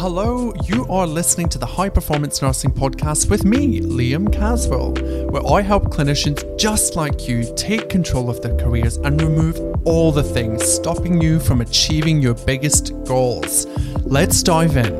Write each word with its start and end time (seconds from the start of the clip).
Hello, 0.00 0.54
you 0.62 0.86
are 0.86 1.08
listening 1.08 1.48
to 1.48 1.58
the 1.58 1.66
High 1.66 1.88
Performance 1.88 2.40
Nursing 2.40 2.70
Podcast 2.70 3.28
with 3.28 3.44
me, 3.44 3.80
Liam 3.80 4.32
Caswell, 4.32 4.92
where 5.28 5.44
I 5.44 5.60
help 5.60 5.86
clinicians 5.86 6.56
just 6.56 6.94
like 6.94 7.26
you 7.26 7.52
take 7.56 7.88
control 7.88 8.30
of 8.30 8.40
their 8.40 8.56
careers 8.58 8.98
and 8.98 9.20
remove 9.20 9.58
all 9.84 10.12
the 10.12 10.22
things 10.22 10.62
stopping 10.62 11.20
you 11.20 11.40
from 11.40 11.60
achieving 11.60 12.22
your 12.22 12.34
biggest 12.34 12.92
goals. 13.06 13.66
Let's 14.04 14.40
dive 14.44 14.76
in. 14.76 14.94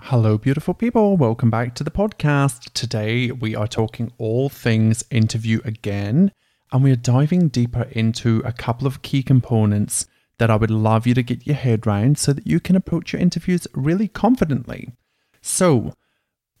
Hello, 0.00 0.38
beautiful 0.38 0.74
people. 0.74 1.16
Welcome 1.16 1.50
back 1.50 1.76
to 1.76 1.84
the 1.84 1.92
podcast. 1.92 2.72
Today, 2.72 3.30
we 3.30 3.54
are 3.54 3.68
talking 3.68 4.10
all 4.18 4.48
things 4.48 5.04
interview 5.12 5.60
again 5.64 6.32
and 6.76 6.84
we 6.84 6.92
are 6.92 6.96
diving 6.96 7.48
deeper 7.48 7.84
into 7.92 8.42
a 8.44 8.52
couple 8.52 8.86
of 8.86 9.00
key 9.00 9.22
components 9.22 10.06
that 10.36 10.50
I 10.50 10.56
would 10.56 10.70
love 10.70 11.06
you 11.06 11.14
to 11.14 11.22
get 11.22 11.46
your 11.46 11.56
head 11.56 11.86
around 11.86 12.18
so 12.18 12.34
that 12.34 12.46
you 12.46 12.60
can 12.60 12.76
approach 12.76 13.14
your 13.14 13.22
interviews 13.22 13.66
really 13.72 14.08
confidently. 14.08 14.92
So, 15.40 15.94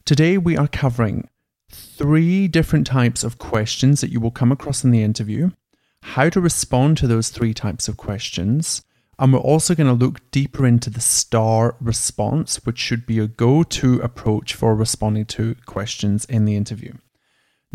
today 0.06 0.38
we 0.38 0.56
are 0.56 0.68
covering 0.68 1.28
three 1.70 2.48
different 2.48 2.86
types 2.86 3.24
of 3.24 3.36
questions 3.36 4.00
that 4.00 4.10
you 4.10 4.18
will 4.18 4.30
come 4.30 4.50
across 4.50 4.84
in 4.84 4.90
the 4.90 5.02
interview, 5.02 5.50
how 6.00 6.30
to 6.30 6.40
respond 6.40 6.96
to 6.96 7.06
those 7.06 7.28
three 7.28 7.52
types 7.52 7.86
of 7.86 7.98
questions, 7.98 8.82
and 9.18 9.34
we're 9.34 9.38
also 9.40 9.74
going 9.74 9.86
to 9.86 10.04
look 10.04 10.30
deeper 10.30 10.66
into 10.66 10.88
the 10.88 11.02
STAR 11.02 11.76
response, 11.78 12.64
which 12.64 12.78
should 12.78 13.04
be 13.04 13.18
a 13.18 13.26
go 13.26 13.62
to 13.64 14.00
approach 14.00 14.54
for 14.54 14.74
responding 14.74 15.26
to 15.26 15.56
questions 15.66 16.24
in 16.24 16.46
the 16.46 16.56
interview. 16.56 16.94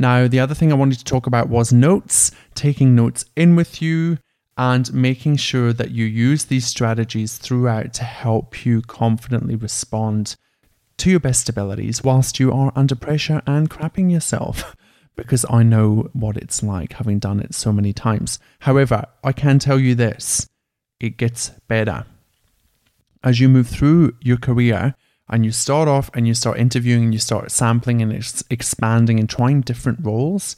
Now, 0.01 0.27
the 0.27 0.39
other 0.39 0.55
thing 0.55 0.71
I 0.71 0.75
wanted 0.75 0.97
to 0.97 1.05
talk 1.05 1.27
about 1.27 1.47
was 1.47 1.71
notes, 1.71 2.31
taking 2.55 2.95
notes 2.95 3.23
in 3.35 3.55
with 3.55 3.83
you 3.83 4.17
and 4.57 4.91
making 4.91 5.35
sure 5.35 5.73
that 5.73 5.91
you 5.91 6.05
use 6.05 6.45
these 6.45 6.65
strategies 6.65 7.37
throughout 7.37 7.93
to 7.93 8.03
help 8.03 8.65
you 8.65 8.81
confidently 8.81 9.55
respond 9.55 10.37
to 10.97 11.11
your 11.11 11.19
best 11.19 11.49
abilities 11.49 12.03
whilst 12.03 12.39
you 12.39 12.51
are 12.51 12.71
under 12.75 12.95
pressure 12.95 13.43
and 13.45 13.69
crapping 13.69 14.11
yourself. 14.11 14.75
Because 15.17 15.45
I 15.49 15.61
know 15.61 16.09
what 16.13 16.37
it's 16.37 16.63
like 16.63 16.93
having 16.93 17.19
done 17.19 17.41
it 17.41 17.53
so 17.53 17.73
many 17.73 17.91
times. 17.91 18.39
However, 18.59 19.03
I 19.23 19.33
can 19.33 19.59
tell 19.59 19.77
you 19.77 19.93
this 19.93 20.47
it 21.01 21.17
gets 21.17 21.49
better. 21.67 22.05
As 23.21 23.39
you 23.39 23.49
move 23.49 23.67
through 23.67 24.15
your 24.21 24.37
career, 24.37 24.95
and 25.31 25.45
you 25.45 25.51
start 25.51 25.87
off 25.87 26.09
and 26.13 26.27
you 26.27 26.33
start 26.33 26.59
interviewing 26.59 27.05
and 27.05 27.13
you 27.13 27.19
start 27.19 27.51
sampling 27.51 28.01
and 28.01 28.13
ex- 28.13 28.43
expanding 28.49 29.19
and 29.19 29.29
trying 29.29 29.61
different 29.61 29.99
roles, 30.03 30.57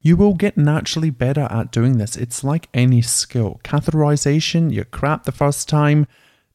you 0.00 0.16
will 0.16 0.34
get 0.34 0.56
naturally 0.56 1.10
better 1.10 1.48
at 1.50 1.72
doing 1.72 1.98
this. 1.98 2.16
It's 2.16 2.44
like 2.44 2.68
any 2.72 3.02
skill. 3.02 3.60
Catheterization, 3.64 4.72
you 4.72 4.84
crap 4.84 5.24
the 5.24 5.32
first 5.32 5.68
time, 5.68 6.06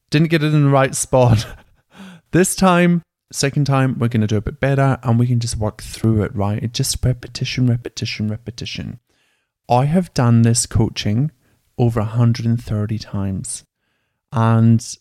didn't 0.09 0.29
get 0.29 0.43
it 0.43 0.53
in 0.53 0.63
the 0.63 0.69
right 0.69 0.95
spot. 0.95 1.45
this 2.31 2.55
time, 2.55 3.01
second 3.31 3.65
time, 3.65 3.97
we're 3.99 4.07
going 4.07 4.21
to 4.21 4.27
do 4.27 4.37
a 4.37 4.41
bit 4.41 4.59
better 4.59 4.97
and 5.03 5.19
we 5.19 5.27
can 5.27 5.39
just 5.39 5.57
work 5.57 5.81
through 5.81 6.23
it, 6.23 6.35
right? 6.35 6.61
It's 6.63 6.77
just 6.77 7.03
repetition, 7.03 7.67
repetition, 7.67 8.29
repetition. 8.29 8.99
I 9.69 9.85
have 9.85 10.13
done 10.13 10.41
this 10.41 10.65
coaching 10.65 11.31
over 11.77 11.99
130 11.99 12.97
times. 12.99 13.63
And 14.31 14.97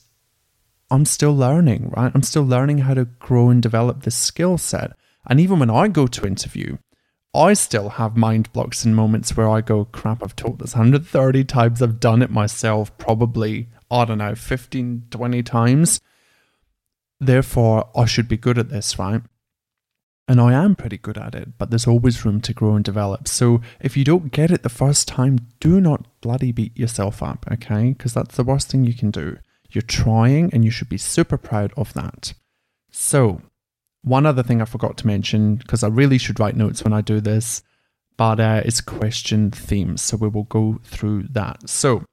I'm 0.91 1.05
still 1.05 1.35
learning, 1.35 1.93
right? 1.97 2.13
I'm 2.15 2.23
still 2.23 2.45
learning 2.45 2.79
how 2.79 2.95
to 2.95 3.05
grow 3.05 3.51
and 3.51 3.63
develop 3.63 4.03
this 4.03 4.15
skill 4.15 4.57
set. 4.59 4.93
And 5.29 5.41
even 5.41 5.59
when 5.59 5.71
I 5.71 5.89
go 5.89 6.07
to 6.07 6.27
interview, 6.27 6.79
I 7.35 7.55
still 7.55 7.91
have 7.91 8.17
mind 8.17 8.53
blocks 8.53 8.85
and 8.85 8.95
moments 8.95 9.37
where 9.37 9.49
I 9.49 9.61
go, 9.61 9.85
crap, 9.85 10.23
I've 10.23 10.37
taught 10.37 10.59
this 10.59 10.75
130 10.75 11.45
times. 11.45 11.83
I've 11.83 12.01
done 12.01 12.23
it 12.23 12.31
myself, 12.31 12.97
probably, 12.99 13.69
I 13.91 14.05
don't 14.05 14.19
know, 14.19 14.35
15, 14.35 15.09
20 15.11 15.43
times. 15.43 16.01
Therefore, 17.19 17.91
I 17.97 18.05
should 18.05 18.29
be 18.29 18.37
good 18.37 18.59
at 18.59 18.71
this, 18.71 18.99
right? 18.99 19.23
And 20.29 20.41
I 20.41 20.53
am 20.55 20.75
pretty 20.75 20.99
good 20.99 21.19
at 21.19 21.35
it, 21.35 21.57
but 21.59 21.71
there's 21.71 21.87
always 21.87 22.25
room 22.25 22.41
to 22.43 22.55
grow 22.55 22.75
and 22.75 22.85
develop. 22.85 23.29
So 23.29 23.61
if 23.81 23.97
you 23.97 24.05
don't 24.05 24.33
get 24.33 24.51
it 24.51 24.63
the 24.63 24.69
first 24.69 25.07
time, 25.07 25.39
do 25.61 25.81
not 25.81 26.07
bloody 26.21 26.53
beat 26.53 26.77
yourself 26.77 27.23
up, 27.23 27.47
okay? 27.51 27.91
Because 27.91 28.15
that's 28.15 28.37
the 28.37 28.45
worst 28.45 28.71
thing 28.71 28.85
you 28.85 28.95
can 28.95 29.11
do. 29.11 29.39
You're 29.77 29.83
trying 29.83 30.55
and 30.55 30.65
you 30.65 30.71
should 30.71 30.89
be 30.89 30.97
super 30.97 31.37
proud 31.37 31.75
of 31.77 31.93
that. 31.93 32.33
So, 32.91 33.43
one 34.03 34.25
other 34.25 34.43
thing 34.43 34.63
I 34.63 34.65
forgot 34.65 34.97
to 34.97 35.07
mention, 35.07 35.57
because 35.57 35.85
I 35.85 35.89
really 35.89 36.17
should 36.17 36.41
write 36.41 36.57
notes 36.57 36.83
when 36.83 36.95
I 36.95 37.03
do 37.03 37.21
this, 37.21 37.63
but 38.17 38.41
uh, 38.41 38.63
it's 38.65 38.81
question 38.81 39.51
themes. 39.51 40.01
So, 40.01 40.17
we 40.17 40.29
will 40.29 40.45
go 40.45 40.81
through 40.83 41.25
that. 41.25 41.69
So, 41.69 42.07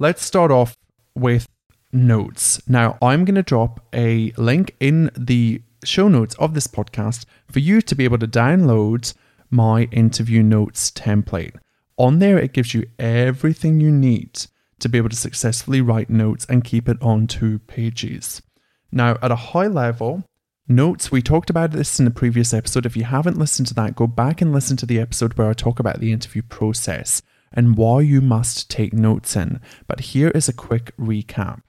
let's 0.00 0.24
start 0.24 0.50
off 0.50 0.74
with 1.14 1.46
notes. 1.92 2.60
Now, 2.68 2.98
I'm 3.00 3.24
going 3.24 3.36
to 3.36 3.44
drop 3.44 3.86
a 3.92 4.32
link 4.36 4.74
in 4.80 5.12
the 5.16 5.62
show 5.84 6.08
notes 6.08 6.34
of 6.40 6.54
this 6.54 6.66
podcast 6.66 7.26
for 7.48 7.60
you 7.60 7.80
to 7.80 7.94
be 7.94 8.02
able 8.02 8.18
to 8.18 8.26
download 8.26 9.14
my 9.50 9.82
interview 9.92 10.42
notes 10.42 10.90
template. 10.90 11.54
On 11.96 12.18
there, 12.18 12.40
it 12.40 12.52
gives 12.52 12.74
you 12.74 12.86
everything 12.98 13.78
you 13.78 13.92
need 13.92 14.48
to 14.80 14.88
be 14.88 14.98
able 14.98 15.08
to 15.08 15.16
successfully 15.16 15.80
write 15.80 16.10
notes 16.10 16.46
and 16.48 16.64
keep 16.64 16.88
it 16.88 17.00
on 17.00 17.26
two 17.26 17.58
pages. 17.60 18.42
Now, 18.90 19.18
at 19.22 19.30
a 19.30 19.36
high 19.36 19.66
level, 19.66 20.24
notes, 20.68 21.10
we 21.10 21.22
talked 21.22 21.50
about 21.50 21.72
this 21.72 21.98
in 21.98 22.04
the 22.04 22.10
previous 22.10 22.54
episode. 22.54 22.86
If 22.86 22.96
you 22.96 23.04
haven't 23.04 23.38
listened 23.38 23.68
to 23.68 23.74
that, 23.74 23.96
go 23.96 24.06
back 24.06 24.40
and 24.40 24.52
listen 24.52 24.76
to 24.78 24.86
the 24.86 25.00
episode 25.00 25.34
where 25.34 25.48
I 25.48 25.52
talk 25.52 25.80
about 25.80 26.00
the 26.00 26.12
interview 26.12 26.42
process 26.42 27.22
and 27.52 27.76
why 27.76 28.00
you 28.00 28.20
must 28.20 28.70
take 28.70 28.92
notes 28.92 29.36
in. 29.36 29.60
But 29.86 30.00
here 30.00 30.30
is 30.30 30.48
a 30.48 30.52
quick 30.52 30.96
recap. 30.96 31.62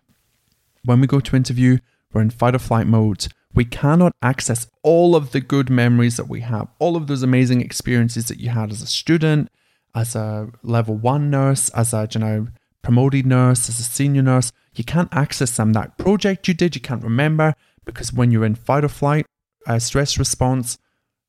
When 0.84 1.02
we 1.02 1.08
go 1.08 1.20
to 1.20 1.36
interview, 1.36 1.78
we're 2.14 2.22
in 2.22 2.30
fight 2.30 2.56
or 2.56 2.60
flight 2.60 2.88
mode. 2.88 3.28
We 3.54 3.66
cannot 3.66 4.12
access 4.22 4.68
all 4.84 5.16
of 5.16 5.32
the 5.32 5.40
good 5.40 5.70
memories 5.70 6.18
that 6.18 6.28
we 6.28 6.42
have, 6.42 6.68
all 6.80 6.96
of 6.96 7.08
those 7.08 7.24
amazing 7.24 7.62
experiences 7.62 8.28
that 8.28 8.40
you 8.40 8.50
had 8.50 8.72
as 8.72 8.82
a 8.82 8.88
student, 8.88 9.50
as 9.94 10.16
a 10.16 10.50
level 10.62 10.96
one 10.96 11.30
nurse, 11.30 11.70
as 11.70 11.94
a 11.94 12.08
you 12.12 12.20
know 12.20 12.48
promoted 12.86 13.26
nurse, 13.26 13.68
as 13.68 13.80
a 13.80 13.84
senior 13.84 14.22
nurse, 14.22 14.52
you 14.76 14.84
can't 14.84 15.10
access 15.12 15.58
them. 15.58 15.74
That 15.74 15.98
project 15.98 16.48
you 16.48 16.54
did, 16.54 16.76
you 16.76 16.82
can't 16.82 17.04
remember 17.04 17.56
because 17.84 18.14
when 18.14 18.30
you're 18.30 18.46
in 18.46 18.54
fight 18.54 18.86
or 18.86 18.90
flight, 18.90 19.26
uh, 19.66 19.80
stress 19.80 20.20
response, 20.20 20.78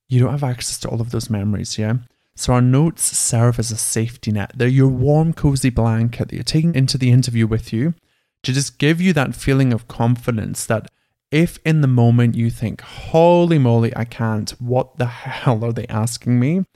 you 0.07 0.21
don't 0.21 0.31
have 0.31 0.45
access 0.45 0.79
to 0.81 0.89
all 0.89 1.01
of 1.01 1.13
those 1.13 1.31
memories, 1.31 1.79
yeah? 1.79 1.95
So 2.35 2.53
our 2.53 2.61
notes 2.61 3.03
serve 3.17 3.59
as 3.59 3.71
a 3.71 3.77
safety 3.79 4.33
net. 4.33 4.53
They're 4.55 4.69
your 4.69 4.89
warm, 4.89 5.33
cozy 5.33 5.71
blanket 5.71 6.29
that 6.29 6.35
you're 6.35 6.45
taking 6.45 6.75
into 6.75 6.99
the 6.99 7.11
interview 7.11 7.47
with 7.47 7.73
you 7.73 7.95
to 8.43 8.53
just 8.53 8.79
give 8.79 9.01
you 9.01 9.15
that 9.15 9.35
feeling 9.35 9.73
of 9.73 9.89
confidence 9.89 10.67
that 10.67 10.91
if 11.31 11.59
in 11.65 11.81
the 11.81 11.89
moment 11.89 12.35
you 12.35 12.51
think, 12.51 12.83
holy 12.83 13.59
moly, 13.59 13.97
I 13.97 14.05
can't, 14.05 14.51
what 14.61 14.99
the 14.99 15.07
hell 15.07 15.65
are 15.65 15.73
they 15.73 15.87
asking 15.87 16.39
me? 16.39 16.67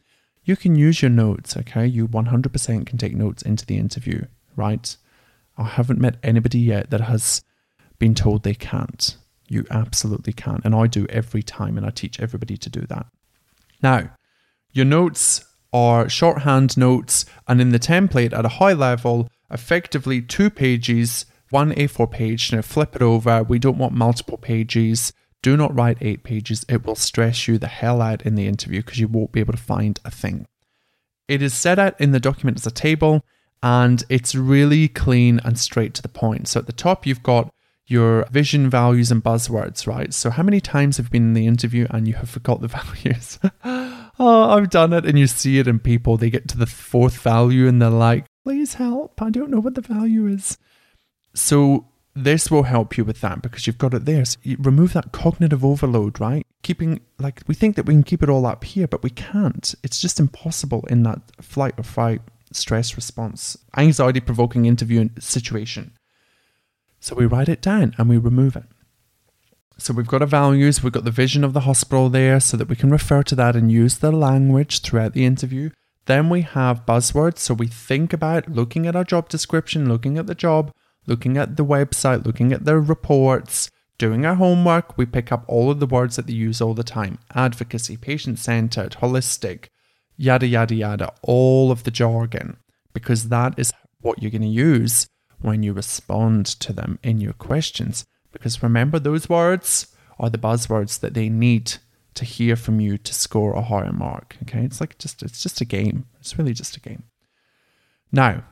You 0.42 0.56
can 0.56 0.74
use 0.74 1.02
your 1.02 1.10
notes, 1.10 1.54
okay? 1.54 1.86
You 1.86 2.08
100% 2.08 2.86
can 2.86 2.96
take 2.96 3.14
notes 3.14 3.42
into 3.42 3.66
the 3.66 3.76
interview 3.76 4.24
right? 4.56 4.96
I 5.56 5.64
haven't 5.64 6.00
met 6.00 6.16
anybody 6.22 6.58
yet 6.58 6.90
that 6.90 7.02
has 7.02 7.42
been 7.98 8.14
told 8.14 8.42
they 8.42 8.54
can't. 8.54 9.16
You 9.48 9.66
absolutely 9.70 10.32
can. 10.32 10.60
And 10.64 10.74
I 10.74 10.86
do 10.86 11.06
every 11.08 11.42
time, 11.42 11.76
and 11.76 11.86
I 11.86 11.90
teach 11.90 12.20
everybody 12.20 12.56
to 12.56 12.70
do 12.70 12.82
that. 12.82 13.06
Now, 13.82 14.10
your 14.72 14.84
notes 14.84 15.44
are 15.72 16.08
shorthand 16.08 16.76
notes, 16.76 17.24
and 17.46 17.60
in 17.60 17.70
the 17.70 17.78
template 17.78 18.32
at 18.32 18.44
a 18.44 18.56
high 18.60 18.72
level, 18.72 19.28
effectively 19.50 20.22
two 20.22 20.50
pages, 20.50 21.26
one 21.50 21.72
A4 21.72 22.10
page. 22.10 22.52
Now, 22.52 22.62
flip 22.62 22.96
it 22.96 23.02
over. 23.02 23.42
We 23.42 23.58
don't 23.58 23.78
want 23.78 23.92
multiple 23.92 24.38
pages. 24.38 25.12
Do 25.42 25.56
not 25.56 25.74
write 25.74 25.98
eight 26.00 26.22
pages. 26.22 26.64
It 26.68 26.84
will 26.84 26.94
stress 26.94 27.48
you 27.48 27.58
the 27.58 27.66
hell 27.66 28.00
out 28.02 28.22
in 28.22 28.34
the 28.34 28.46
interview 28.46 28.82
because 28.82 28.98
you 28.98 29.08
won't 29.08 29.32
be 29.32 29.40
able 29.40 29.54
to 29.54 29.58
find 29.58 29.98
a 30.04 30.10
thing. 30.10 30.46
It 31.28 31.42
is 31.42 31.54
set 31.54 31.78
out 31.78 32.00
in 32.00 32.12
the 32.12 32.20
document 32.20 32.58
as 32.58 32.66
a 32.66 32.72
table 32.72 33.24
and 33.62 34.04
it's 34.08 34.34
really 34.34 34.88
clean 34.88 35.40
and 35.44 35.58
straight 35.58 35.94
to 35.94 36.02
the 36.02 36.08
point. 36.08 36.48
So 36.48 36.60
at 36.60 36.66
the 36.66 36.72
top, 36.72 37.06
you've 37.06 37.22
got 37.22 37.52
your 37.86 38.24
vision, 38.30 38.70
values, 38.70 39.10
and 39.10 39.22
buzzwords, 39.22 39.86
right? 39.86 40.14
So 40.14 40.30
how 40.30 40.42
many 40.42 40.60
times 40.60 40.96
have 40.96 41.10
been 41.10 41.24
in 41.24 41.34
the 41.34 41.46
interview 41.46 41.86
and 41.90 42.06
you 42.06 42.14
have 42.14 42.30
forgot 42.30 42.60
the 42.60 42.68
values? 42.68 43.38
oh, 43.64 44.50
I've 44.50 44.70
done 44.70 44.92
it, 44.92 45.04
and 45.04 45.18
you 45.18 45.26
see 45.26 45.58
it 45.58 45.66
in 45.66 45.78
people. 45.78 46.16
They 46.16 46.30
get 46.30 46.48
to 46.48 46.58
the 46.58 46.66
fourth 46.66 47.18
value 47.18 47.66
and 47.66 47.82
they're 47.82 47.90
like, 47.90 48.26
please 48.44 48.74
help. 48.74 49.20
I 49.20 49.30
don't 49.30 49.50
know 49.50 49.60
what 49.60 49.74
the 49.74 49.80
value 49.80 50.26
is. 50.26 50.56
So 51.34 51.86
this 52.14 52.50
will 52.50 52.64
help 52.64 52.96
you 52.96 53.04
with 53.04 53.20
that 53.20 53.42
because 53.42 53.66
you've 53.66 53.78
got 53.78 53.94
it 53.94 54.04
there. 54.04 54.24
So 54.24 54.38
you 54.42 54.56
remove 54.58 54.92
that 54.92 55.12
cognitive 55.12 55.64
overload, 55.64 56.20
right? 56.20 56.46
Keeping 56.62 57.00
like 57.18 57.42
we 57.46 57.54
think 57.54 57.76
that 57.76 57.86
we 57.86 57.94
can 57.94 58.02
keep 58.02 58.22
it 58.22 58.28
all 58.30 58.46
up 58.46 58.64
here, 58.64 58.86
but 58.86 59.02
we 59.02 59.10
can't. 59.10 59.74
It's 59.82 60.00
just 60.00 60.20
impossible 60.20 60.84
in 60.88 61.02
that 61.04 61.20
flight 61.40 61.74
or 61.78 61.84
fight 61.84 62.22
stress 62.52 62.96
response, 62.96 63.56
anxiety 63.76 64.20
provoking 64.20 64.66
interview 64.66 65.08
situation. 65.18 65.92
So 67.00 67.14
we 67.14 67.26
write 67.26 67.48
it 67.48 67.62
down 67.62 67.94
and 67.96 68.08
we 68.08 68.18
remove 68.18 68.56
it. 68.56 68.64
So 69.78 69.94
we've 69.94 70.06
got 70.06 70.20
our 70.20 70.28
values, 70.28 70.82
we've 70.82 70.92
got 70.92 71.04
the 71.04 71.10
vision 71.10 71.42
of 71.42 71.54
the 71.54 71.60
hospital 71.60 72.10
there 72.10 72.38
so 72.38 72.56
that 72.58 72.68
we 72.68 72.76
can 72.76 72.90
refer 72.90 73.22
to 73.22 73.34
that 73.36 73.56
and 73.56 73.72
use 73.72 73.98
the 73.98 74.12
language 74.12 74.80
throughout 74.80 75.14
the 75.14 75.24
interview. 75.24 75.70
Then 76.04 76.28
we 76.28 76.42
have 76.42 76.84
buzzwords. 76.84 77.38
So 77.38 77.54
we 77.54 77.66
think 77.66 78.12
about 78.12 78.48
looking 78.48 78.86
at 78.86 78.96
our 78.96 79.04
job 79.04 79.28
description, 79.28 79.88
looking 79.88 80.18
at 80.18 80.26
the 80.26 80.34
job, 80.34 80.72
looking 81.06 81.36
at 81.36 81.56
the 81.56 81.64
website, 81.64 82.26
looking 82.26 82.52
at 82.52 82.64
their 82.64 82.80
reports, 82.80 83.70
doing 83.96 84.26
our 84.26 84.34
homework. 84.34 84.98
We 84.98 85.06
pick 85.06 85.30
up 85.30 85.44
all 85.46 85.70
of 85.70 85.80
the 85.80 85.86
words 85.86 86.16
that 86.16 86.26
they 86.26 86.32
use 86.32 86.60
all 86.60 86.74
the 86.74 86.82
time 86.82 87.18
advocacy, 87.34 87.96
patient 87.96 88.38
centered, 88.38 88.96
holistic, 89.00 89.66
yada, 90.20 90.46
yada, 90.46 90.74
yada, 90.74 91.12
all 91.22 91.72
of 91.72 91.84
the 91.84 91.90
jargon, 91.90 92.58
because 92.92 93.30
that 93.30 93.58
is 93.58 93.72
what 94.02 94.20
you're 94.20 94.30
going 94.30 94.42
to 94.42 94.48
use 94.48 95.08
when 95.40 95.62
you 95.62 95.72
respond 95.72 96.44
to 96.44 96.72
them 96.74 96.98
in 97.02 97.20
your 97.20 97.32
questions. 97.32 98.04
Because 98.30 98.62
remember, 98.62 98.98
those 98.98 99.30
words 99.30 99.86
are 100.18 100.28
the 100.28 100.38
buzzwords 100.38 101.00
that 101.00 101.14
they 101.14 101.30
need 101.30 101.74
to 102.14 102.24
hear 102.26 102.54
from 102.54 102.80
you 102.80 102.98
to 102.98 103.14
score 103.14 103.54
a 103.54 103.62
higher 103.62 103.92
mark. 103.92 104.36
Okay, 104.42 104.62
it's 104.62 104.80
like 104.80 104.98
just 104.98 105.22
it's 105.22 105.42
just 105.42 105.62
a 105.62 105.64
game. 105.64 106.06
It's 106.20 106.38
really 106.38 106.52
just 106.52 106.76
a 106.76 106.80
game. 106.80 107.04
Now, 108.12 108.44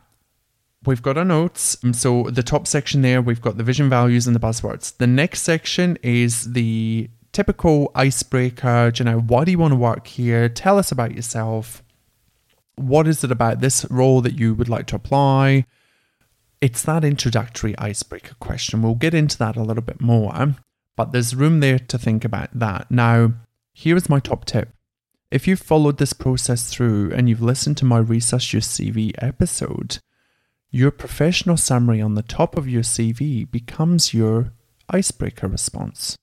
we've 0.87 1.03
got 1.03 1.19
our 1.19 1.25
notes. 1.25 1.77
Um, 1.85 1.93
so 1.93 2.31
the 2.31 2.43
top 2.43 2.67
section 2.67 3.03
there, 3.03 3.21
we've 3.21 3.43
got 3.43 3.59
the 3.59 3.65
vision 3.65 3.91
values 3.91 4.27
and 4.27 4.35
the 4.35 4.41
buzzwords. 4.41 4.97
The 4.97 5.07
next 5.07 5.43
section 5.43 5.99
is 6.03 6.53
the 6.55 7.11
typical 7.39 7.93
icebreaker. 7.95 8.91
You 8.97 9.05
know, 9.05 9.21
why 9.21 9.45
do 9.45 9.53
you 9.53 9.61
want 9.61 9.71
to 9.71 9.77
work 9.77 10.09
here? 10.09 10.49
Tell 10.49 10.77
us 10.77 10.91
about 10.91 11.15
yourself. 11.15 11.85
What 12.75 13.07
is 13.07 13.23
it 13.23 13.31
about 13.31 13.61
this 13.61 13.87
role 13.91 14.21
that 14.23 14.37
you 14.37 14.57
would 14.57 14.69
like 14.69 14.89
to 14.89 14.97
apply? 14.97 15.65
It's 16.61 16.83
that 16.83 17.05
introductory 17.05 17.79
icebreaker 17.79 18.35
question. 18.41 18.83
We'll 18.83 18.97
get 18.97 19.15
into 19.15 19.39
that 19.39 19.55
a 19.55 19.63
little 19.63 19.85
bit 19.85 20.01
more, 20.01 20.57
but 20.97 21.13
there's 21.13 21.37
room 21.37 21.61
there 21.61 21.79
to 21.79 21.97
think 21.97 22.25
about 22.25 22.59
that. 22.59 22.91
Now, 22.91 23.35
here 23.73 23.97
is 23.97 24.09
my 24.09 24.19
top 24.19 24.45
tip. 24.45 24.71
If 25.31 25.47
you've 25.47 25.61
followed 25.61 25.99
this 25.99 26.13
process 26.13 26.69
through 26.69 27.13
and 27.13 27.29
you've 27.29 27.41
listened 27.41 27.77
to 27.77 27.85
my 27.85 27.99
Research 27.99 28.53
Your 28.53 28.63
CV 28.63 29.13
episode, 29.19 29.99
your 30.73 30.91
professional 30.91 31.57
summary 31.57 32.01
on 32.01 32.17
the 32.17 32.23
top 32.23 32.57
of 32.57 32.69
your 32.69 32.83
CV 32.83 33.49
becomes 33.49 34.13
your 34.13 34.53
icebreaker 34.91 35.47
response. 35.47 36.19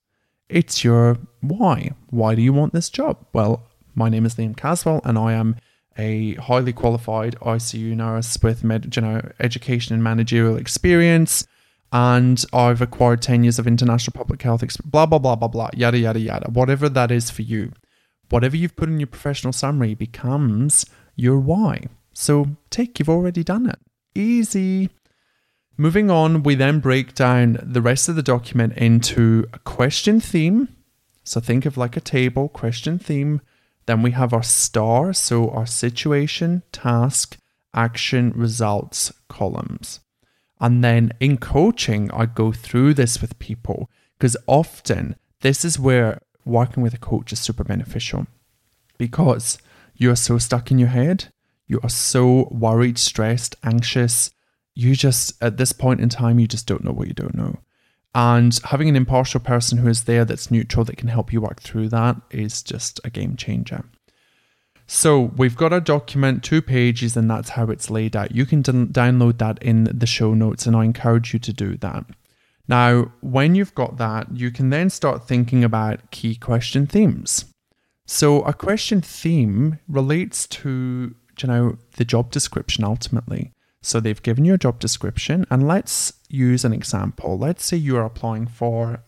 It's 0.49 0.83
your 0.83 1.17
why. 1.41 1.91
Why 2.09 2.35
do 2.35 2.41
you 2.41 2.53
want 2.53 2.73
this 2.73 2.89
job? 2.89 3.25
Well, 3.33 3.67
my 3.95 4.09
name 4.09 4.25
is 4.25 4.35
Liam 4.35 4.55
Caswell 4.55 5.01
and 5.03 5.17
I 5.17 5.33
am 5.33 5.55
a 5.97 6.35
highly 6.35 6.73
qualified 6.73 7.35
ICU 7.41 7.95
nurse 7.95 8.37
with 8.43 8.63
med, 8.63 8.95
you 8.95 9.01
know, 9.01 9.21
education 9.39 9.93
and 9.93 10.03
managerial 10.03 10.57
experience. 10.57 11.47
And 11.91 12.43
I've 12.51 12.81
acquired 12.81 13.21
10 13.21 13.43
years 13.43 13.57
of 13.57 13.67
international 13.67 14.13
public 14.13 14.41
health, 14.41 14.61
experience, 14.61 14.91
blah, 14.91 15.05
blah, 15.05 15.19
blah, 15.19 15.35
blah, 15.35 15.47
blah, 15.47 15.69
yada, 15.73 15.97
yada, 15.97 16.19
yada. 16.19 16.51
Whatever 16.51 16.89
that 16.89 17.11
is 17.11 17.29
for 17.29 17.41
you. 17.41 17.71
Whatever 18.29 18.57
you've 18.57 18.75
put 18.75 18.89
in 18.89 18.99
your 18.99 19.07
professional 19.07 19.53
summary 19.53 19.93
becomes 19.93 20.85
your 21.15 21.39
why. 21.39 21.85
So 22.13 22.57
take, 22.69 22.99
you've 22.99 23.09
already 23.09 23.43
done 23.43 23.69
it. 23.69 23.79
Easy. 24.13 24.89
Moving 25.77 26.09
on, 26.09 26.43
we 26.43 26.55
then 26.55 26.79
break 26.79 27.13
down 27.15 27.59
the 27.61 27.81
rest 27.81 28.07
of 28.07 28.15
the 28.15 28.23
document 28.23 28.77
into 28.77 29.45
a 29.51 29.59
question 29.59 30.21
theme. 30.21 30.69
So 31.23 31.41
think 31.41 31.65
of 31.65 31.75
like 31.75 31.97
a 31.97 32.01
table, 32.01 32.47
question 32.47 32.97
theme, 32.97 33.41
then 33.85 34.01
we 34.01 34.11
have 34.11 34.33
our 34.33 34.43
star, 34.43 35.13
so 35.13 35.49
our 35.49 35.65
situation, 35.65 36.63
task, 36.71 37.37
action, 37.73 38.31
results 38.35 39.11
columns. 39.27 39.99
And 40.59 40.83
then 40.83 41.11
in 41.19 41.37
coaching, 41.37 42.09
I 42.11 42.25
go 42.25 42.51
through 42.51 42.93
this 42.93 43.21
with 43.21 43.37
people 43.39 43.89
because 44.17 44.37
often 44.47 45.15
this 45.41 45.65
is 45.65 45.77
where 45.77 46.21
working 46.45 46.81
with 46.81 46.93
a 46.93 46.99
coach 46.99 47.33
is 47.33 47.39
super 47.39 47.63
beneficial 47.63 48.27
because 48.97 49.57
you're 49.95 50.15
so 50.15 50.37
stuck 50.37 50.71
in 50.71 50.79
your 50.79 50.89
head. 50.89 51.25
You 51.67 51.79
are 51.83 51.89
so 51.89 52.47
worried, 52.51 52.97
stressed, 52.97 53.55
anxious. 53.63 54.31
You 54.75 54.95
just, 54.95 55.41
at 55.41 55.57
this 55.57 55.71
point 55.71 56.01
in 56.01 56.09
time, 56.09 56.37
you 56.37 56.47
just 56.47 56.67
don't 56.67 56.83
know 56.83 56.91
what 56.91 57.07
you 57.07 57.13
don't 57.13 57.35
know. 57.35 57.59
And 58.13 58.57
having 58.63 58.87
an 58.87 58.95
impartial 58.95 59.39
person 59.39 59.77
who 59.77 59.87
is 59.87 60.03
there 60.03 60.23
that's 60.23 60.51
neutral 60.51 60.85
that 60.85 60.97
can 60.97 61.09
help 61.09 61.33
you 61.33 61.41
work 61.41 61.61
through 61.61 61.89
that 61.89 62.15
is 62.29 62.61
just 62.61 62.99
a 63.03 63.09
game 63.09 63.35
changer. 63.35 63.83
So 64.87 65.31
we've 65.35 65.55
got 65.55 65.73
a 65.73 65.81
document, 65.81 66.43
two 66.43 66.61
pages, 66.61 67.17
and 67.17 67.29
that's 67.29 67.49
how 67.49 67.65
it's 67.71 67.89
laid 67.89 68.15
out. 68.15 68.35
You 68.35 68.45
can 68.45 68.61
d- 68.61 68.71
download 68.71 69.39
that 69.39 69.61
in 69.63 69.85
the 69.85 70.05
show 70.05 70.33
notes, 70.33 70.65
and 70.65 70.75
I 70.75 70.85
encourage 70.85 71.33
you 71.33 71.39
to 71.39 71.51
do 71.53 71.75
that. 71.77 72.05
Now, 72.67 73.11
when 73.21 73.55
you've 73.55 73.75
got 73.75 73.97
that, 73.97 74.35
you 74.35 74.51
can 74.51 74.69
then 74.69 74.89
start 74.89 75.27
thinking 75.27 75.63
about 75.63 76.11
key 76.11 76.35
question 76.35 76.87
themes. 76.87 77.45
So 78.05 78.41
a 78.43 78.53
question 78.53 79.01
theme 79.01 79.79
relates 79.87 80.47
to, 80.47 81.15
you 81.41 81.47
know, 81.47 81.77
the 81.97 82.05
job 82.05 82.31
description 82.31 82.83
ultimately. 82.83 83.51
So 83.85 83.99
they've 83.99 84.23
given 84.23 84.45
you 84.45 84.55
a 84.55 84.57
job 84.57 84.79
description, 84.79 85.45
and 85.51 85.67
let's 85.67 86.11
use 86.27 86.65
an 86.65 86.73
example. 86.73 87.37
Let's 87.37 87.63
say 87.63 87.77
you're 87.77 88.03
applying 88.03 88.47
for 88.47 89.03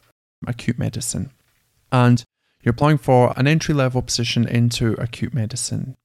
acute 0.46 0.78
medicine, 0.78 1.32
and 1.92 2.24
you're 2.62 2.76
applying 2.76 3.00
for 3.00 3.34
an 3.36 3.48
entry 3.48 3.74
level 3.74 4.04
position 4.04 4.48
into 4.48 4.94
acute 5.00 5.34
medicine. 5.34 5.98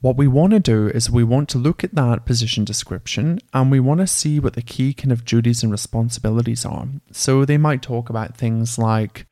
What 0.00 0.16
we 0.16 0.26
want 0.26 0.54
to 0.54 0.60
do 0.60 0.88
is 0.88 1.10
we 1.10 1.24
want 1.24 1.50
to 1.50 1.58
look 1.58 1.84
at 1.84 1.94
that 1.94 2.24
position 2.24 2.64
description 2.64 3.38
and 3.52 3.70
we 3.70 3.80
want 3.80 4.00
to 4.00 4.06
see 4.06 4.40
what 4.40 4.54
the 4.54 4.62
key 4.62 4.94
kind 4.94 5.12
of 5.12 5.24
duties 5.24 5.62
and 5.62 5.70
responsibilities 5.70 6.64
are. 6.64 6.88
So 7.12 7.44
they 7.44 7.58
might 7.58 7.82
talk 7.82 8.08
about 8.08 8.36
things 8.36 8.78
like 8.78 9.26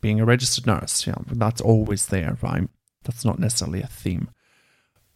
being 0.00 0.20
a 0.20 0.24
registered 0.24 0.66
nurse, 0.66 1.06
you 1.06 1.12
know, 1.12 1.24
that's 1.26 1.60
always 1.60 2.06
there, 2.06 2.38
right? 2.40 2.68
That's 3.02 3.24
not 3.24 3.38
necessarily 3.38 3.82
a 3.82 3.86
theme 3.88 4.30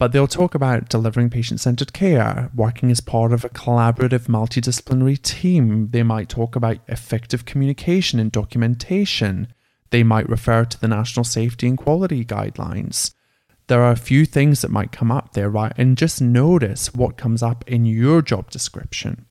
but 0.03 0.11
they'll 0.11 0.27
talk 0.27 0.57
about 0.57 0.89
delivering 0.89 1.31
patient 1.31 1.61
centered 1.61 1.93
care, 1.93 2.51
working 2.57 2.91
as 2.91 3.01
part 3.01 3.33
of 3.33 3.45
a 3.45 3.49
collaborative 3.49 4.27
multidisciplinary 4.27 5.23
team. 5.23 5.91
They 5.93 6.03
might 6.03 6.29
talk 6.29 6.57
about 6.57 6.79
effective 6.89 7.45
communication 7.45 8.19
and 8.19 8.33
documentation. 8.33 9.47
They 9.91 10.03
might 10.03 10.29
refer 10.29 10.65
to 10.65 10.81
the 10.81 10.89
national 10.89 11.23
safety 11.23 11.69
and 11.69 11.79
quality 11.79 12.25
guidelines. 12.25 13.15
There 13.69 13.81
are 13.81 13.93
a 13.93 13.97
few 13.97 14.27
things 14.27 14.61
that 14.63 14.73
might 14.73 14.91
come 14.91 15.13
up 15.13 15.35
there, 15.35 15.49
right? 15.49 15.73
And 15.77 15.97
just 15.97 16.21
notice 16.21 16.93
what 16.93 17.17
comes 17.17 17.41
up 17.41 17.63
in 17.69 17.87
your 17.87 18.23
job 18.23 18.51
description 18.51 19.27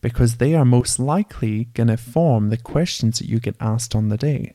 because 0.00 0.38
they 0.38 0.54
are 0.54 0.64
most 0.64 0.98
likely 0.98 1.64
going 1.74 1.88
to 1.88 1.98
form 1.98 2.48
the 2.48 2.56
questions 2.56 3.18
that 3.18 3.28
you 3.28 3.40
get 3.40 3.56
asked 3.60 3.94
on 3.94 4.08
the 4.08 4.16
day. 4.16 4.54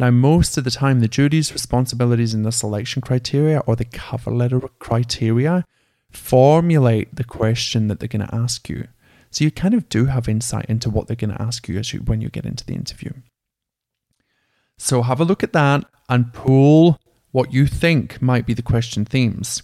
Now, 0.00 0.10
most 0.10 0.56
of 0.56 0.64
the 0.64 0.70
time, 0.70 1.00
the 1.00 1.08
duties, 1.08 1.52
responsibilities, 1.52 2.32
and 2.32 2.42
the 2.42 2.52
selection 2.52 3.02
criteria 3.02 3.58
or 3.66 3.76
the 3.76 3.84
cover 3.84 4.30
letter 4.30 4.58
criteria 4.78 5.66
formulate 6.10 7.14
the 7.14 7.22
question 7.22 7.88
that 7.88 8.00
they're 8.00 8.08
going 8.08 8.26
to 8.26 8.34
ask 8.34 8.70
you. 8.70 8.88
So 9.30 9.44
you 9.44 9.50
kind 9.50 9.74
of 9.74 9.90
do 9.90 10.06
have 10.06 10.26
insight 10.26 10.64
into 10.70 10.88
what 10.88 11.06
they're 11.06 11.16
going 11.16 11.36
to 11.36 11.42
ask 11.42 11.68
you 11.68 11.78
as 11.78 11.92
you 11.92 12.00
when 12.00 12.22
you 12.22 12.30
get 12.30 12.46
into 12.46 12.64
the 12.64 12.72
interview. 12.72 13.12
So 14.78 15.02
have 15.02 15.20
a 15.20 15.24
look 15.26 15.42
at 15.42 15.52
that 15.52 15.84
and 16.08 16.32
pull 16.32 16.98
what 17.32 17.52
you 17.52 17.66
think 17.66 18.22
might 18.22 18.46
be 18.46 18.54
the 18.54 18.62
question 18.62 19.04
themes. 19.04 19.62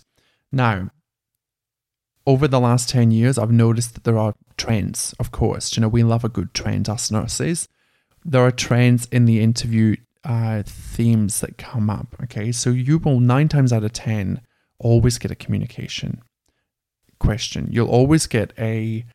Now, 0.52 0.90
over 2.26 2.46
the 2.46 2.60
last 2.60 2.90
10 2.90 3.10
years, 3.10 3.38
I've 3.38 3.50
noticed 3.50 3.94
that 3.94 4.04
there 4.04 4.18
are 4.18 4.34
trends, 4.58 5.14
of 5.18 5.30
course. 5.30 5.74
You 5.74 5.80
know, 5.80 5.88
we 5.88 6.02
love 6.02 6.24
a 6.24 6.28
good 6.28 6.52
trend, 6.52 6.90
us 6.90 7.10
nurses. 7.10 7.68
There 8.22 8.42
are 8.42 8.50
trends 8.50 9.08
in 9.10 9.24
the 9.24 9.40
interview 9.40 9.96
uh, 10.26 10.62
themes 10.66 11.40
that 11.40 11.56
come 11.56 11.88
up. 11.88 12.14
Okay, 12.24 12.50
so 12.52 12.70
you 12.70 12.98
will 12.98 13.20
nine 13.20 13.48
times 13.48 13.72
out 13.72 13.84
of 13.84 13.92
ten 13.92 14.40
always 14.78 15.18
get 15.18 15.30
a 15.30 15.36
communication 15.36 16.20
question. 17.18 17.68
You'll 17.70 17.88
always 17.88 18.26
get 18.26 18.52
a 18.58 19.06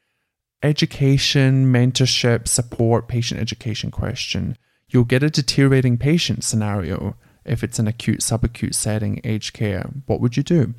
education, 0.63 1.71
mentorship, 1.71 2.47
support, 2.47 3.07
patient 3.07 3.41
education 3.41 3.91
question. 3.91 4.57
You'll 4.89 5.03
get 5.03 5.23
a 5.23 5.29
deteriorating 5.29 5.97
patient 5.97 6.43
scenario 6.43 7.15
if 7.43 7.63
it's 7.63 7.79
an 7.79 7.87
acute, 7.87 8.21
subacute 8.21 8.75
setting, 8.75 9.19
aged 9.23 9.53
care. 9.53 9.89
What 10.05 10.21
would 10.21 10.37
you 10.37 10.43
do? 10.43 10.75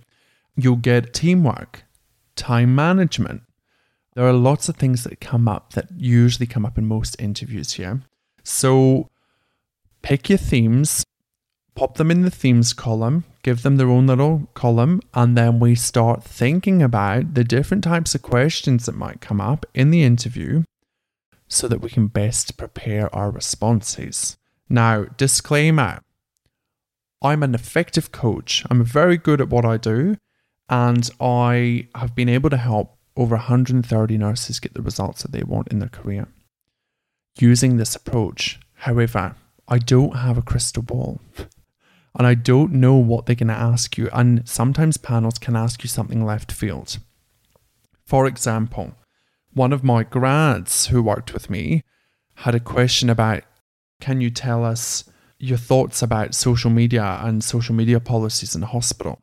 You'll 0.56 0.76
get 0.76 1.12
teamwork, 1.12 1.84
time 2.36 2.74
management. 2.74 3.42
There 4.14 4.26
are 4.26 4.32
lots 4.32 4.68
of 4.68 4.76
things 4.76 5.04
that 5.04 5.20
come 5.20 5.48
up 5.48 5.72
that 5.72 5.88
usually 5.96 6.46
come 6.46 6.64
up 6.64 6.78
in 6.78 6.86
most 6.86 7.16
interviews 7.18 7.74
here. 7.74 8.02
So 8.44 9.10
pick 10.02 10.28
your 10.28 10.38
themes, 10.38 11.04
pop 11.74 11.96
them 11.96 12.10
in 12.10 12.22
the 12.22 12.30
themes 12.30 12.72
column, 12.72 13.24
give 13.42 13.62
them 13.62 13.76
their 13.76 13.88
own 13.88 14.06
little 14.06 14.48
column, 14.54 15.00
and 15.14 15.36
then 15.36 15.58
we 15.58 15.74
start 15.74 16.22
thinking 16.22 16.82
about 16.82 17.34
the 17.34 17.44
different 17.44 17.84
types 17.84 18.14
of 18.14 18.22
questions 18.22 18.86
that 18.86 18.94
might 18.94 19.20
come 19.20 19.40
up 19.40 19.66
in 19.74 19.90
the 19.90 20.02
interview 20.02 20.62
so 21.48 21.68
that 21.68 21.80
we 21.80 21.90
can 21.90 22.06
best 22.06 22.56
prepare 22.56 23.14
our 23.14 23.30
responses. 23.30 24.36
Now, 24.68 25.04
disclaimer 25.16 26.00
I'm 27.22 27.42
an 27.42 27.54
effective 27.54 28.10
coach, 28.10 28.64
I'm 28.68 28.84
very 28.84 29.16
good 29.16 29.40
at 29.40 29.48
what 29.48 29.64
I 29.64 29.76
do, 29.76 30.16
and 30.68 31.08
I 31.20 31.86
have 31.94 32.16
been 32.16 32.28
able 32.28 32.50
to 32.50 32.56
help 32.56 32.96
over 33.16 33.36
130 33.36 34.18
nurses 34.18 34.58
get 34.58 34.74
the 34.74 34.82
results 34.82 35.22
that 35.22 35.32
they 35.32 35.42
want 35.42 35.68
in 35.68 35.78
their 35.78 35.88
career 35.88 36.26
using 37.38 37.76
this 37.76 37.94
approach. 37.94 38.58
However, 38.74 39.36
I 39.72 39.78
don't 39.78 40.16
have 40.16 40.36
a 40.36 40.42
crystal 40.42 40.82
ball. 40.82 41.22
and 42.14 42.26
I 42.26 42.34
don't 42.34 42.74
know 42.74 42.96
what 42.96 43.24
they're 43.24 43.34
going 43.34 43.48
to 43.48 43.54
ask 43.54 43.96
you. 43.96 44.10
And 44.12 44.46
sometimes 44.46 44.98
panels 44.98 45.38
can 45.38 45.56
ask 45.56 45.82
you 45.82 45.88
something 45.88 46.26
left 46.26 46.52
field. 46.52 46.98
For 48.04 48.26
example, 48.26 48.92
one 49.54 49.72
of 49.72 49.82
my 49.82 50.02
grads 50.02 50.88
who 50.88 51.02
worked 51.02 51.32
with 51.32 51.48
me 51.48 51.84
had 52.34 52.54
a 52.54 52.60
question 52.60 53.08
about 53.08 53.44
can 53.98 54.20
you 54.20 54.28
tell 54.28 54.62
us 54.62 55.04
your 55.38 55.56
thoughts 55.56 56.02
about 56.02 56.34
social 56.34 56.70
media 56.70 57.20
and 57.22 57.42
social 57.42 57.74
media 57.74 57.98
policies 57.98 58.54
in 58.54 58.60
hospital? 58.60 59.22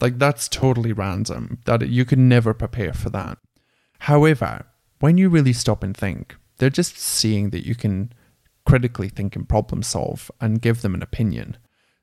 Like 0.00 0.18
that's 0.18 0.48
totally 0.48 0.92
random. 0.92 1.58
That 1.66 1.88
you 1.88 2.04
can 2.04 2.28
never 2.28 2.52
prepare 2.52 2.94
for 2.94 3.10
that. 3.10 3.38
However, 4.00 4.66
when 4.98 5.18
you 5.18 5.28
really 5.28 5.52
stop 5.52 5.84
and 5.84 5.96
think, 5.96 6.34
they're 6.58 6.68
just 6.68 6.98
seeing 6.98 7.50
that 7.50 7.64
you 7.64 7.76
can 7.76 8.12
critically 8.66 9.08
think 9.08 9.36
and 9.36 9.48
problem 9.48 9.82
solve 9.82 10.30
and 10.40 10.62
give 10.62 10.82
them 10.82 10.94
an 10.94 11.02
opinion. 11.02 11.56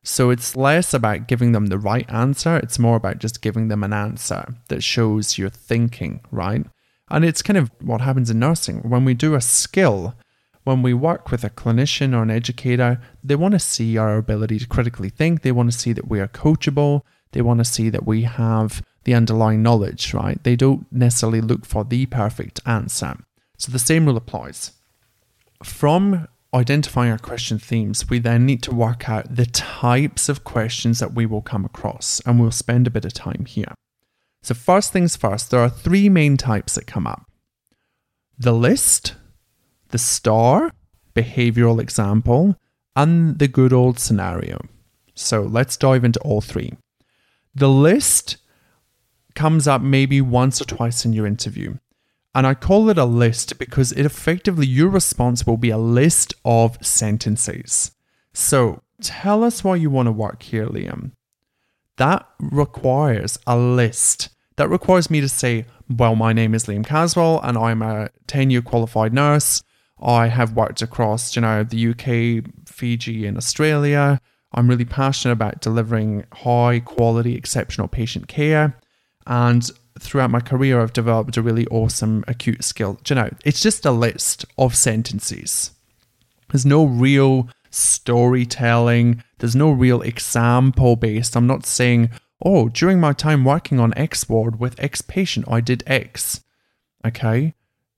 So 0.03 0.31
it's 0.31 0.55
less 0.55 0.93
about 0.93 1.27
giving 1.27 1.51
them 1.51 1.67
the 1.67 1.77
right 1.77 2.09
answer, 2.09 2.57
it's 2.57 2.79
more 2.79 2.95
about 2.95 3.19
just 3.19 3.41
giving 3.41 3.67
them 3.67 3.83
an 3.83 3.93
answer 3.93 4.55
that 4.67 4.83
shows 4.83 5.37
your 5.37 5.49
thinking, 5.49 6.21
right? 6.31 6.65
And 7.09 7.23
it's 7.23 7.41
kind 7.41 7.57
of 7.57 7.69
what 7.81 8.01
happens 8.01 8.29
in 8.29 8.39
nursing. 8.39 8.79
When 8.79 9.05
we 9.05 9.13
do 9.13 9.35
a 9.35 9.41
skill, 9.41 10.15
when 10.63 10.81
we 10.81 10.93
work 10.93 11.29
with 11.29 11.43
a 11.43 11.49
clinician 11.49 12.15
or 12.15 12.23
an 12.23 12.31
educator, 12.31 13.01
they 13.23 13.35
want 13.35 13.53
to 13.53 13.59
see 13.59 13.97
our 13.97 14.17
ability 14.17 14.59
to 14.59 14.67
critically 14.67 15.09
think. 15.09 15.41
They 15.41 15.51
want 15.51 15.71
to 15.71 15.77
see 15.77 15.93
that 15.93 16.07
we 16.07 16.19
are 16.19 16.27
coachable. 16.27 17.01
They 17.31 17.41
want 17.41 17.59
to 17.59 17.65
see 17.65 17.89
that 17.89 18.05
we 18.05 18.23
have 18.23 18.81
the 19.03 19.13
underlying 19.13 19.61
knowledge, 19.61 20.13
right? 20.13 20.43
They 20.43 20.55
don't 20.55 20.85
necessarily 20.91 21.41
look 21.41 21.65
for 21.65 21.83
the 21.83 22.05
perfect 22.05 22.59
answer. 22.65 23.17
So 23.57 23.71
the 23.71 23.79
same 23.79 24.05
rule 24.05 24.17
applies. 24.17 24.71
From 25.63 26.27
identifying 26.53 27.11
our 27.11 27.17
question 27.17 27.57
themes, 27.59 28.09
we 28.09 28.19
then 28.19 28.45
need 28.45 28.61
to 28.63 28.75
work 28.75 29.09
out 29.09 29.35
the 29.35 29.45
types 29.45 30.27
of 30.27 30.43
questions 30.43 30.99
that 30.99 31.13
we 31.13 31.25
will 31.25 31.41
come 31.41 31.65
across, 31.65 32.21
and 32.25 32.39
we'll 32.39 32.51
spend 32.51 32.87
a 32.87 32.91
bit 32.91 33.05
of 33.05 33.13
time 33.13 33.45
here. 33.45 33.73
So, 34.43 34.53
first 34.53 34.91
things 34.91 35.15
first, 35.15 35.51
there 35.51 35.61
are 35.61 35.69
three 35.69 36.09
main 36.09 36.35
types 36.37 36.75
that 36.75 36.87
come 36.87 37.07
up 37.07 37.25
the 38.37 38.53
list, 38.53 39.15
the 39.89 39.99
star, 39.99 40.71
behavioral 41.13 41.79
example, 41.79 42.55
and 42.95 43.37
the 43.37 43.47
good 43.47 43.71
old 43.71 43.99
scenario. 43.99 44.59
So, 45.13 45.41
let's 45.41 45.77
dive 45.77 46.03
into 46.03 46.19
all 46.21 46.41
three. 46.41 46.73
The 47.53 47.69
list 47.69 48.37
comes 49.35 49.67
up 49.67 49.81
maybe 49.81 50.21
once 50.21 50.59
or 50.61 50.65
twice 50.65 51.05
in 51.05 51.13
your 51.13 51.27
interview. 51.27 51.75
And 52.33 52.47
I 52.47 52.53
call 52.53 52.89
it 52.89 52.97
a 52.97 53.05
list 53.05 53.59
because 53.59 53.91
it 53.91 54.05
effectively, 54.05 54.65
your 54.65 54.89
response 54.89 55.45
will 55.45 55.57
be 55.57 55.69
a 55.69 55.77
list 55.77 56.33
of 56.45 56.77
sentences. 56.85 57.91
So 58.33 58.81
tell 59.01 59.43
us 59.43 59.63
why 59.63 59.75
you 59.75 59.89
want 59.89 60.07
to 60.07 60.11
work 60.11 60.43
here, 60.43 60.67
Liam. 60.67 61.11
That 61.97 62.27
requires 62.39 63.37
a 63.45 63.57
list. 63.57 64.29
That 64.55 64.69
requires 64.69 65.09
me 65.09 65.19
to 65.21 65.29
say, 65.29 65.65
well, 65.89 66.15
my 66.15 66.31
name 66.31 66.53
is 66.53 66.65
Liam 66.65 66.85
Caswell 66.85 67.41
and 67.43 67.57
I'm 67.57 67.81
a 67.81 68.09
10 68.27 68.49
year 68.49 68.61
qualified 68.61 69.13
nurse. 69.13 69.61
I 70.01 70.27
have 70.27 70.53
worked 70.53 70.81
across, 70.81 71.35
you 71.35 71.41
know, 71.41 71.63
the 71.63 71.89
UK, 71.89 72.45
Fiji, 72.65 73.27
and 73.27 73.37
Australia. 73.37 74.19
I'm 74.53 74.67
really 74.67 74.85
passionate 74.85 75.33
about 75.33 75.61
delivering 75.61 76.25
high 76.33 76.79
quality, 76.79 77.35
exceptional 77.35 77.87
patient 77.87 78.27
care. 78.27 78.77
And 79.27 79.69
throughout 79.99 80.31
my 80.31 80.39
career, 80.39 80.81
I've 80.81 80.93
developed 80.93 81.37
a 81.37 81.41
really 81.41 81.67
awesome 81.67 82.23
acute 82.27 82.63
skill. 82.63 82.99
Do 83.03 83.13
you 83.13 83.21
know, 83.21 83.29
it's 83.45 83.61
just 83.61 83.85
a 83.85 83.91
list 83.91 84.45
of 84.57 84.75
sentences. 84.75 85.71
There's 86.49 86.65
no 86.65 86.85
real 86.85 87.49
storytelling, 87.69 89.23
there's 89.39 89.55
no 89.55 89.71
real 89.71 90.01
example 90.01 90.95
based. 90.95 91.35
I'm 91.35 91.47
not 91.47 91.65
saying, 91.65 92.09
oh, 92.43 92.69
during 92.69 92.99
my 92.99 93.13
time 93.13 93.45
working 93.45 93.79
on 93.79 93.97
X 93.97 94.27
ward 94.27 94.59
with 94.59 94.79
X 94.79 95.01
patient, 95.01 95.45
I 95.49 95.61
did 95.61 95.83
X. 95.87 96.41
Okay, 97.05 97.53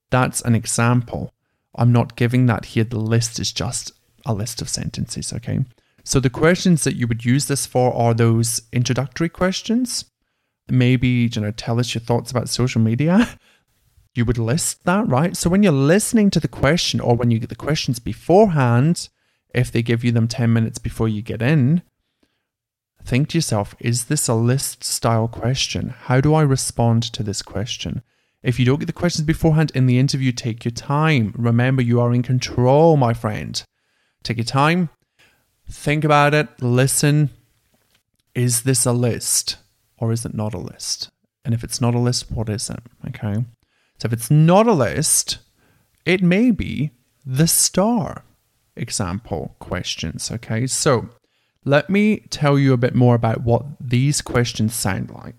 that's 0.09 0.41
an 0.41 0.55
example. 0.55 1.33
I'm 1.75 1.91
not 1.91 2.15
giving 2.15 2.45
that 2.45 2.65
here. 2.65 2.83
The 2.83 2.99
list 2.99 3.39
is 3.39 3.51
just 3.51 3.91
a 4.25 4.33
list 4.33 4.61
of 4.61 4.69
sentences. 4.69 5.33
Okay, 5.33 5.65
so 6.03 6.19
the 6.19 6.29
questions 6.29 6.83
that 6.83 6.95
you 6.95 7.07
would 7.07 7.25
use 7.25 7.47
this 7.47 7.65
for 7.65 7.93
are 7.93 8.13
those 8.13 8.61
introductory 8.71 9.29
questions 9.29 10.05
maybe 10.73 11.29
you 11.31 11.41
know 11.41 11.51
tell 11.51 11.79
us 11.79 11.93
your 11.93 12.01
thoughts 12.01 12.31
about 12.31 12.49
social 12.49 12.81
media. 12.81 13.39
You 14.15 14.25
would 14.25 14.37
list 14.37 14.83
that 14.83 15.07
right? 15.07 15.35
So 15.35 15.49
when 15.49 15.63
you're 15.63 15.71
listening 15.71 16.29
to 16.29 16.39
the 16.39 16.47
question 16.47 16.99
or 16.99 17.15
when 17.15 17.31
you 17.31 17.39
get 17.39 17.49
the 17.49 17.55
questions 17.55 17.97
beforehand 17.97 19.09
if 19.55 19.71
they 19.71 19.81
give 19.81 20.03
you 20.03 20.11
them 20.11 20.27
10 20.27 20.53
minutes 20.53 20.77
before 20.77 21.07
you 21.07 21.23
get 21.23 21.41
in 21.41 21.81
think 23.03 23.29
to 23.29 23.37
yourself 23.37 23.75
is 23.79 24.05
this 24.05 24.27
a 24.27 24.35
list 24.35 24.83
style 24.83 25.27
question? 25.27 25.89
How 25.89 26.21
do 26.21 26.35
i 26.35 26.43
respond 26.43 27.01
to 27.13 27.23
this 27.23 27.41
question? 27.41 28.03
If 28.43 28.59
you 28.59 28.65
don't 28.65 28.79
get 28.79 28.85
the 28.85 28.93
questions 28.93 29.25
beforehand 29.25 29.71
in 29.73 29.87
the 29.87 29.97
interview 29.97 30.31
take 30.31 30.63
your 30.63 30.73
time. 30.73 31.33
Remember 31.35 31.81
you 31.81 31.99
are 31.99 32.13
in 32.13 32.21
control 32.21 32.97
my 32.97 33.13
friend. 33.13 33.63
Take 34.21 34.37
your 34.37 34.45
time. 34.45 34.89
Think 35.67 36.03
about 36.03 36.33
it. 36.33 36.49
Listen. 36.61 37.31
Is 38.35 38.61
this 38.63 38.85
a 38.85 38.93
list 38.93 39.57
or 40.03 40.11
is 40.11 40.25
it 40.25 40.33
not 40.33 40.53
a 40.53 40.57
list? 40.57 41.09
And 41.45 41.53
if 41.53 41.63
it's 41.63 41.79
not 41.79 41.95
a 41.95 41.99
list, 41.99 42.29
what 42.29 42.49
is 42.49 42.69
it? 42.69 42.81
Okay. 43.07 43.45
So 43.99 44.07
if 44.07 44.11
it's 44.11 44.29
not 44.29 44.67
a 44.67 44.73
list, 44.73 45.37
it 46.05 46.21
may 46.21 46.51
be 46.51 46.91
the 47.25 47.47
star 47.47 48.25
example 48.75 49.55
questions. 49.59 50.29
Okay. 50.29 50.67
So 50.67 51.07
let 51.63 51.89
me 51.89 52.17
tell 52.29 52.59
you 52.59 52.73
a 52.73 52.83
bit 52.85 52.95
more 52.95 53.15
about 53.15 53.43
what 53.43 53.63
these 53.79 54.21
questions 54.21 54.75
sound 54.75 55.09
like. 55.09 55.35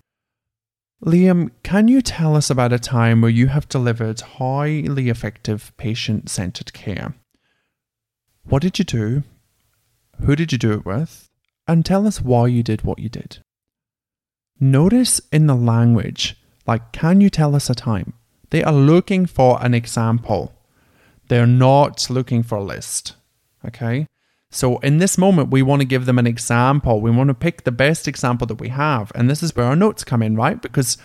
Liam, 1.03 1.51
can 1.61 1.87
you 1.87 2.01
tell 2.01 2.35
us 2.35 2.49
about 2.49 2.73
a 2.73 2.79
time 2.79 3.21
where 3.21 3.29
you 3.29 3.47
have 3.47 3.69
delivered 3.69 4.19
highly 4.21 5.09
effective 5.09 5.71
patient 5.77 6.27
centered 6.27 6.73
care? 6.73 7.13
What 8.45 8.63
did 8.63 8.79
you 8.79 8.85
do? 8.85 9.21
Who 10.25 10.35
did 10.35 10.51
you 10.51 10.57
do 10.57 10.71
it 10.71 10.85
with? 10.85 11.29
And 11.67 11.85
tell 11.85 12.07
us 12.07 12.19
why 12.19 12.47
you 12.47 12.63
did 12.63 12.81
what 12.81 12.97
you 12.97 13.09
did. 13.09 13.44
Notice 14.59 15.19
in 15.31 15.47
the 15.47 15.55
language, 15.55 16.37
like, 16.65 16.91
can 16.91 17.21
you 17.21 17.29
tell 17.29 17.55
us 17.55 17.69
a 17.69 17.75
time? 17.75 18.13
They 18.51 18.63
are 18.63 18.73
looking 18.73 19.25
for 19.25 19.63
an 19.63 19.73
example. 19.73 20.53
They're 21.27 21.47
not 21.47 22.09
looking 22.09 22.43
for 22.43 22.57
a 22.57 22.63
list. 22.63 23.15
Okay. 23.65 24.07
So 24.51 24.77
in 24.77 24.99
this 24.99 25.17
moment, 25.17 25.49
we 25.49 25.61
want 25.61 25.81
to 25.81 25.87
give 25.87 26.05
them 26.05 26.17
an 26.17 26.27
example. 26.27 27.01
We 27.01 27.11
want 27.11 27.27
to 27.27 27.33
pick 27.33 27.63
the 27.63 27.71
best 27.71 28.07
example 28.07 28.47
that 28.47 28.61
we 28.61 28.69
have. 28.69 29.11
And 29.13 29.29
this 29.29 29.43
is 29.43 29.55
where 29.55 29.65
our 29.65 29.75
notes 29.75 30.05
come 30.05 30.21
in, 30.21 30.35
right? 30.35 30.61
Because 30.61 30.97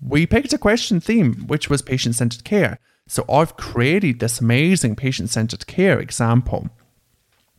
we 0.00 0.26
picked 0.26 0.52
a 0.52 0.58
question 0.58 0.98
theme, 0.98 1.46
which 1.46 1.70
was 1.70 1.82
patient 1.82 2.16
centered 2.16 2.42
care. 2.42 2.78
So 3.06 3.24
I've 3.28 3.56
created 3.56 4.18
this 4.18 4.40
amazing 4.40 4.96
patient 4.96 5.30
centered 5.30 5.66
care 5.68 6.00
example. 6.00 6.68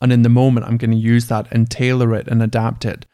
And 0.02 0.12
in 0.12 0.22
the 0.22 0.28
moment, 0.28 0.66
I'm 0.66 0.76
going 0.76 0.90
to 0.90 0.96
use 0.96 1.28
that 1.28 1.48
and 1.50 1.70
tailor 1.70 2.14
it 2.14 2.28
and 2.28 2.42
adapt 2.42 2.84
it 2.84 3.06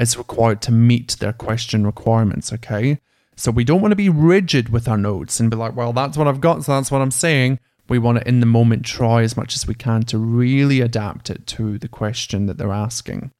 is 0.00 0.16
required 0.16 0.60
to 0.62 0.72
meet 0.72 1.16
their 1.18 1.32
question 1.32 1.86
requirements, 1.86 2.52
okay? 2.52 3.00
So 3.36 3.50
we 3.50 3.64
don't 3.64 3.82
want 3.82 3.92
to 3.92 3.96
be 3.96 4.08
rigid 4.08 4.70
with 4.70 4.88
our 4.88 4.96
notes 4.96 5.38
and 5.40 5.50
be 5.50 5.56
like, 5.56 5.76
well, 5.76 5.92
that's 5.92 6.16
what 6.16 6.26
I've 6.26 6.40
got, 6.40 6.64
so 6.64 6.72
that's 6.72 6.90
what 6.90 7.02
I'm 7.02 7.10
saying. 7.10 7.58
We 7.88 7.98
want 7.98 8.18
to, 8.18 8.28
in 8.28 8.40
the 8.40 8.46
moment, 8.46 8.84
try 8.84 9.22
as 9.22 9.36
much 9.36 9.54
as 9.54 9.66
we 9.66 9.74
can 9.74 10.02
to 10.04 10.18
really 10.18 10.80
adapt 10.80 11.30
it 11.30 11.46
to 11.48 11.78
the 11.78 11.88
question 11.88 12.46
that 12.46 12.58
they're 12.58 12.72
asking. 12.72 13.30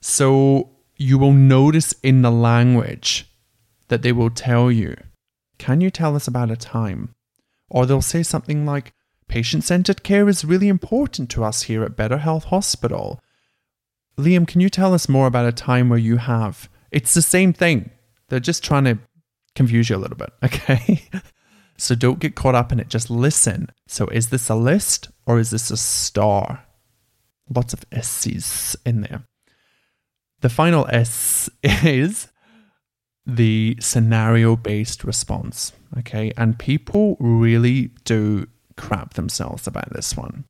So 0.00 0.70
you 0.96 1.18
will 1.18 1.32
notice 1.32 1.94
in 2.02 2.22
the 2.22 2.30
language 2.30 3.26
that 3.88 4.02
they 4.02 4.12
will 4.12 4.30
tell 4.30 4.70
you, 4.70 4.96
Can 5.58 5.80
you 5.80 5.90
tell 5.90 6.16
us 6.16 6.26
about 6.26 6.50
a 6.50 6.56
time? 6.56 7.14
Or 7.68 7.84
they'll 7.84 8.02
say 8.02 8.22
something 8.22 8.64
like, 8.64 8.92
Patient 9.28 9.64
centered 9.64 10.02
care 10.02 10.28
is 10.28 10.44
really 10.44 10.68
important 10.68 11.30
to 11.30 11.44
us 11.44 11.62
here 11.62 11.82
at 11.82 11.96
Better 11.96 12.18
Health 12.18 12.44
Hospital. 12.44 13.20
Liam, 14.16 14.46
can 14.46 14.60
you 14.60 14.68
tell 14.68 14.94
us 14.94 15.08
more 15.08 15.26
about 15.26 15.46
a 15.46 15.52
time 15.52 15.88
where 15.88 15.98
you 15.98 16.18
have? 16.18 16.68
It's 16.90 17.14
the 17.14 17.22
same 17.22 17.52
thing. 17.52 17.90
They're 18.28 18.40
just 18.40 18.62
trying 18.62 18.84
to 18.84 18.98
confuse 19.54 19.90
you 19.90 19.96
a 19.96 19.98
little 19.98 20.16
bit, 20.16 20.30
okay? 20.44 21.02
so 21.76 21.94
don't 21.94 22.20
get 22.20 22.34
caught 22.34 22.54
up 22.54 22.72
in 22.72 22.80
it. 22.80 22.88
Just 22.88 23.10
listen. 23.10 23.70
So 23.88 24.06
is 24.06 24.28
this 24.30 24.48
a 24.48 24.54
list 24.54 25.08
or 25.26 25.38
is 25.38 25.50
this 25.50 25.70
a 25.70 25.76
star? 25.76 26.64
Lots 27.54 27.72
of 27.72 27.84
S's 27.92 28.76
in 28.86 29.02
there. 29.02 29.24
The 30.40 30.48
final 30.48 30.86
S 30.90 31.50
is 31.62 32.28
the 33.26 33.76
scenario 33.80 34.56
based 34.56 35.04
response, 35.04 35.72
okay? 35.98 36.32
And 36.36 36.58
people 36.58 37.16
really 37.18 37.90
do 38.04 38.46
crap 38.76 39.14
themselves 39.14 39.66
about 39.66 39.92
this 39.92 40.16
one. 40.16 40.44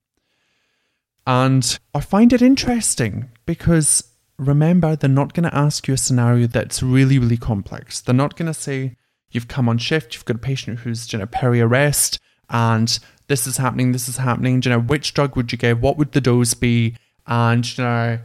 And 1.26 1.78
I 1.95 2.00
find 2.00 2.33
it 2.33 2.43
interesting 2.43 3.31
because 3.47 4.04
remember, 4.38 4.97
they're 4.97 5.09
not 5.09 5.33
going 5.33 5.49
to 5.49 5.57
ask 5.57 5.88
you 5.88 5.95
a 5.95 5.99
scenario 5.99 6.47
that's 6.47 6.83
really, 6.83 7.19
really 7.19 7.37
complex. 7.37 8.00
They're 8.00 8.14
not 8.14 8.37
going 8.37 8.47
to 8.47 8.54
say, 8.54 8.97
you've 9.31 9.49
come 9.49 9.69
on 9.69 9.78
shift, 9.78 10.14
you've 10.14 10.25
got 10.25 10.37
a 10.37 10.40
patient 10.40 10.81
who's, 10.81 11.12
you 11.12 11.19
know, 11.19 11.26
peri 11.26 11.61
arrest, 11.61 12.19
and 12.50 12.99
this 13.28 13.47
is 13.47 13.57
happening, 13.57 13.93
this 13.93 14.09
is 14.09 14.19
happening. 14.19 14.61
you 14.62 14.71
know, 14.71 14.81
which 14.81 15.14
drug 15.14 15.35
would 15.37 15.50
you 15.50 15.59
give? 15.59 15.81
What 15.81 15.97
would 15.97 16.12
the 16.12 16.21
dose 16.21 16.54
be? 16.54 16.97
And, 17.26 17.78
you 17.78 17.85
know, 17.85 18.19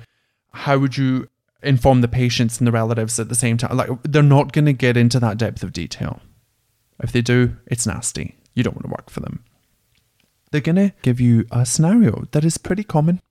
how 0.51 0.77
would 0.77 0.98
you 0.98 1.29
inform 1.62 2.01
the 2.01 2.08
patients 2.08 2.60
and 2.60 2.68
the 2.68 2.72
relatives 2.72 3.20
at 3.20 3.29
the 3.29 3.36
same 3.36 3.58
time. 3.58 3.75
Like 3.75 3.89
they're 4.03 4.24
not 4.24 4.51
going 4.51 4.65
to 4.65 4.74
get 4.74 4.98
into 4.98 5.20
that 5.20 5.38
depth 5.38 5.63
of 5.63 5.74
detail. 5.74 6.22
If 7.01 7.12
they 7.12 7.22
do, 7.22 7.58
it's 7.68 7.88
nasty. 7.88 8.38
You 8.56 8.63
don't 8.63 8.75
want 8.75 8.86
to 8.86 8.91
work 8.91 9.10
for 9.10 9.20
them. 9.20 9.44
They're 10.51 10.62
going 10.62 10.75
to 10.77 10.94
give 11.01 11.20
you 11.20 11.46
a 11.51 11.65
scenario 11.65 12.25
that 12.32 12.44
is 12.44 12.58
pretty 12.58 12.84
common, 12.84 13.22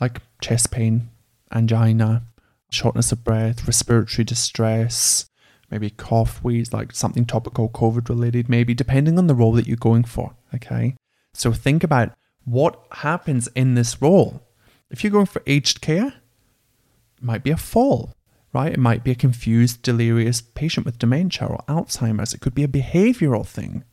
like 0.00 0.22
chest 0.40 0.70
pain, 0.70 1.10
angina, 1.52 2.22
shortness 2.70 3.12
of 3.12 3.24
breath, 3.24 3.66
respiratory 3.66 4.24
distress, 4.24 5.26
maybe 5.70 5.90
cough, 5.90 6.38
wheeze, 6.42 6.72
like 6.72 6.92
something 6.92 7.26
topical, 7.26 7.68
COVID 7.68 8.08
related, 8.08 8.48
maybe, 8.48 8.74
depending 8.74 9.18
on 9.18 9.26
the 9.26 9.34
role 9.34 9.52
that 9.52 9.66
you're 9.66 9.76
going 9.76 10.04
for. 10.04 10.34
Okay. 10.54 10.94
So 11.34 11.52
think 11.52 11.84
about 11.84 12.12
what 12.44 12.80
happens 12.92 13.48
in 13.54 13.74
this 13.74 14.00
role. 14.00 14.42
If 14.90 15.02
you're 15.02 15.10
going 15.12 15.26
for 15.26 15.42
aged 15.46 15.80
care, 15.80 16.06
it 16.06 17.22
might 17.22 17.42
be 17.42 17.50
a 17.50 17.56
fall, 17.56 18.14
right? 18.52 18.72
It 18.72 18.78
might 18.78 19.04
be 19.04 19.10
a 19.10 19.16
confused, 19.16 19.82
delirious 19.82 20.40
patient 20.40 20.86
with 20.86 20.98
dementia 20.98 21.46
or 21.48 21.64
Alzheimer's. 21.68 22.32
It 22.32 22.40
could 22.40 22.54
be 22.54 22.64
a 22.64 22.68
behavioral 22.68 23.46
thing. 23.46 23.84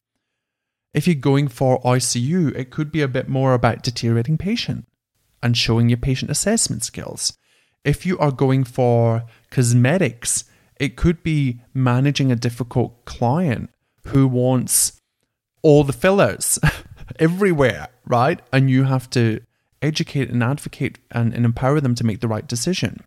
If 0.96 1.08
you're 1.08 1.16
going 1.16 1.50
for 1.50 1.82
ICU, 1.82 2.56
it 2.56 2.72
could 2.72 2.90
be 2.90 3.02
a 3.02 3.10
bit 3.10 3.28
more 3.28 3.54
about 3.54 3.84
deteriorating 3.84 4.38
patient 4.38 4.88
and 5.44 5.58
showing 5.58 5.90
your 5.90 5.98
patient 5.98 6.32
assessment 6.32 6.86
skills. 6.86 7.38
If 7.84 8.06
you 8.06 8.18
are 8.18 8.32
going 8.32 8.64
for 8.64 9.25
cosmetics, 9.52 10.46
it 10.80 10.96
could 10.96 11.22
be 11.22 11.60
managing 11.74 12.32
a 12.32 12.38
difficult 12.38 13.04
client 13.04 13.72
who 14.08 14.25
wants 14.25 15.02
all 15.62 15.84
the 15.84 15.92
fillers 15.92 16.60
everywhere, 17.20 17.90
right? 18.06 18.42
And 18.54 18.72
you 18.72 18.84
have 18.84 19.10
to 19.10 19.42
educate 19.82 20.30
and 20.30 20.42
advocate 20.42 21.00
and, 21.12 21.34
and 21.34 21.44
empower 21.44 21.82
them 21.82 21.96
to 21.96 22.06
make 22.06 22.22
the 22.22 22.30
right 22.30 22.48
decision. 22.48 23.04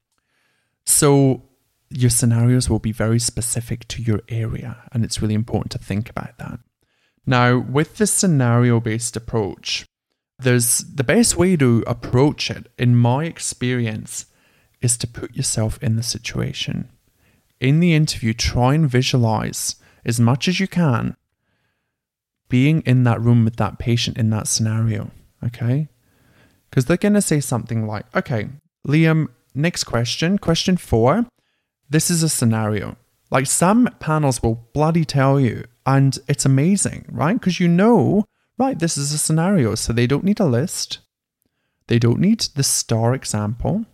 So 0.85 1.45
your 1.89 2.11
scenarios 2.11 2.69
will 2.69 2.81
be 2.81 2.93
very 2.93 3.19
specific 3.19 3.89
to 3.89 4.03
your 4.03 4.21
area, 4.29 4.77
and 4.93 5.07
it's 5.07 5.23
really 5.23 5.33
important 5.33 5.73
to 5.73 5.79
think 5.79 6.11
about 6.11 6.37
that. 6.37 6.61
Now, 7.29 7.59
with 7.59 7.97
the 7.97 8.07
scenario 8.07 8.81
based 8.81 9.17
approach, 9.17 9.87
there's 10.39 10.79
the 10.79 11.05
best 11.05 11.37
way 11.37 11.57
to 11.57 11.85
approach 11.87 12.51
it, 12.51 12.69
in 12.79 12.97
my 12.97 13.25
experience, 13.25 14.27
is 14.81 14.97
to 14.99 15.07
put 15.07 15.37
yourself 15.37 15.79
in 15.83 15.97
the 15.97 16.03
situation. 16.03 16.89
In 17.61 17.81
the 17.81 17.95
interview, 17.95 18.33
try 18.33 18.75
and 18.75 18.89
visualize 18.89 19.77
as 20.05 20.19
much 20.19 20.49
as 20.49 20.61
you 20.61 20.69
can 20.69 21.17
being 22.49 22.81
in 22.83 23.05
that 23.05 23.21
room 23.21 23.45
with 23.45 23.57
that 23.57 23.79
patient 23.79 24.17
in 24.17 24.31
that 24.31 24.49
scenario. 24.49 25.11
Okay. 25.45 25.89
Because 26.71 26.87
they're 26.87 26.97
going 26.97 27.15
to 27.15 27.21
say 27.21 27.41
something 27.41 27.87
like, 27.87 28.07
okay, 28.17 28.49
Liam, 28.87 29.29
Next 29.59 29.85
question, 29.85 30.39
question 30.39 30.77
four. 30.77 31.27
This 31.91 32.13
is 32.13 32.23
a 32.23 32.29
scenario. 32.29 32.97
Like 33.29 33.47
some 33.47 33.89
panels 33.99 34.41
will 34.41 34.69
bloody 34.73 35.05
tell 35.05 35.41
you, 35.41 35.65
and 35.89 36.19
it's 36.29 36.45
amazing, 36.45 37.07
right? 37.09 37.33
Because 37.33 37.61
you 37.61 37.67
know, 37.67 38.27
right, 38.59 38.79
this 38.79 38.99
is 38.99 39.15
a 39.15 39.19
scenario. 39.19 39.75
So 39.75 39.95
they 39.95 40.07
don't 40.07 40.23
need 40.23 40.39
a 40.39 40.45
list, 40.45 40.99
they 41.87 41.99
don't 41.99 42.21
need 42.21 42.41
the 42.41 42.63
star 42.63 43.15
example, 43.15 43.87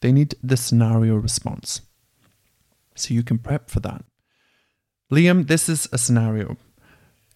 they 0.00 0.12
need 0.12 0.34
the 0.42 0.58
scenario 0.58 1.14
response. 1.16 1.80
So 2.94 3.14
you 3.14 3.22
can 3.22 3.38
prep 3.38 3.70
for 3.70 3.80
that. 3.80 4.04
Liam, 5.10 5.46
this 5.46 5.70
is 5.70 5.88
a 5.90 5.96
scenario. 5.96 6.58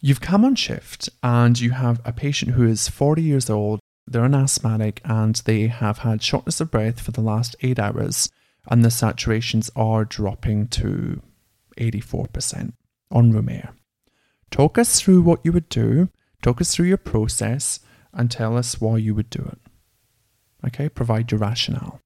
You've 0.02 0.20
come 0.20 0.44
on 0.44 0.56
shift 0.56 1.08
and 1.22 1.58
you 1.58 1.70
have 1.70 2.02
a 2.04 2.12
patient 2.12 2.52
who 2.52 2.66
is 2.66 2.88
40 2.88 3.22
years 3.22 3.48
old 3.48 3.80
they're 4.06 4.24
an 4.24 4.34
asthmatic 4.34 5.00
and 5.04 5.36
they 5.44 5.68
have 5.68 5.98
had 5.98 6.20
shortness 6.20 6.60
of 6.60 6.70
breath 6.72 7.00
for 7.00 7.12
the 7.12 7.20
last 7.20 7.54
eight 7.60 7.78
hours, 7.78 8.28
and 8.66 8.84
the 8.84 8.88
saturations 8.88 9.70
are 9.76 10.04
dropping 10.04 10.66
to 10.68 11.22
84% 11.78 12.72
on 13.10 13.32
room 13.32 13.48
air. 13.48 13.74
Talk 14.50 14.78
us 14.78 15.00
through 15.00 15.22
what 15.22 15.40
you 15.44 15.52
would 15.52 15.68
do, 15.68 16.08
talk 16.42 16.60
us 16.60 16.74
through 16.74 16.86
your 16.86 16.96
process, 16.96 17.80
and 18.12 18.30
tell 18.30 18.56
us 18.56 18.80
why 18.80 18.96
you 18.96 19.14
would 19.14 19.30
do 19.30 19.48
it. 19.52 19.58
Okay, 20.66 20.88
provide 20.88 21.30
your 21.30 21.38
rationale. 21.38 22.00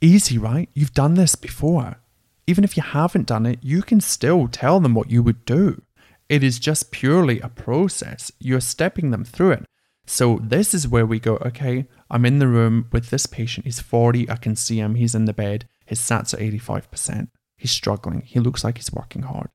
Easy, 0.00 0.36
right? 0.36 0.68
You've 0.74 0.92
done 0.92 1.14
this 1.14 1.34
before. 1.34 2.00
Even 2.46 2.64
if 2.64 2.76
you 2.76 2.82
haven't 2.82 3.26
done 3.26 3.46
it, 3.46 3.58
you 3.62 3.82
can 3.82 4.00
still 4.00 4.48
tell 4.48 4.80
them 4.80 4.94
what 4.94 5.10
you 5.10 5.22
would 5.22 5.44
do. 5.44 5.82
It 6.28 6.42
is 6.42 6.58
just 6.58 6.90
purely 6.90 7.40
a 7.40 7.48
process. 7.48 8.32
You're 8.38 8.60
stepping 8.60 9.10
them 9.10 9.24
through 9.24 9.52
it. 9.52 9.64
So 10.06 10.38
this 10.42 10.74
is 10.74 10.88
where 10.88 11.06
we 11.06 11.18
go, 11.18 11.36
okay, 11.36 11.86
I'm 12.10 12.26
in 12.26 12.38
the 12.38 12.48
room 12.48 12.88
with 12.92 13.08
this 13.08 13.24
patient. 13.26 13.64
He's 13.64 13.80
40. 13.80 14.28
I 14.28 14.36
can 14.36 14.56
see 14.56 14.78
him. 14.78 14.96
He's 14.96 15.14
in 15.14 15.24
the 15.24 15.32
bed. 15.32 15.66
His 15.86 16.00
SATs 16.00 16.34
are 16.34 16.38
85%. 16.38 17.28
He's 17.64 17.70
struggling. 17.70 18.20
He 18.26 18.40
looks 18.40 18.62
like 18.62 18.76
he's 18.76 18.92
working 18.92 19.22
hard. 19.22 19.48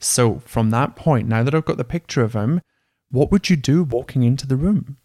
So 0.00 0.40
from 0.40 0.70
that 0.70 0.96
point, 0.96 1.28
now 1.28 1.44
that 1.44 1.54
I've 1.54 1.64
got 1.64 1.76
the 1.76 1.84
picture 1.84 2.22
of 2.22 2.32
him, 2.32 2.60
what 3.12 3.30
would 3.30 3.48
you 3.48 3.54
do 3.54 3.84
walking 3.84 4.24
into 4.24 4.44
the 4.44 4.56
room? 4.56 4.96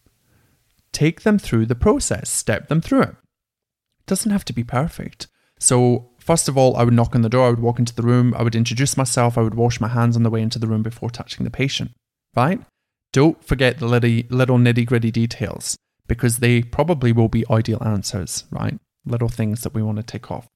Take 0.92 1.22
them 1.22 1.38
through 1.38 1.68
the 1.68 1.76
process, 1.76 2.32
step 2.32 2.70
them 2.70 2.82
through 2.82 3.04
it. 3.04 3.10
It 3.10 4.08
doesn't 4.08 4.32
have 4.32 4.46
to 4.46 4.54
be 4.54 4.64
perfect. 4.64 5.28
So, 5.60 6.10
first 6.18 6.50
of 6.50 6.58
all, 6.58 6.76
I 6.76 6.84
would 6.84 6.96
knock 6.96 7.14
on 7.14 7.22
the 7.22 7.30
door, 7.30 7.46
I 7.46 7.50
would 7.52 7.60
walk 7.60 7.78
into 7.78 7.94
the 7.94 8.02
room, 8.02 8.34
I 8.36 8.42
would 8.42 8.56
introduce 8.56 8.98
myself, 8.98 9.38
I 9.38 9.42
would 9.42 9.54
wash 9.54 9.80
my 9.80 9.90
hands 9.90 10.16
on 10.16 10.24
the 10.24 10.32
way 10.32 10.42
into 10.42 10.58
the 10.58 10.66
room 10.66 10.82
before 10.82 11.12
touching 11.12 11.44
the 11.44 11.52
patient, 11.52 11.92
right? 12.36 12.60
Don't 13.12 13.44
forget 13.44 13.78
the 13.78 13.86
little 13.86 14.58
nitty 14.58 14.88
gritty 14.88 15.12
details 15.12 15.78
because 16.08 16.38
they 16.38 16.64
probably 16.64 17.12
will 17.12 17.30
be 17.30 17.46
ideal 17.52 17.84
answers, 17.86 18.46
right? 18.50 18.80
Little 19.06 19.30
things 19.30 19.62
that 19.62 19.76
we 19.76 19.84
want 19.84 19.98
to 19.98 20.04
tick 20.04 20.32
off. 20.32 20.48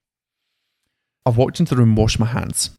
I've 1.27 1.37
walked 1.37 1.59
into 1.59 1.75
the 1.75 1.81
room, 1.81 1.95
washed 1.95 2.19
my 2.19 2.27
hands. 2.27 2.69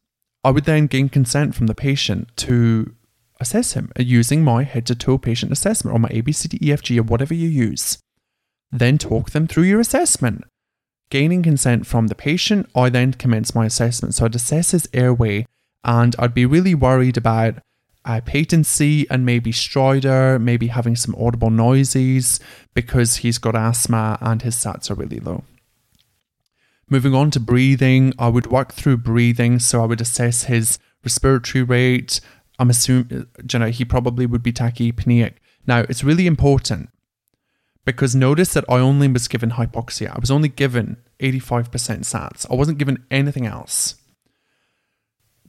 I 0.43 0.51
would 0.51 0.65
then 0.65 0.87
gain 0.87 1.11
consent 1.11 1.55
from 1.55 1.67
the 1.67 1.75
patient 1.75 2.35
to 2.39 2.95
assess 3.41 3.73
him 3.73 3.93
using 3.99 4.43
my 4.43 4.63
head 4.63 4.87
to 4.87 4.95
toe 4.95 5.19
patient 5.19 5.53
assessment 5.53 5.95
or 5.95 5.99
my 5.99 6.09
ABCDEFG 6.09 6.99
or 6.99 7.03
whatever 7.03 7.35
you 7.35 7.49
use. 7.49 7.99
Then 8.73 8.97
talk 8.97 9.31
them 9.31 9.47
through 9.47 9.65
your 9.65 9.81
assessment. 9.81 10.45
Gaining 11.11 11.43
consent 11.43 11.87
from 11.87 12.07
the 12.07 12.15
patient, 12.15 12.69
I 12.75 12.89
then 12.89 13.13
commence 13.13 13.55
my 13.55 13.67
assessment. 13.67 14.15
So 14.15 14.25
I'd 14.25 14.35
assess 14.35 14.71
his 14.71 14.89
airway 14.95 15.47
and 15.85 16.17
I'd 16.19 16.35
be 16.35 16.47
really 16.47 16.75
worried 16.75 17.17
about 17.19 17.57
uh, 18.05 18.23
patency 18.25 19.07
and 19.11 19.27
maybe 19.27 19.53
stridor, 19.53 20.41
maybe 20.41 20.69
having 20.69 20.97
some 20.97 21.15
audible 21.17 21.51
noises 21.51 22.41
because 22.75 23.17
he's 23.17 23.37
got 23.37 23.55
asthma 23.55 24.17
and 24.23 24.41
his 24.41 24.57
SATs 24.57 24.91
are 24.91 24.95
really 24.95 25.21
low. 25.21 25.45
Moving 26.91 27.15
on 27.15 27.31
to 27.33 27.41
breathing, 27.41 28.13
I 28.19 28.29
would 28.29 28.47
work 28.47 28.73
through 28.73 28.99
breathing. 28.99 29.59
So 29.59 29.83
I 29.83 29.87
would 29.87 30.01
assess 30.01 30.45
his 30.45 30.79
respiratory 31.05 31.63
rate. 31.63 32.21
I'm 32.59 32.71
assuming, 32.71 33.27
uh, 33.39 33.43
you 33.51 33.59
know, 33.59 33.67
he 33.67 33.85
probably 33.85 34.27
would 34.27 34.43
be 34.43 34.53
tachypneic. 34.53 35.35
Now, 35.67 35.81
it's 35.81 36.03
really 36.03 36.27
important 36.27 36.89
because 37.85 38.15
notice 38.15 38.53
that 38.55 38.65
I 38.69 38.79
only 38.79 39.09
was 39.09 39.29
given 39.29 39.53
hypoxia. 39.53 40.15
I 40.15 40.19
was 40.19 40.31
only 40.31 40.49
given 40.49 40.97
85% 41.21 41.71
SATs. 41.71 42.51
I 42.51 42.55
wasn't 42.55 42.79
given 42.79 43.05
anything 43.11 43.47
else 43.47 43.97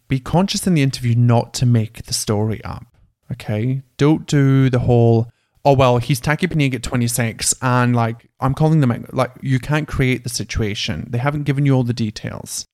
be 0.09 0.19
conscious 0.19 0.67
in 0.67 0.73
the 0.73 0.81
interview 0.81 1.15
not 1.15 1.53
to 1.53 1.65
make 1.65 2.03
the 2.03 2.13
story 2.13 2.61
up. 2.65 2.85
Okay. 3.31 3.83
Don't 3.95 4.27
do 4.27 4.69
the 4.69 4.79
whole, 4.79 5.31
oh, 5.65 5.73
well, 5.73 5.97
he's 5.97 6.21
tachypneic 6.21 6.73
at 6.73 6.83
26 6.83 7.53
and 7.61 7.95
like, 7.95 8.29
I'm 8.39 8.53
calling 8.53 8.79
them, 8.79 9.05
like, 9.11 9.31
you 9.41 9.59
can't 9.59 9.87
create 9.87 10.23
the 10.23 10.29
situation. 10.29 11.07
They 11.09 11.17
haven't 11.17 11.43
given 11.43 11.65
you 11.65 11.73
all 11.73 11.83
the 11.83 11.93
details. 11.93 12.65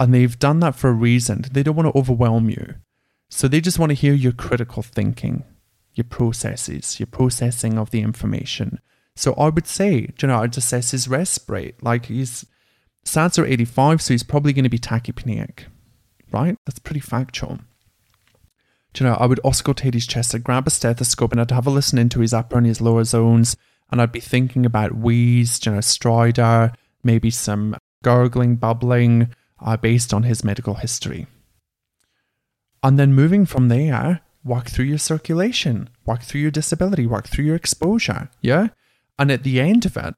And 0.00 0.14
they've 0.14 0.38
done 0.38 0.60
that 0.60 0.76
for 0.76 0.90
a 0.90 0.92
reason. 0.92 1.44
They 1.50 1.62
don't 1.62 1.76
want 1.76 1.92
to 1.92 1.98
overwhelm 1.98 2.48
you. 2.48 2.74
So 3.30 3.48
they 3.48 3.60
just 3.60 3.78
want 3.78 3.90
to 3.90 3.94
hear 3.94 4.14
your 4.14 4.32
critical 4.32 4.82
thinking, 4.82 5.44
your 5.94 6.04
processes, 6.04 7.00
your 7.00 7.08
processing 7.08 7.76
of 7.78 7.90
the 7.90 8.00
information. 8.00 8.78
So 9.16 9.34
I 9.34 9.48
would 9.48 9.66
say, 9.66 10.10
you 10.20 10.28
know, 10.28 10.40
I'd 10.40 10.56
assess 10.56 10.92
his 10.92 11.08
rest 11.08 11.48
rate. 11.48 11.82
Like 11.82 12.06
he's 12.06 12.46
SATs 13.04 13.38
are 13.38 13.46
85, 13.46 14.00
so 14.00 14.14
he's 14.14 14.22
probably 14.22 14.52
going 14.52 14.64
to 14.64 14.70
be 14.70 14.78
tachypneic 14.78 15.64
right? 16.32 16.56
That's 16.66 16.78
pretty 16.78 17.00
factual. 17.00 17.60
You 18.98 19.06
know, 19.06 19.14
I 19.14 19.26
would 19.26 19.40
auscultate 19.44 19.94
his 19.94 20.06
chest, 20.06 20.34
I'd 20.34 20.44
grab 20.44 20.66
a 20.66 20.70
stethoscope 20.70 21.32
and 21.32 21.40
I'd 21.40 21.50
have 21.50 21.66
a 21.66 21.70
listen 21.70 21.98
into 21.98 22.20
his 22.20 22.34
upper 22.34 22.56
and 22.56 22.66
his 22.66 22.80
lower 22.80 23.04
zones, 23.04 23.56
and 23.90 24.00
I'd 24.00 24.12
be 24.12 24.20
thinking 24.20 24.66
about 24.66 24.96
wheeze, 24.96 25.64
you 25.64 25.72
know, 25.72 25.78
stridor, 25.78 26.74
maybe 27.02 27.30
some 27.30 27.76
gurgling, 28.02 28.56
bubbling, 28.56 29.34
uh, 29.60 29.76
based 29.76 30.12
on 30.14 30.22
his 30.24 30.44
medical 30.44 30.74
history. 30.74 31.26
And 32.82 32.98
then 32.98 33.12
moving 33.12 33.44
from 33.44 33.68
there, 33.68 34.20
walk 34.44 34.68
through 34.68 34.86
your 34.86 34.98
circulation, 34.98 35.90
walk 36.06 36.22
through 36.22 36.40
your 36.40 36.50
disability, 36.50 37.06
walk 37.06 37.26
through 37.26 37.44
your 37.44 37.56
exposure, 37.56 38.30
yeah? 38.40 38.68
And 39.18 39.30
at 39.30 39.42
the 39.42 39.60
end 39.60 39.84
of 39.84 39.96
it, 39.96 40.14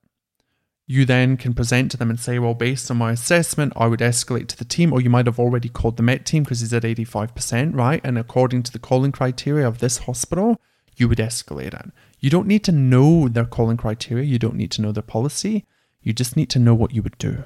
you 0.91 1.05
then 1.05 1.37
can 1.37 1.55
present 1.55 1.89
to 1.89 1.97
them 1.97 2.11
and 2.11 2.19
say, 2.19 2.41
well, 2.41 2.53
based 2.53 2.91
on 2.91 2.97
my 2.97 3.13
assessment, 3.13 3.73
I 3.77 3.87
would 3.87 4.01
escalate 4.01 4.49
to 4.49 4.57
the 4.57 4.65
team, 4.65 4.93
or 4.93 5.01
you 5.01 5.09
might 5.09 5.27
have 5.27 5.39
already 5.39 5.69
called 5.69 5.97
the 5.97 6.03
Met 6.03 6.27
team 6.27 6.43
because 6.43 6.59
he's 6.59 6.75
at 6.75 6.83
85%, 6.83 7.77
right? 7.77 8.01
And 8.03 8.19
according 8.19 8.65
to 8.65 8.73
the 8.73 8.81
calling 8.81 9.13
criteria 9.13 9.69
of 9.69 9.79
this 9.79 9.99
hospital, 9.99 10.61
you 10.97 11.09
would 11.09 11.19
escalate 11.19 11.75
it. 11.75 11.93
You 12.19 12.29
don't 12.29 12.49
need 12.49 12.65
to 12.65 12.73
know 12.73 13.29
their 13.29 13.45
calling 13.45 13.77
criteria, 13.77 14.25
you 14.25 14.41
don't 14.41 14.57
need 14.57 14.73
to 14.73 14.83
know 14.83 14.91
their 14.91 15.05
policy. 15.05 15.65
You 16.03 16.13
just 16.13 16.37
need 16.37 16.51
to 16.51 16.59
know 16.59 16.75
what 16.75 16.93
you 16.93 17.05
would 17.05 17.19
do, 17.19 17.45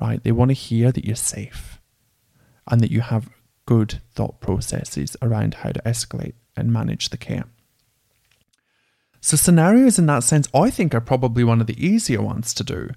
right? 0.00 0.24
They 0.24 0.32
want 0.32 0.48
to 0.48 0.54
hear 0.54 0.90
that 0.90 1.04
you're 1.04 1.16
safe 1.16 1.82
and 2.66 2.80
that 2.80 2.90
you 2.90 3.02
have 3.02 3.28
good 3.66 4.00
thought 4.14 4.40
processes 4.40 5.18
around 5.20 5.52
how 5.54 5.72
to 5.72 5.82
escalate 5.82 6.32
and 6.56 6.72
manage 6.72 7.10
the 7.10 7.18
care. 7.18 7.44
So, 9.20 9.36
scenarios 9.36 9.98
in 9.98 10.06
that 10.06 10.24
sense, 10.24 10.48
I 10.54 10.70
think, 10.70 10.94
are 10.94 11.00
probably 11.00 11.44
one 11.44 11.60
of 11.60 11.66
the 11.66 11.84
easier 11.84 12.22
ones 12.22 12.54
to 12.54 12.64
do 12.64 12.90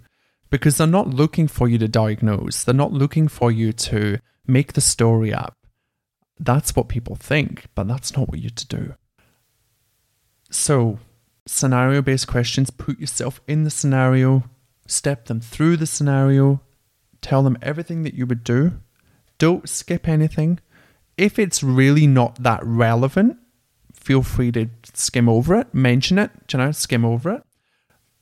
because 0.49 0.77
they're 0.77 0.87
not 0.87 1.07
looking 1.07 1.47
for 1.47 1.67
you 1.67 1.77
to 1.77 1.87
diagnose, 1.87 2.63
they're 2.63 2.73
not 2.73 2.93
looking 2.93 3.27
for 3.27 3.51
you 3.51 3.71
to 3.71 4.19
make 4.47 4.73
the 4.73 4.81
story 4.81 5.33
up. 5.33 5.55
That's 6.39 6.75
what 6.75 6.89
people 6.89 7.15
think, 7.15 7.65
but 7.75 7.87
that's 7.87 8.15
not 8.15 8.29
what 8.29 8.39
you're 8.39 8.49
to 8.49 8.67
do. 8.67 8.95
So, 10.49 10.99
scenario 11.45 12.01
based 12.01 12.27
questions 12.27 12.69
put 12.69 12.99
yourself 12.99 13.41
in 13.47 13.63
the 13.63 13.69
scenario, 13.69 14.43
step 14.87 15.25
them 15.25 15.41
through 15.41 15.77
the 15.77 15.87
scenario, 15.87 16.61
tell 17.21 17.43
them 17.43 17.57
everything 17.61 18.03
that 18.03 18.13
you 18.13 18.25
would 18.25 18.43
do. 18.43 18.79
Don't 19.37 19.69
skip 19.69 20.07
anything. 20.07 20.59
If 21.17 21.37
it's 21.37 21.61
really 21.61 22.07
not 22.07 22.41
that 22.43 22.61
relevant, 22.63 23.37
feel 24.09 24.23
free 24.23 24.51
to 24.51 24.67
skim 24.95 25.29
over 25.29 25.53
it, 25.53 25.71
mention 25.71 26.17
it, 26.17 26.31
you 26.51 26.57
know, 26.57 26.71
skim 26.71 27.05
over 27.05 27.29
it. 27.35 27.43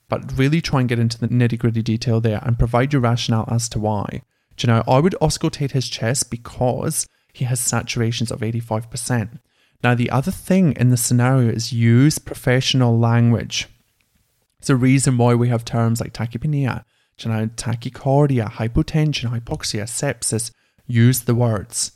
But 0.10 0.38
really 0.38 0.60
try 0.60 0.82
and 0.82 0.90
get 0.90 1.00
into 1.00 1.18
the 1.18 1.30
nitty 1.30 1.58
gritty 1.58 1.82
detail 1.82 2.20
there 2.20 2.42
and 2.44 2.60
provide 2.60 2.92
your 2.92 3.02
rationale 3.02 3.48
as 3.50 3.70
to 3.70 3.80
why. 3.80 4.22
Do 4.58 4.68
you 4.68 4.74
know, 4.74 4.84
I 4.86 5.00
would 5.00 5.16
auscultate 5.22 5.72
his 5.72 5.88
chest 5.88 6.30
because 6.30 7.08
he 7.32 7.46
has 7.46 7.62
saturations 7.62 8.32
of 8.32 8.42
85%. 8.42 9.40
Now, 9.82 9.96
the 9.96 10.10
other 10.10 10.30
thing 10.30 10.74
in 10.74 10.90
the 10.90 10.98
scenario 10.98 11.52
is 11.52 11.72
use 11.72 12.20
professional 12.20 13.00
language. 13.00 13.70
It's 14.60 14.70
a 14.70 14.76
reason 14.76 15.18
why 15.18 15.36
we 15.36 15.48
have 15.48 15.64
terms 15.64 16.02
like 16.02 16.12
tachypnea, 16.12 16.84
you 17.20 17.32
know, 17.32 17.48
tachycardia, 17.56 18.52
hypotension, 18.52 19.32
hypoxia, 19.32 19.84
sepsis. 19.84 20.52
Use 20.86 21.22
the 21.22 21.36
words. 21.36 21.94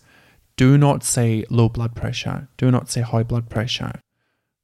Do 0.57 0.77
not 0.77 1.03
say 1.03 1.45
low 1.49 1.69
blood 1.69 1.95
pressure. 1.95 2.47
Do 2.57 2.71
not 2.71 2.89
say 2.89 3.01
high 3.01 3.23
blood 3.23 3.49
pressure. 3.49 3.93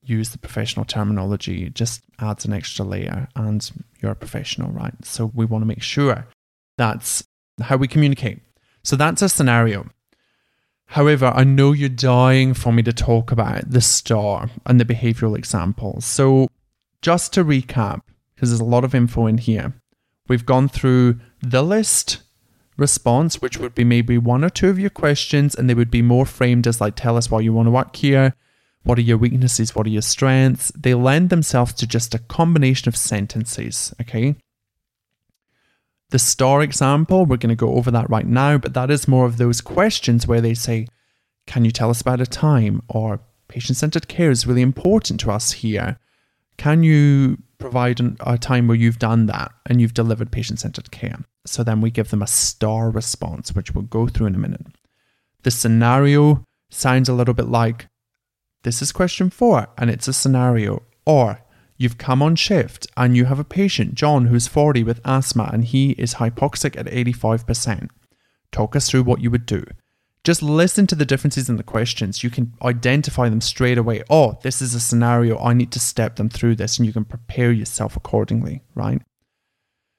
Use 0.03 0.29
the 0.29 0.37
professional 0.37 0.85
terminology. 0.85 1.65
It 1.65 1.75
just 1.75 2.01
adds 2.19 2.45
an 2.45 2.53
extra 2.53 2.85
layer, 2.85 3.27
and 3.35 3.69
you're 3.99 4.11
a 4.11 4.15
professional, 4.15 4.71
right? 4.71 4.93
So 5.03 5.31
we 5.33 5.45
want 5.45 5.63
to 5.63 5.67
make 5.67 5.81
sure 5.81 6.27
that's 6.77 7.23
how 7.61 7.77
we 7.77 7.87
communicate. 7.87 8.39
So 8.83 8.95
that's 8.95 9.21
a 9.21 9.29
scenario. 9.29 9.87
However, 10.87 11.33
I 11.35 11.43
know 11.43 11.73
you're 11.73 11.89
dying 11.89 12.53
for 12.53 12.71
me 12.71 12.81
to 12.83 12.93
talk 12.93 13.31
about 13.31 13.69
the 13.69 13.81
star 13.81 14.49
and 14.65 14.79
the 14.79 14.85
behavioral 14.85 15.37
examples. 15.37 16.05
So, 16.05 16.47
just 17.01 17.33
to 17.33 17.43
recap, 17.43 18.01
because 18.33 18.49
there's 18.49 18.61
a 18.61 18.65
lot 18.65 18.85
of 18.85 18.95
info 18.95 19.27
in 19.27 19.37
here, 19.37 19.73
we've 20.29 20.45
gone 20.45 20.69
through 20.69 21.19
the 21.41 21.61
list 21.61 22.19
response, 22.77 23.41
which 23.41 23.57
would 23.57 23.75
be 23.75 23.83
maybe 23.83 24.17
one 24.17 24.43
or 24.43 24.49
two 24.49 24.69
of 24.69 24.79
your 24.79 24.89
questions, 24.89 25.55
and 25.55 25.69
they 25.69 25.73
would 25.73 25.91
be 25.91 26.01
more 26.01 26.25
framed 26.25 26.67
as 26.67 26.79
like, 26.79 26.95
tell 26.95 27.17
us 27.17 27.29
why 27.29 27.39
you 27.39 27.53
want 27.53 27.67
to 27.67 27.71
work 27.71 27.95
here. 27.95 28.35
What 28.83 28.97
are 28.97 29.01
your 29.01 29.17
weaknesses? 29.17 29.75
What 29.75 29.85
are 29.87 29.91
your 29.91 30.01
strengths? 30.01 30.71
They 30.75 30.93
lend 30.93 31.29
themselves 31.29 31.73
to 31.73 31.87
just 31.87 32.13
a 32.13 32.19
combination 32.19 32.87
of 32.87 32.95
sentences, 32.95 33.93
okay? 33.99 34.35
The 36.09 36.19
star 36.19 36.61
example, 36.61 37.25
we're 37.25 37.37
going 37.37 37.49
to 37.49 37.55
go 37.55 37.73
over 37.73 37.91
that 37.91 38.09
right 38.09 38.25
now, 38.25 38.57
but 38.57 38.73
that 38.75 38.89
is 38.89 39.07
more 39.07 39.25
of 39.25 39.37
those 39.37 39.59
questions 39.59 40.25
where 40.25 40.39
they 40.39 40.53
say, 40.53 40.87
Can 41.47 41.65
you 41.65 41.71
tell 41.71 41.89
us 41.89 41.99
about 41.99 42.21
a 42.21 42.25
time? 42.25 42.81
Or 42.87 43.19
patient 43.49 43.77
centered 43.77 44.07
care 44.07 44.31
is 44.31 44.47
really 44.47 44.61
important 44.61 45.19
to 45.21 45.31
us 45.31 45.51
here. 45.51 45.99
Can 46.57 46.83
you 46.83 47.37
provide 47.59 47.99
an, 47.99 48.17
a 48.21 48.37
time 48.37 48.67
where 48.67 48.77
you've 48.77 48.99
done 48.99 49.25
that 49.27 49.51
and 49.65 49.81
you've 49.81 49.93
delivered 49.93 50.31
patient 50.31 50.59
centered 50.59 50.91
care? 50.91 51.19
So 51.45 51.63
then 51.63 51.81
we 51.81 51.91
give 51.91 52.09
them 52.09 52.21
a 52.21 52.27
star 52.27 52.89
response, 52.89 53.53
which 53.53 53.73
we'll 53.73 53.83
go 53.83 54.07
through 54.07 54.27
in 54.27 54.35
a 54.35 54.39
minute. 54.39 54.65
The 55.43 55.51
scenario 55.51 56.43
sounds 56.69 57.09
a 57.09 57.13
little 57.13 57.33
bit 57.33 57.47
like 57.47 57.87
this 58.63 58.81
is 58.81 58.91
question 58.91 59.29
four, 59.29 59.67
and 59.77 59.89
it's 59.89 60.07
a 60.07 60.13
scenario. 60.13 60.83
Or 61.05 61.41
You've 61.77 61.99
come 61.99 62.23
on 62.23 62.35
shift 62.35 62.87
and 62.97 63.15
you 63.15 63.25
have 63.25 63.37
a 63.37 63.43
patient, 63.43 63.93
John, 63.93 64.27
who's 64.27 64.47
40 64.47 64.83
with 64.83 64.99
asthma 65.05 65.49
and 65.53 65.63
he 65.63 65.91
is 65.91 66.15
hypoxic 66.15 66.75
at 66.75 66.87
85%. 66.87 67.89
Talk 68.51 68.75
us 68.75 68.89
through 68.89 69.03
what 69.03 69.21
you 69.21 69.29
would 69.29 69.45
do. 69.45 69.63
Just 70.23 70.43
listen 70.43 70.87
to 70.87 70.95
the 70.95 71.05
differences 71.05 71.47
in 71.49 71.55
the 71.55 71.63
questions. 71.63 72.23
You 72.23 72.29
can 72.29 72.53
identify 72.61 73.29
them 73.29 73.41
straight 73.41 73.77
away. 73.77 74.03
Oh, 74.09 74.37
this 74.41 74.61
is 74.61 74.73
a 74.73 74.79
scenario. 74.79 75.39
I 75.39 75.53
need 75.53 75.71
to 75.71 75.79
step 75.79 76.17
them 76.17 76.29
through 76.29 76.55
this, 76.55 76.77
and 76.77 76.85
you 76.85 76.93
can 76.93 77.05
prepare 77.05 77.51
yourself 77.51 77.95
accordingly, 77.95 78.63
right? 78.75 79.01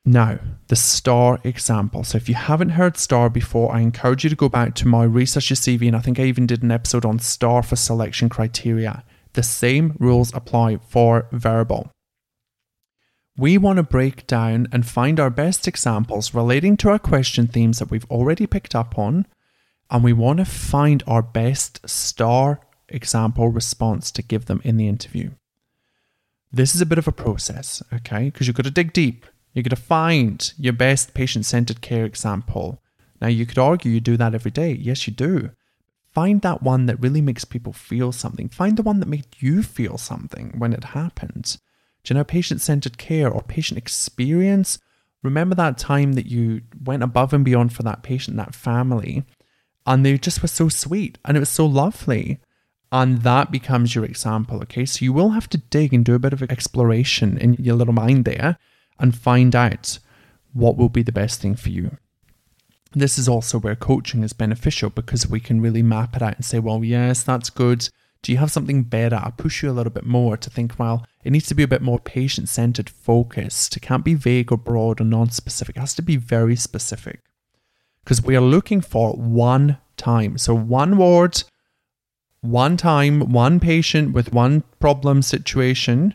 Now, 0.05 0.39
the 0.69 0.77
STAR 0.77 1.39
example. 1.45 2.05
So, 2.05 2.17
if 2.17 2.29
you 2.29 2.35
haven't 2.35 2.71
heard 2.71 2.97
STAR 2.97 3.29
before, 3.29 3.75
I 3.75 3.81
encourage 3.81 4.25
you 4.25 4.31
to 4.31 4.37
go 4.37 4.49
back 4.49 4.75
to 4.77 4.89
my 4.89 5.05
Research 5.05 5.51
Your 5.51 5.57
CV, 5.57 5.87
and 5.87 5.97
I 5.97 6.01
think 6.01 6.19
I 6.19 6.25
even 6.25 6.47
did 6.47 6.63
an 6.63 6.71
episode 6.71 7.05
on 7.05 7.19
STAR 7.19 7.63
for 7.63 7.77
selection 7.77 8.29
criteria. 8.29 9.05
The 9.35 9.43
same 9.43 9.97
rules 9.99 10.33
apply 10.35 10.79
for 10.89 11.29
verbal. 11.33 11.91
We 13.37 13.57
want 13.57 13.77
to 13.77 13.83
break 13.83 14.27
down 14.27 14.67
and 14.73 14.85
find 14.85 15.21
our 15.21 15.31
best 15.31 15.69
examples 15.69 16.35
relating 16.35 16.77
to 16.79 16.89
our 16.89 16.99
question 16.99 17.47
themes 17.47 17.79
that 17.79 17.91
we've 17.91 18.11
already 18.11 18.47
picked 18.47 18.75
up 18.75 18.99
on, 18.99 19.27
and 19.91 20.05
we 20.05 20.13
want 20.13 20.39
to 20.39 20.45
find 20.45 21.03
our 21.07 21.23
best 21.23 21.89
star 21.89 22.61
example 22.89 23.49
response 23.49 24.11
to 24.13 24.23
give 24.23 24.47
them 24.47 24.61
in 24.65 24.77
the 24.77 24.89
interview. 24.89 25.31
This 26.53 26.75
is 26.75 26.81
a 26.81 26.87
bit 26.87 26.99
of 26.99 27.09
a 27.09 27.13
process, 27.13 27.83
okay? 27.93 28.31
Because 28.31 28.47
you've 28.47 28.57
got 28.57 28.65
to 28.65 28.71
dig 28.71 28.93
deep. 28.93 29.27
You've 29.53 29.65
got 29.65 29.77
to 29.77 29.77
find 29.77 30.53
your 30.59 30.73
best 30.73 31.15
patient 31.15 31.45
centered 31.45 31.81
care 31.81 32.05
example. 32.05 32.83
Now, 33.21 33.29
you 33.29 33.47
could 33.47 33.59
argue 33.59 33.93
you 33.93 34.01
do 34.01 34.17
that 34.17 34.35
every 34.35 34.51
day. 34.51 34.73
Yes, 34.73 35.07
you 35.07 35.13
do. 35.13 35.51
Find 36.13 36.41
that 36.43 36.63
one 36.63 36.87
that 36.87 37.01
really 37.01 37.21
makes 37.21 37.45
people 37.45 37.73
feel 37.73 38.13
something. 38.13 38.49
Find 38.49 38.77
the 38.77 38.83
one 38.83 39.01
that 39.01 39.09
made 39.09 39.27
you 39.39 39.63
feel 39.63 39.99
something 39.99 40.55
when 40.57 40.73
it 40.73 40.85
happened. 40.85 41.59
Do 42.03 42.15
you 42.15 42.19
know 42.19 42.25
patient 42.25 42.61
centered 42.61 42.97
care 42.97 43.31
or 43.31 43.43
patient 43.43 43.79
experience? 43.79 44.79
Remember 45.23 45.55
that 45.57 45.79
time 45.79 46.13
that 46.13 46.27
you 46.27 46.63
went 46.83 47.03
above 47.03 47.33
and 47.33 47.45
beyond 47.45 47.73
for 47.73 47.83
that 47.83 48.03
patient, 48.03 48.37
that 48.37 48.55
family, 48.55 49.25
and 49.89 50.07
they 50.07 50.17
just 50.19 50.41
were 50.41 50.49
so 50.49 50.69
sweet 50.69 51.19
and 51.25 51.37
it 51.37 51.41
was 51.41 51.49
so 51.49 51.67
lovely. 51.67 52.39
And 52.93 53.23
that 53.23 53.51
becomes 53.51 53.95
your 53.95 54.05
example, 54.05 54.63
okay? 54.63 54.87
So 54.87 55.05
you 55.05 55.13
will 55.13 55.31
have 55.31 55.49
to 55.51 55.59
dig 55.59 55.93
and 55.93 56.05
do 56.05 56.15
a 56.15 56.21
bit 56.21 56.33
of 56.33 56.43
exploration 56.43 57.37
in 57.37 57.55
your 57.55 57.75
little 57.75 57.93
mind 57.93 58.25
there 58.25 58.57
and 59.01 59.15
find 59.17 59.57
out 59.57 59.99
what 60.53 60.77
will 60.77 60.89
be 60.89 61.03
the 61.03 61.13
best 61.13 61.41
thing 61.41 61.57
for 61.57 61.69
you 61.71 61.99
this 62.93 63.19
is 63.19 63.29
also 63.29 63.59
where 63.59 63.77
coaching 63.77 64.23
is 64.23 64.33
beneficial 64.33 64.91
because 64.91 65.29
we 65.29 65.41
can 65.41 65.61
really 65.61 65.83
map 65.83 66.17
it 66.17 66.23
out 66.23 66.37
and 66.37 66.45
say, 66.45 66.59
well, 66.59 66.85
yes, 66.85 67.23
that's 67.23 67.51
good. 67.51 67.89
Do 68.23 68.33
you 68.33 68.39
have 68.39 68.51
something 68.51 68.83
better? 68.83 69.17
I 69.17 69.31
push 69.31 69.63
you 69.63 69.71
a 69.71 69.73
little 69.73 69.93
bit 69.93 70.07
more 70.07 70.37
to 70.37 70.51
think, 70.51 70.79
well, 70.79 71.07
it 71.23 71.31
needs 71.31 71.47
to 71.49 71.55
be 71.55 71.63
a 71.63 71.69
bit 71.69 71.83
more 71.83 72.01
patient 72.01 72.49
centered, 72.49 72.91
focused. 72.91 73.77
It 73.77 73.81
can't 73.81 74.05
be 74.05 74.15
vague 74.15 74.51
or 74.51 74.59
broad 74.59 75.01
or 75.01 75.05
non 75.05 75.31
specific. 75.31 75.77
It 75.77 75.81
has 75.81 75.95
to 75.95 76.03
be 76.03 76.17
very 76.17 76.57
specific 76.57 77.21
because 78.09 78.23
we 78.23 78.35
are 78.35 78.41
looking 78.41 78.81
for 78.81 79.13
one 79.13 79.77
time. 79.99 80.39
So, 80.39 80.55
one 80.55 80.97
word, 80.97 81.43
one 82.41 82.79
time, 82.79 83.33
one 83.33 83.61
patient 83.61 84.15
with 84.15 84.33
one 84.33 84.63
problem 84.81 85.21
situation 85.21 86.15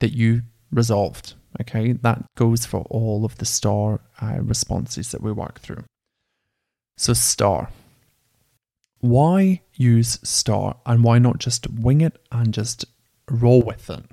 that 0.00 0.14
you 0.14 0.44
resolved. 0.72 1.34
Okay, 1.60 1.92
that 1.92 2.24
goes 2.36 2.64
for 2.64 2.86
all 2.88 3.26
of 3.26 3.36
the 3.36 3.44
star 3.44 4.00
uh, 4.22 4.38
responses 4.40 5.10
that 5.10 5.20
we 5.20 5.30
work 5.30 5.60
through. 5.60 5.84
So, 6.96 7.12
star. 7.12 7.68
Why 9.00 9.60
use 9.74 10.18
star 10.22 10.78
and 10.86 11.04
why 11.04 11.18
not 11.18 11.36
just 11.36 11.68
wing 11.68 12.00
it 12.00 12.16
and 12.32 12.54
just 12.54 12.86
roll 13.30 13.60
with 13.60 13.90
it? 13.90 14.04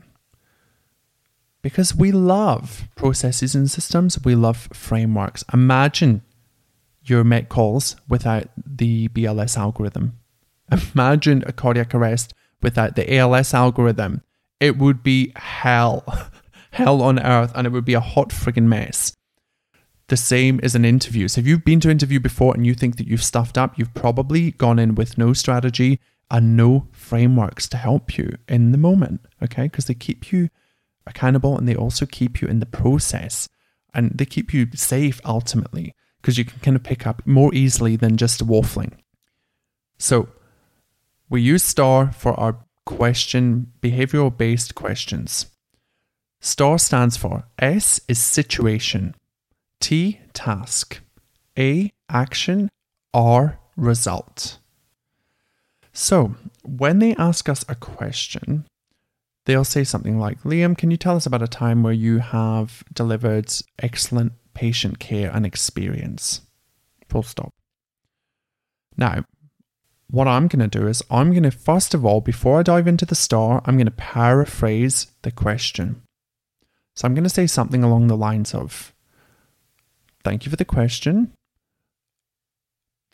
Because 1.61 1.95
we 1.95 2.11
love 2.11 2.89
processes 2.97 3.55
and 3.55 3.71
systems, 3.71 4.21
we 4.25 4.35
love 4.35 4.67
frameworks. 4.73 5.45
Imagine 5.53 6.21
your 7.05 7.23
met 7.23 7.49
calls 7.49 7.95
without 8.07 8.49
the 8.57 9.07
BLS 9.09 9.57
algorithm. 9.57 10.17
Imagine 10.93 11.43
a 11.45 11.51
cardiac 11.51 11.93
arrest 11.93 12.33
without 12.61 12.95
the 12.95 13.15
ALS 13.15 13.53
algorithm. 13.53 14.21
It 14.59 14.77
would 14.77 15.03
be 15.03 15.33
hell, 15.35 16.03
hell 16.71 17.01
on 17.01 17.19
earth, 17.19 17.51
and 17.55 17.67
it 17.67 17.71
would 17.71 17.85
be 17.85 17.93
a 17.93 17.99
hot 17.99 18.29
friggin' 18.29 18.63
mess 18.63 19.13
the 20.07 20.17
same 20.17 20.59
as 20.61 20.75
an 20.75 20.85
interview. 20.85 21.27
So 21.27 21.41
if 21.41 21.47
you've 21.47 21.65
been 21.65 21.79
to 21.81 21.87
an 21.87 21.93
interview 21.93 22.19
before 22.19 22.53
and 22.53 22.67
you 22.67 22.73
think 22.73 22.97
that 22.97 23.07
you've 23.07 23.23
stuffed 23.23 23.57
up, 23.57 23.77
you've 23.77 23.93
probably 23.93 24.51
gone 24.51 24.79
in 24.79 24.95
with 24.95 25.17
no 25.17 25.33
strategy 25.33 25.99
and 26.29 26.57
no 26.57 26.87
frameworks 26.91 27.67
to 27.69 27.77
help 27.77 28.17
you 28.17 28.37
in 28.47 28.71
the 28.71 28.77
moment, 28.77 29.21
okay? 29.41 29.63
Because 29.63 29.85
they 29.85 29.93
keep 29.93 30.31
you 30.31 30.49
accountable 31.07 31.57
and 31.57 31.67
they 31.67 31.75
also 31.75 32.05
keep 32.05 32.41
you 32.41 32.47
in 32.47 32.59
the 32.59 32.65
process 32.65 33.49
and 33.93 34.11
they 34.13 34.25
keep 34.25 34.53
you 34.53 34.67
safe 34.73 35.21
ultimately 35.25 35.95
because 36.23 36.37
you 36.37 36.45
can 36.45 36.59
kind 36.61 36.77
of 36.77 36.83
pick 36.83 37.05
up 37.05 37.21
more 37.27 37.53
easily 37.53 37.97
than 37.97 38.15
just 38.15 38.47
waffling. 38.47 38.93
So 39.99 40.29
we 41.29 41.41
use 41.41 41.63
STAR 41.63 42.13
for 42.13 42.39
our 42.39 42.63
question, 42.85 43.73
behavioral 43.81 44.35
based 44.35 44.73
questions. 44.73 45.47
STAR 46.39 46.79
stands 46.79 47.17
for 47.17 47.43
S 47.59 47.99
is 48.07 48.19
situation. 48.19 49.15
T, 49.81 50.21
task. 50.33 51.01
A, 51.59 51.91
action. 52.09 52.69
R, 53.13 53.59
result. 53.75 54.59
So, 55.91 56.35
when 56.63 56.99
they 56.99 57.15
ask 57.15 57.49
us 57.49 57.65
a 57.67 57.75
question, 57.75 58.65
they'll 59.45 59.65
say 59.65 59.83
something 59.83 60.17
like, 60.17 60.41
Liam, 60.43 60.77
can 60.77 60.89
you 60.89 60.97
tell 60.97 61.17
us 61.17 61.25
about 61.25 61.43
a 61.43 61.47
time 61.47 61.83
where 61.83 61.93
you 61.93 62.19
have 62.19 62.83
delivered 62.93 63.51
excellent 63.79 64.33
patient 64.53 64.99
care 64.99 65.31
and 65.33 65.45
experience? 65.45 66.41
Full 67.09 67.23
stop. 67.23 67.51
Now, 68.97 69.25
what 70.09 70.27
I'm 70.27 70.47
going 70.47 70.67
to 70.69 70.79
do 70.79 70.87
is 70.87 71.03
I'm 71.09 71.31
going 71.31 71.43
to, 71.43 71.51
first 71.51 71.93
of 71.93 72.05
all, 72.05 72.21
before 72.21 72.59
I 72.59 72.63
dive 72.63 72.87
into 72.87 73.05
the 73.05 73.15
star, 73.15 73.61
I'm 73.65 73.77
going 73.77 73.85
to 73.85 73.91
paraphrase 73.91 75.07
the 75.23 75.31
question. 75.31 76.01
So 76.95 77.07
I'm 77.07 77.15
going 77.15 77.23
to 77.23 77.29
say 77.29 77.47
something 77.47 77.83
along 77.83 78.07
the 78.07 78.17
lines 78.17 78.53
of 78.53 78.93
Thank 80.23 80.45
you 80.45 80.49
for 80.49 80.55
the 80.55 80.65
question. 80.65 81.33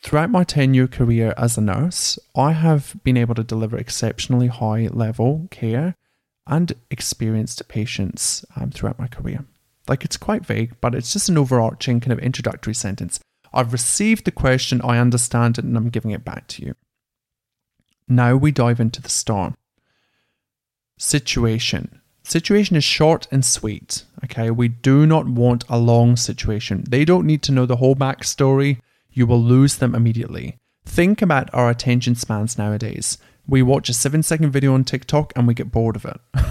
Throughout 0.02 0.30
my 0.30 0.44
10 0.44 0.74
year 0.74 0.86
career 0.86 1.34
as 1.36 1.58
a 1.58 1.60
nurse, 1.60 2.18
I 2.36 2.52
have 2.52 2.96
been 3.02 3.16
able 3.16 3.34
to 3.34 3.44
deliver 3.44 3.76
exceptionally 3.76 4.46
high 4.46 4.88
level 4.92 5.48
care 5.50 5.94
and 6.46 6.72
experience 6.90 7.54
to 7.56 7.64
patients 7.64 8.44
um, 8.56 8.70
throughout 8.70 8.98
my 8.98 9.08
career. 9.08 9.44
Like 9.90 10.04
it's 10.04 10.16
quite 10.16 10.46
vague, 10.46 10.76
but 10.80 10.94
it's 10.94 11.12
just 11.12 11.28
an 11.28 11.36
overarching 11.36 11.98
kind 11.98 12.12
of 12.12 12.20
introductory 12.20 12.74
sentence. 12.74 13.18
I've 13.52 13.72
received 13.72 14.24
the 14.24 14.30
question, 14.30 14.80
I 14.82 14.98
understand 14.98 15.58
it, 15.58 15.64
and 15.64 15.76
I'm 15.76 15.90
giving 15.90 16.12
it 16.12 16.24
back 16.24 16.46
to 16.48 16.64
you. 16.64 16.76
Now 18.06 18.36
we 18.36 18.52
dive 18.52 18.78
into 18.78 19.02
the 19.02 19.08
storm. 19.08 19.56
Situation. 20.96 22.00
Situation 22.22 22.76
is 22.76 22.84
short 22.84 23.26
and 23.32 23.44
sweet. 23.44 24.04
Okay, 24.24 24.52
we 24.52 24.68
do 24.68 25.06
not 25.06 25.26
want 25.26 25.64
a 25.68 25.76
long 25.76 26.14
situation. 26.14 26.84
They 26.88 27.04
don't 27.04 27.26
need 27.26 27.42
to 27.42 27.52
know 27.52 27.66
the 27.66 27.76
whole 27.76 27.96
backstory 27.96 28.78
you 29.10 29.26
will 29.26 29.42
lose 29.42 29.78
them 29.78 29.96
immediately. 29.96 30.56
Think 30.84 31.20
about 31.20 31.52
our 31.52 31.68
attention 31.68 32.14
spans 32.14 32.56
nowadays. 32.56 33.18
We 33.44 33.62
watch 33.62 33.88
a 33.88 33.94
seven 33.94 34.22
second 34.22 34.52
video 34.52 34.72
on 34.72 34.84
TikTok 34.84 35.32
and 35.34 35.48
we 35.48 35.54
get 35.54 35.72
bored 35.72 35.96
of 35.96 36.04
it. 36.04 36.20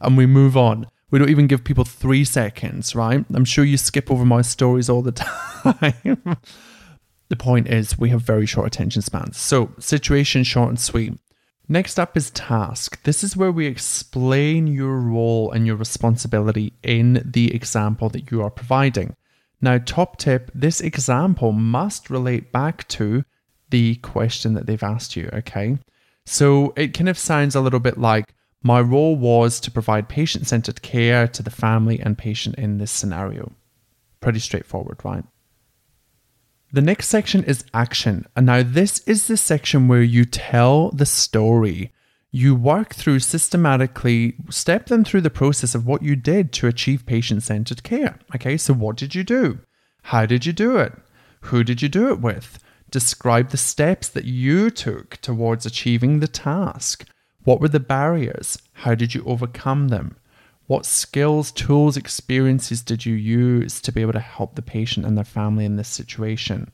and 0.00 0.16
we 0.16 0.26
move 0.26 0.56
on. 0.56 0.86
We 1.14 1.20
don't 1.20 1.30
even 1.30 1.46
give 1.46 1.62
people 1.62 1.84
three 1.84 2.24
seconds, 2.24 2.96
right? 2.96 3.24
I'm 3.32 3.44
sure 3.44 3.64
you 3.64 3.76
skip 3.76 4.10
over 4.10 4.24
my 4.24 4.42
stories 4.42 4.90
all 4.90 5.00
the 5.00 5.12
time. 5.12 6.34
the 7.28 7.36
point 7.36 7.68
is, 7.68 7.96
we 7.96 8.10
have 8.10 8.22
very 8.22 8.46
short 8.46 8.66
attention 8.66 9.00
spans. 9.00 9.38
So, 9.38 9.70
situation 9.78 10.42
short 10.42 10.70
and 10.70 10.80
sweet. 10.80 11.16
Next 11.68 12.00
up 12.00 12.16
is 12.16 12.32
task. 12.32 13.00
This 13.04 13.22
is 13.22 13.36
where 13.36 13.52
we 13.52 13.66
explain 13.66 14.66
your 14.66 14.98
role 14.98 15.52
and 15.52 15.68
your 15.68 15.76
responsibility 15.76 16.72
in 16.82 17.22
the 17.24 17.54
example 17.54 18.08
that 18.08 18.32
you 18.32 18.42
are 18.42 18.50
providing. 18.50 19.14
Now, 19.60 19.78
top 19.78 20.16
tip 20.16 20.50
this 20.52 20.80
example 20.80 21.52
must 21.52 22.10
relate 22.10 22.50
back 22.50 22.88
to 22.88 23.22
the 23.70 23.94
question 24.02 24.54
that 24.54 24.66
they've 24.66 24.82
asked 24.82 25.14
you, 25.14 25.30
okay? 25.32 25.78
So 26.26 26.72
it 26.76 26.92
kind 26.92 27.08
of 27.08 27.16
sounds 27.16 27.54
a 27.54 27.60
little 27.60 27.78
bit 27.78 27.98
like 27.98 28.34
my 28.64 28.80
role 28.80 29.14
was 29.14 29.60
to 29.60 29.70
provide 29.70 30.08
patient 30.08 30.46
centered 30.46 30.80
care 30.80 31.28
to 31.28 31.42
the 31.42 31.50
family 31.50 32.00
and 32.00 32.16
patient 32.16 32.56
in 32.56 32.78
this 32.78 32.90
scenario. 32.90 33.52
Pretty 34.20 34.38
straightforward, 34.38 34.98
right? 35.04 35.24
The 36.72 36.80
next 36.80 37.08
section 37.08 37.44
is 37.44 37.64
action. 37.74 38.26
And 38.34 38.46
now, 38.46 38.62
this 38.64 39.00
is 39.00 39.28
the 39.28 39.36
section 39.36 39.86
where 39.86 40.02
you 40.02 40.24
tell 40.24 40.90
the 40.90 41.06
story 41.06 41.92
you 42.32 42.56
work 42.56 42.94
through 42.94 43.20
systematically, 43.20 44.34
step 44.50 44.86
them 44.86 45.04
through 45.04 45.20
the 45.20 45.30
process 45.30 45.76
of 45.76 45.86
what 45.86 46.02
you 46.02 46.16
did 46.16 46.52
to 46.54 46.66
achieve 46.66 47.06
patient 47.06 47.44
centered 47.44 47.84
care. 47.84 48.18
Okay, 48.34 48.56
so 48.56 48.74
what 48.74 48.96
did 48.96 49.14
you 49.14 49.22
do? 49.22 49.60
How 50.04 50.26
did 50.26 50.44
you 50.44 50.52
do 50.52 50.78
it? 50.78 50.92
Who 51.42 51.62
did 51.62 51.80
you 51.80 51.88
do 51.88 52.08
it 52.08 52.20
with? 52.20 52.58
Describe 52.90 53.50
the 53.50 53.56
steps 53.56 54.08
that 54.08 54.24
you 54.24 54.70
took 54.70 55.18
towards 55.18 55.64
achieving 55.64 56.18
the 56.18 56.26
task. 56.26 57.06
What 57.44 57.60
were 57.60 57.68
the 57.68 57.80
barriers? 57.80 58.58
How 58.72 58.94
did 58.94 59.14
you 59.14 59.22
overcome 59.24 59.88
them? 59.88 60.16
What 60.66 60.86
skills, 60.86 61.52
tools, 61.52 61.96
experiences 61.96 62.80
did 62.82 63.04
you 63.04 63.14
use 63.14 63.80
to 63.82 63.92
be 63.92 64.00
able 64.00 64.14
to 64.14 64.20
help 64.20 64.54
the 64.54 64.62
patient 64.62 65.04
and 65.04 65.16
their 65.16 65.24
family 65.24 65.66
in 65.66 65.76
this 65.76 65.88
situation? 65.88 66.72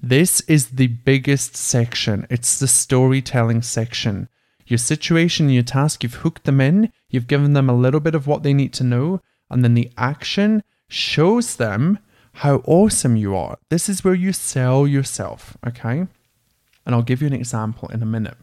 This 0.00 0.40
is 0.42 0.70
the 0.70 0.88
biggest 0.88 1.56
section. 1.56 2.26
It's 2.28 2.58
the 2.58 2.68
storytelling 2.68 3.62
section 3.62 4.28
your 4.66 4.78
situation, 4.78 5.50
your 5.50 5.62
task, 5.62 6.02
you've 6.02 6.14
hooked 6.14 6.44
them 6.44 6.60
in, 6.60 6.90
you've 7.10 7.26
given 7.26 7.52
them 7.52 7.68
a 7.68 7.74
little 7.74 8.00
bit 8.00 8.14
of 8.14 8.26
what 8.26 8.42
they 8.42 8.54
need 8.54 8.72
to 8.72 8.84
know, 8.84 9.20
and 9.50 9.62
then 9.62 9.74
the 9.74 9.90
action 9.98 10.62
shows 10.88 11.56
them 11.56 11.98
how 12.34 12.62
awesome 12.64 13.14
you 13.14 13.36
are. 13.36 13.58
This 13.68 13.88
is 13.88 14.02
where 14.02 14.14
you 14.14 14.32
sell 14.32 14.86
yourself, 14.86 15.58
okay? 15.66 16.06
And 16.86 16.94
I'll 16.94 17.02
give 17.02 17.20
you 17.20 17.26
an 17.26 17.34
example 17.34 17.88
in 17.88 18.02
a 18.02 18.06
minute. 18.06 18.38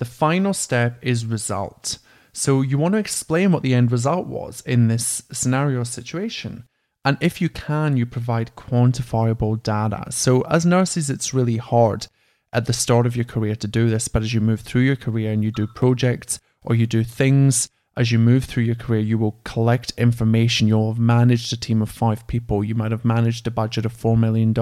The 0.00 0.06
final 0.06 0.54
step 0.54 0.98
is 1.02 1.26
result. 1.26 1.98
So 2.32 2.62
you 2.62 2.78
want 2.78 2.94
to 2.94 2.98
explain 2.98 3.52
what 3.52 3.62
the 3.62 3.74
end 3.74 3.92
result 3.92 4.26
was 4.26 4.62
in 4.62 4.88
this 4.88 5.22
scenario 5.30 5.84
situation. 5.84 6.64
And 7.04 7.18
if 7.20 7.42
you 7.42 7.50
can, 7.50 7.98
you 7.98 8.06
provide 8.06 8.56
quantifiable 8.56 9.62
data. 9.62 10.10
So 10.10 10.40
as 10.56 10.64
nurses, 10.64 11.10
it's 11.10 11.34
really 11.34 11.58
hard 11.58 12.06
at 12.50 12.64
the 12.64 12.72
start 12.72 13.04
of 13.04 13.14
your 13.14 13.26
career 13.26 13.54
to 13.56 13.68
do 13.68 13.90
this, 13.90 14.08
but 14.08 14.22
as 14.22 14.32
you 14.32 14.40
move 14.40 14.60
through 14.60 14.84
your 14.88 14.96
career 14.96 15.32
and 15.32 15.44
you 15.44 15.50
do 15.50 15.66
projects 15.66 16.40
or 16.62 16.74
you 16.74 16.86
do 16.86 17.04
things 17.04 17.68
as 17.94 18.10
you 18.10 18.18
move 18.18 18.46
through 18.46 18.62
your 18.62 18.76
career, 18.76 19.02
you 19.02 19.18
will 19.18 19.38
collect 19.44 19.92
information. 19.98 20.66
You'll 20.66 20.94
have 20.94 20.98
managed 20.98 21.52
a 21.52 21.58
team 21.58 21.82
of 21.82 21.90
five 21.90 22.26
people. 22.26 22.64
You 22.64 22.74
might 22.74 22.92
have 22.92 23.04
managed 23.04 23.46
a 23.46 23.50
budget 23.50 23.84
of 23.84 23.94
$4 23.94 24.18
million. 24.18 24.54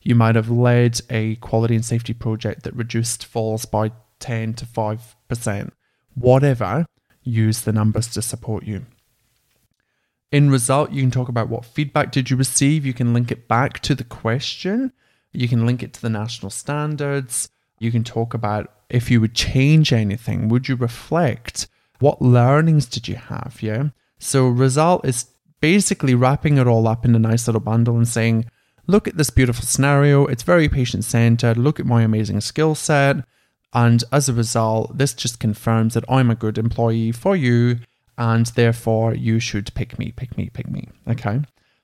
You 0.00 0.14
might 0.14 0.34
have 0.34 0.48
led 0.48 0.98
a 1.10 1.36
quality 1.36 1.74
and 1.74 1.84
safety 1.84 2.14
project 2.14 2.62
that 2.62 2.74
reduced 2.74 3.26
falls 3.26 3.66
by 3.66 3.92
10 4.22 4.54
to 4.54 4.64
5%. 4.64 5.70
Whatever, 6.14 6.86
use 7.22 7.60
the 7.60 7.72
numbers 7.72 8.08
to 8.08 8.22
support 8.22 8.64
you. 8.64 8.86
In 10.30 10.50
result, 10.50 10.92
you 10.92 11.02
can 11.02 11.10
talk 11.10 11.28
about 11.28 11.50
what 11.50 11.66
feedback 11.66 12.10
did 12.10 12.30
you 12.30 12.36
receive. 12.36 12.86
You 12.86 12.94
can 12.94 13.12
link 13.12 13.30
it 13.30 13.48
back 13.48 13.80
to 13.80 13.94
the 13.94 14.04
question 14.04 14.92
you 15.32 15.48
can 15.48 15.66
link 15.66 15.82
it 15.82 15.92
to 15.94 16.02
the 16.02 16.10
national 16.10 16.50
standards. 16.50 17.48
You 17.78 17.90
can 17.90 18.04
talk 18.04 18.34
about 18.34 18.72
if 18.88 19.10
you 19.10 19.20
would 19.20 19.34
change 19.34 19.92
anything, 19.92 20.48
would 20.48 20.68
you 20.68 20.76
reflect? 20.76 21.68
What 21.98 22.20
learnings 22.20 22.86
did 22.86 23.08
you 23.08 23.16
have? 23.16 23.58
Yeah. 23.60 23.88
So, 24.18 24.46
result 24.46 25.06
is 25.06 25.26
basically 25.60 26.14
wrapping 26.14 26.58
it 26.58 26.66
all 26.66 26.86
up 26.86 27.04
in 27.04 27.14
a 27.14 27.18
nice 27.18 27.48
little 27.48 27.60
bundle 27.60 27.96
and 27.96 28.06
saying, 28.06 28.46
look 28.86 29.08
at 29.08 29.16
this 29.16 29.30
beautiful 29.30 29.64
scenario. 29.64 30.26
It's 30.26 30.42
very 30.42 30.68
patient 30.68 31.04
centered. 31.04 31.56
Look 31.56 31.80
at 31.80 31.86
my 31.86 32.02
amazing 32.02 32.40
skill 32.40 32.74
set. 32.74 33.24
And 33.74 34.04
as 34.12 34.28
a 34.28 34.34
result, 34.34 34.98
this 34.98 35.14
just 35.14 35.40
confirms 35.40 35.94
that 35.94 36.04
I'm 36.08 36.30
a 36.30 36.34
good 36.34 36.58
employee 36.58 37.12
for 37.12 37.36
you. 37.36 37.80
And 38.18 38.46
therefore, 38.46 39.14
you 39.14 39.40
should 39.40 39.72
pick 39.74 39.98
me, 39.98 40.12
pick 40.14 40.36
me, 40.36 40.50
pick 40.52 40.68
me. 40.68 40.88
Okay. 41.08 41.40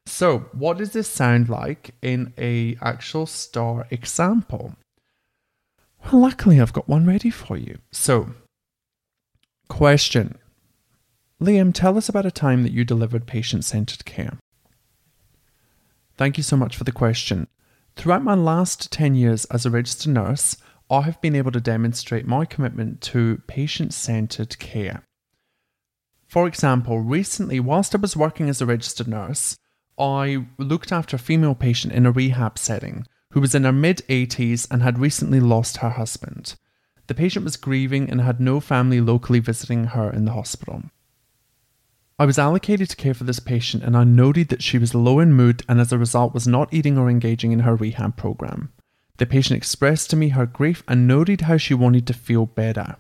So, 0.06 0.46
what 0.52 0.78
does 0.78 0.92
this 0.92 1.08
sound 1.08 1.48
like 1.48 1.94
in 2.02 2.32
a 2.38 2.76
actual 2.80 3.26
star 3.26 3.86
example? 3.90 4.74
Well, 6.04 6.22
luckily 6.22 6.60
I've 6.60 6.72
got 6.72 6.88
one 6.88 7.06
ready 7.06 7.30
for 7.30 7.56
you. 7.56 7.78
So, 7.92 8.30
question. 9.68 10.38
Liam, 11.40 11.72
tell 11.72 11.96
us 11.96 12.08
about 12.08 12.26
a 12.26 12.30
time 12.30 12.62
that 12.62 12.72
you 12.72 12.84
delivered 12.84 13.26
patient-centered 13.26 14.04
care. 14.04 14.38
Thank 16.16 16.36
you 16.36 16.42
so 16.42 16.56
much 16.56 16.76
for 16.76 16.84
the 16.84 16.92
question. 16.92 17.46
Throughout 17.94 18.24
my 18.24 18.34
last 18.34 18.90
10 18.90 19.14
years 19.14 19.44
as 19.46 19.64
a 19.64 19.70
registered 19.70 20.12
nurse, 20.12 20.56
I 20.90 21.02
have 21.02 21.20
been 21.20 21.36
able 21.36 21.52
to 21.52 21.60
demonstrate 21.60 22.26
my 22.26 22.46
commitment 22.46 23.00
to 23.02 23.42
patient 23.46 23.92
centered 23.92 24.58
care. 24.58 25.04
For 26.26 26.46
example, 26.46 27.00
recently, 27.00 27.60
whilst 27.60 27.94
I 27.94 27.98
was 27.98 28.16
working 28.16 28.48
as 28.48 28.60
a 28.60 28.66
registered 28.66 29.08
nurse, 29.08 29.56
I 29.98 30.46
looked 30.58 30.92
after 30.92 31.16
a 31.16 31.18
female 31.18 31.54
patient 31.54 31.92
in 31.92 32.06
a 32.06 32.10
rehab 32.10 32.58
setting 32.58 33.06
who 33.32 33.40
was 33.40 33.54
in 33.54 33.64
her 33.64 33.72
mid 33.72 33.98
80s 34.08 34.66
and 34.70 34.82
had 34.82 34.98
recently 34.98 35.40
lost 35.40 35.78
her 35.78 35.90
husband. 35.90 36.54
The 37.06 37.14
patient 37.14 37.44
was 37.44 37.56
grieving 37.56 38.10
and 38.10 38.20
had 38.20 38.40
no 38.40 38.60
family 38.60 39.00
locally 39.00 39.40
visiting 39.40 39.84
her 39.84 40.10
in 40.10 40.24
the 40.24 40.32
hospital. 40.32 40.84
I 42.18 42.26
was 42.26 42.38
allocated 42.38 42.90
to 42.90 42.96
care 42.96 43.14
for 43.14 43.24
this 43.24 43.40
patient 43.40 43.82
and 43.84 43.96
I 43.96 44.04
noted 44.04 44.48
that 44.48 44.62
she 44.62 44.78
was 44.78 44.94
low 44.94 45.20
in 45.20 45.32
mood 45.32 45.62
and 45.68 45.80
as 45.80 45.92
a 45.92 45.98
result 45.98 46.34
was 46.34 46.46
not 46.46 46.72
eating 46.72 46.98
or 46.98 47.08
engaging 47.08 47.52
in 47.52 47.60
her 47.60 47.76
rehab 47.76 48.16
program. 48.16 48.72
The 49.18 49.26
patient 49.26 49.56
expressed 49.56 50.10
to 50.10 50.16
me 50.16 50.30
her 50.30 50.46
grief 50.46 50.82
and 50.88 51.06
noted 51.06 51.42
how 51.42 51.56
she 51.56 51.74
wanted 51.74 52.06
to 52.06 52.14
feel 52.14 52.46
better. 52.46 52.96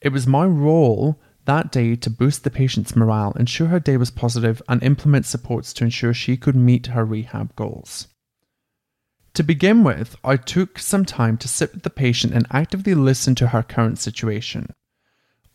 It 0.00 0.10
was 0.10 0.26
my 0.26 0.44
role 0.44 1.18
that 1.46 1.70
day 1.70 1.94
to 1.94 2.10
boost 2.10 2.42
the 2.42 2.50
patient's 2.50 2.96
morale, 2.96 3.32
ensure 3.38 3.68
her 3.68 3.80
day 3.80 3.96
was 3.96 4.10
positive, 4.10 4.60
and 4.68 4.82
implement 4.82 5.26
supports 5.26 5.72
to 5.74 5.84
ensure 5.84 6.12
she 6.12 6.36
could 6.36 6.56
meet 6.56 6.88
her 6.88 7.04
rehab 7.04 7.54
goals. 7.54 8.08
To 9.34 9.44
begin 9.44 9.84
with, 9.84 10.16
I 10.24 10.36
took 10.36 10.78
some 10.78 11.04
time 11.04 11.36
to 11.38 11.48
sit 11.48 11.72
with 11.72 11.82
the 11.82 11.90
patient 11.90 12.34
and 12.34 12.46
actively 12.50 12.94
listen 12.94 13.34
to 13.36 13.48
her 13.48 13.62
current 13.62 13.98
situation. 13.98 14.72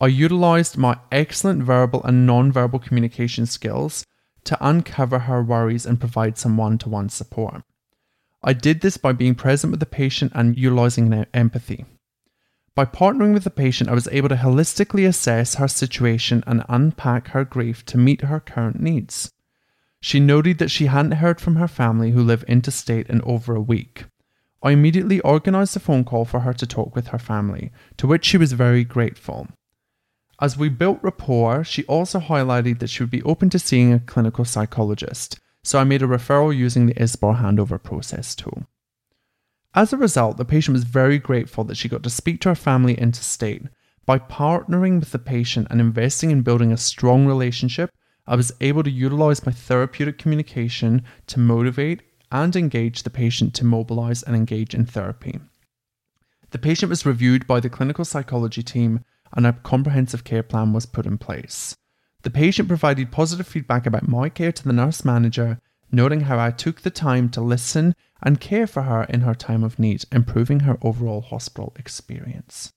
I 0.00 0.06
utilized 0.06 0.78
my 0.78 0.98
excellent 1.10 1.62
verbal 1.62 2.02
and 2.04 2.26
non 2.26 2.50
verbal 2.50 2.78
communication 2.78 3.44
skills 3.44 4.06
to 4.44 4.56
uncover 4.66 5.20
her 5.20 5.42
worries 5.42 5.84
and 5.84 6.00
provide 6.00 6.38
some 6.38 6.56
one 6.56 6.78
to 6.78 6.88
one 6.88 7.08
support. 7.08 7.62
I 8.44 8.52
did 8.52 8.80
this 8.80 8.96
by 8.96 9.12
being 9.12 9.34
present 9.34 9.70
with 9.70 9.80
the 9.80 9.86
patient 9.86 10.32
and 10.34 10.58
utilizing 10.58 11.12
empathy. 11.32 11.84
By 12.74 12.86
partnering 12.86 13.34
with 13.34 13.44
the 13.44 13.50
patient, 13.50 13.90
I 13.90 13.94
was 13.94 14.08
able 14.10 14.30
to 14.30 14.36
holistically 14.36 15.06
assess 15.06 15.56
her 15.56 15.68
situation 15.68 16.42
and 16.46 16.64
unpack 16.68 17.28
her 17.28 17.44
grief 17.44 17.84
to 17.86 17.98
meet 17.98 18.22
her 18.22 18.40
current 18.40 18.80
needs. 18.80 19.30
She 20.00 20.18
noted 20.18 20.58
that 20.58 20.70
she 20.70 20.86
hadn't 20.86 21.12
heard 21.12 21.40
from 21.40 21.56
her 21.56 21.68
family 21.68 22.10
who 22.10 22.22
live 22.22 22.42
interstate 22.44 23.08
in 23.08 23.22
over 23.22 23.54
a 23.54 23.60
week. 23.60 24.06
I 24.62 24.72
immediately 24.72 25.20
organised 25.20 25.76
a 25.76 25.80
phone 25.80 26.04
call 26.04 26.24
for 26.24 26.40
her 26.40 26.52
to 26.54 26.66
talk 26.66 26.96
with 26.96 27.08
her 27.08 27.18
family, 27.18 27.70
to 27.98 28.06
which 28.06 28.24
she 28.24 28.38
was 28.38 28.52
very 28.52 28.84
grateful. 28.84 29.48
As 30.40 30.56
we 30.56 30.68
built 30.68 30.98
rapport, 31.02 31.62
she 31.62 31.84
also 31.84 32.18
highlighted 32.18 32.80
that 32.80 32.90
she 32.90 33.02
would 33.02 33.10
be 33.10 33.22
open 33.22 33.50
to 33.50 33.58
seeing 33.60 33.92
a 33.92 34.00
clinical 34.00 34.44
psychologist, 34.44 35.38
so 35.62 35.78
I 35.78 35.84
made 35.84 36.02
a 36.02 36.06
referral 36.06 36.56
using 36.56 36.86
the 36.86 36.94
ISBAR 36.94 37.40
handover 37.40 37.82
process 37.82 38.34
tool. 38.34 38.64
As 39.74 39.92
a 39.92 39.96
result, 39.96 40.36
the 40.36 40.44
patient 40.44 40.74
was 40.74 40.84
very 40.84 41.18
grateful 41.18 41.64
that 41.64 41.76
she 41.76 41.88
got 41.88 42.02
to 42.02 42.10
speak 42.10 42.40
to 42.42 42.50
her 42.50 42.54
family 42.54 42.94
interstate. 42.94 43.62
By 44.04 44.18
partnering 44.18 45.00
with 45.00 45.12
the 45.12 45.18
patient 45.18 45.68
and 45.70 45.80
investing 45.80 46.30
in 46.30 46.42
building 46.42 46.72
a 46.72 46.76
strong 46.76 47.26
relationship, 47.26 47.90
I 48.26 48.36
was 48.36 48.52
able 48.60 48.82
to 48.82 48.90
utilize 48.90 49.46
my 49.46 49.52
therapeutic 49.52 50.18
communication 50.18 51.02
to 51.28 51.40
motivate 51.40 52.02
and 52.30 52.54
engage 52.54 53.02
the 53.02 53.10
patient 53.10 53.54
to 53.54 53.64
mobilize 53.64 54.22
and 54.22 54.36
engage 54.36 54.74
in 54.74 54.86
therapy. 54.86 55.40
The 56.50 56.58
patient 56.58 56.90
was 56.90 57.06
reviewed 57.06 57.46
by 57.46 57.60
the 57.60 57.70
clinical 57.70 58.04
psychology 58.04 58.62
team 58.62 59.04
and 59.32 59.46
a 59.46 59.52
comprehensive 59.52 60.24
care 60.24 60.42
plan 60.42 60.72
was 60.72 60.86
put 60.86 61.06
in 61.06 61.16
place. 61.18 61.76
The 62.22 62.30
patient 62.30 62.68
provided 62.68 63.10
positive 63.10 63.46
feedback 63.46 63.86
about 63.86 64.08
my 64.08 64.28
care 64.28 64.52
to 64.52 64.64
the 64.64 64.72
nurse 64.72 65.04
manager, 65.04 65.58
noting 65.90 66.22
how 66.22 66.38
I 66.38 66.50
took 66.50 66.80
the 66.80 66.90
time 66.90 67.28
to 67.30 67.40
listen 67.40 67.94
and 68.22 68.40
care 68.40 68.66
for 68.66 68.82
her 68.82 69.04
in 69.04 69.22
her 69.22 69.34
time 69.34 69.64
of 69.64 69.78
need, 69.78 70.04
improving 70.12 70.60
her 70.60 70.78
overall 70.82 71.20
hospital 71.20 71.72
experience. 71.76 72.72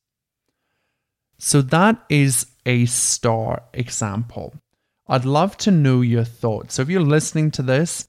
So, 1.37 1.61
that 1.61 2.03
is 2.09 2.47
a 2.65 2.85
star 2.85 3.63
example. 3.73 4.55
I'd 5.07 5.25
love 5.25 5.55
to 5.57 5.71
know 5.71 6.01
your 6.01 6.23
thoughts. 6.23 6.75
So 6.75 6.81
if 6.81 6.89
you're 6.89 7.01
listening 7.01 7.51
to 7.51 7.61
this, 7.61 8.07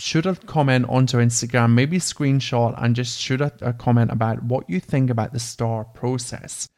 shoot 0.00 0.26
a 0.26 0.34
comment 0.34 0.86
onto 0.88 1.18
Instagram, 1.18 1.72
maybe 1.72 1.98
screenshot 1.98 2.74
and 2.82 2.96
just 2.96 3.20
shoot 3.20 3.40
a, 3.40 3.52
a 3.60 3.72
comment 3.72 4.10
about 4.10 4.42
what 4.42 4.68
you 4.68 4.80
think 4.80 5.08
about 5.08 5.32
the 5.32 5.38
star 5.38 5.84
process. 5.84 6.68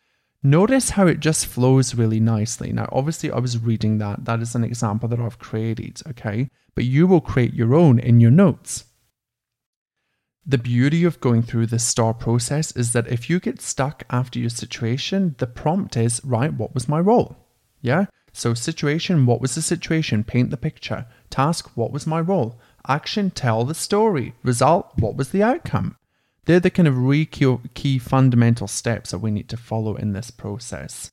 Notice 0.47 0.91
how 0.91 1.07
it 1.07 1.21
just 1.21 1.47
flows 1.47 1.95
really 1.95 2.21
nicely. 2.21 2.71
Now, 2.71 2.87
obviously, 2.93 3.31
I 3.31 3.39
was 3.39 3.59
reading 3.59 3.97
that. 3.97 4.27
That 4.27 4.43
is 4.43 4.55
an 4.55 4.63
example 4.63 5.09
that 5.09 5.19
I've 5.19 5.39
created, 5.39 6.03
okay? 6.11 6.51
But 6.75 6.85
you 6.85 7.07
will 7.07 7.23
create 7.23 7.55
your 7.55 7.75
own 7.75 7.99
in 7.99 8.21
your 8.21 8.31
notes. 8.31 8.85
The 10.45 10.59
beauty 10.59 11.03
of 11.05 11.23
going 11.23 11.43
through 11.45 11.69
the 11.69 11.79
star 11.79 12.13
process 12.13 12.77
is 12.77 12.93
that 12.93 13.09
if 13.09 13.31
you 13.31 13.41
get 13.41 13.63
stuck 13.63 14.05
after 14.11 14.39
your 14.39 14.51
situation, 14.51 15.35
the 15.39 15.47
prompt 15.47 15.97
is, 15.97 16.23
right, 16.23 16.53
what 16.53 16.75
was 16.75 16.91
my 16.91 17.01
role? 17.01 17.39
Yeah? 17.81 18.05
So, 18.35 18.53
situation, 18.53 19.25
what 19.25 19.41
was 19.41 19.55
the 19.55 19.63
situation? 19.63 20.25
Paint 20.25 20.51
the 20.51 20.59
picture. 20.59 21.07
Task, 21.31 21.71
what 21.75 21.91
was 21.91 22.07
my 22.07 22.21
role? 22.21 22.61
Action, 22.87 23.31
tell 23.31 23.65
the 23.65 23.75
story. 23.75 24.35
Result, 24.43 24.93
what 24.99 25.17
was 25.17 25.31
the 25.31 25.43
outcome? 25.43 25.97
They're 26.45 26.61
the 26.61 26.71
kind 26.71 26.89
of 26.89 26.99
re 26.99 27.25
key 27.27 27.99
fundamental 27.99 28.69
steps 28.69 29.11
that 29.11 29.19
we 29.19 29.31
need 29.31 29.49
to 29.49 29.57
follow 29.57 29.97
in 29.97 30.13
this 30.13 30.31
process. 30.31 31.11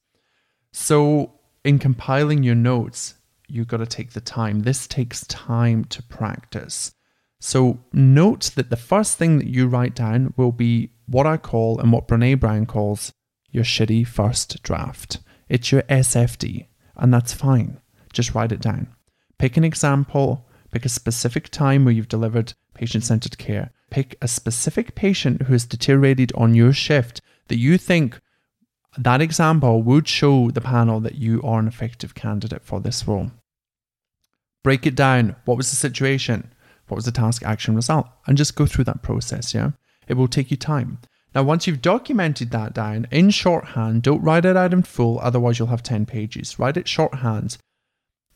So, 0.74 1.40
in 1.64 1.80
compiling 1.80 2.44
your 2.44 2.56
notes, 2.56 3.16
you've 3.48 3.68
got 3.68 3.78
to 3.78 3.86
take 3.86 4.14
the 4.14 4.22
time. 4.22 4.62
This 4.62 4.88
takes 4.88 5.26
time 5.28 5.86
to 5.86 6.04
practice. 6.04 6.94
So, 7.40 7.80
note 7.92 8.52
that 8.56 8.70
the 8.70 8.78
first 8.78 9.18
thing 9.18 9.38
that 9.38 9.48
you 9.48 9.68
write 9.68 9.96
down 9.96 10.34
will 10.38 10.52
be 10.52 10.92
what 11.08 11.28
I 11.28 11.38
call 11.38 11.80
and 11.80 11.92
what 11.92 12.08
Brene 12.08 12.40
Brown 12.40 12.66
calls 12.66 13.12
your 13.50 13.64
shitty 13.64 14.08
first 14.08 14.64
draft. 14.64 15.20
It's 15.50 15.72
your 15.72 15.82
SFD 15.84 16.68
and 16.96 17.14
that's 17.14 17.34
fine. 17.34 17.80
Just 18.14 18.34
write 18.34 18.52
it 18.52 18.62
down. 18.62 18.88
Pick 19.38 19.58
an 19.58 19.64
example, 19.64 20.48
pick 20.72 20.86
a 20.86 20.90
specific 20.90 21.50
time 21.50 21.84
where 21.84 21.94
you've 21.94 22.08
delivered 22.08 22.54
patient 22.74 23.04
centered 23.04 23.38
care. 23.38 23.72
Pick 23.92 24.18
a 24.22 24.28
specific 24.28 24.96
patient 24.96 25.44
who 25.44 25.54
has 25.54 25.66
deteriorated 25.66 26.32
on 26.34 26.56
your 26.56 26.74
shift 26.74 27.22
that 27.50 27.60
you 27.60 27.78
think 27.78 28.20
that 28.98 29.22
example 29.22 29.84
would 29.84 30.08
show 30.08 30.50
the 30.50 30.62
panel 30.62 31.00
that 31.02 31.16
you 31.16 31.42
are 31.44 31.60
an 31.60 31.68
effective 31.68 32.16
candidate 32.16 32.64
for 32.64 32.80
this 32.80 33.08
role. 33.08 33.32
Break 34.64 34.88
it 34.88 34.96
down. 34.96 35.36
What 35.46 35.58
was 35.58 35.70
the 35.70 35.76
situation? 35.76 36.52
What 36.88 36.96
was 36.96 37.06
the 37.06 37.12
task, 37.12 37.44
action, 37.44 37.76
result? 37.76 38.08
And 38.28 38.38
just 38.38 38.56
go 38.56 38.66
through 38.66 38.86
that 38.86 39.02
process, 39.02 39.54
yeah? 39.54 39.72
It 40.08 40.16
will 40.16 40.28
take 40.28 40.52
you 40.52 40.58
time. 40.58 41.00
Now, 41.34 41.44
once 41.44 41.66
you've 41.66 41.82
documented 41.82 42.52
that 42.52 42.74
down 42.74 43.08
in 43.12 43.30
shorthand, 43.30 44.04
don't 44.04 44.22
write 44.22 44.44
it 44.46 44.58
out 44.58 44.74
in 44.74 44.84
full, 44.84 45.20
otherwise, 45.20 45.58
you'll 45.58 45.70
have 45.70 45.84
10 45.84 46.06
pages. 46.06 46.60
Write 46.60 46.76
it 46.76 46.88
shorthand. 46.88 47.58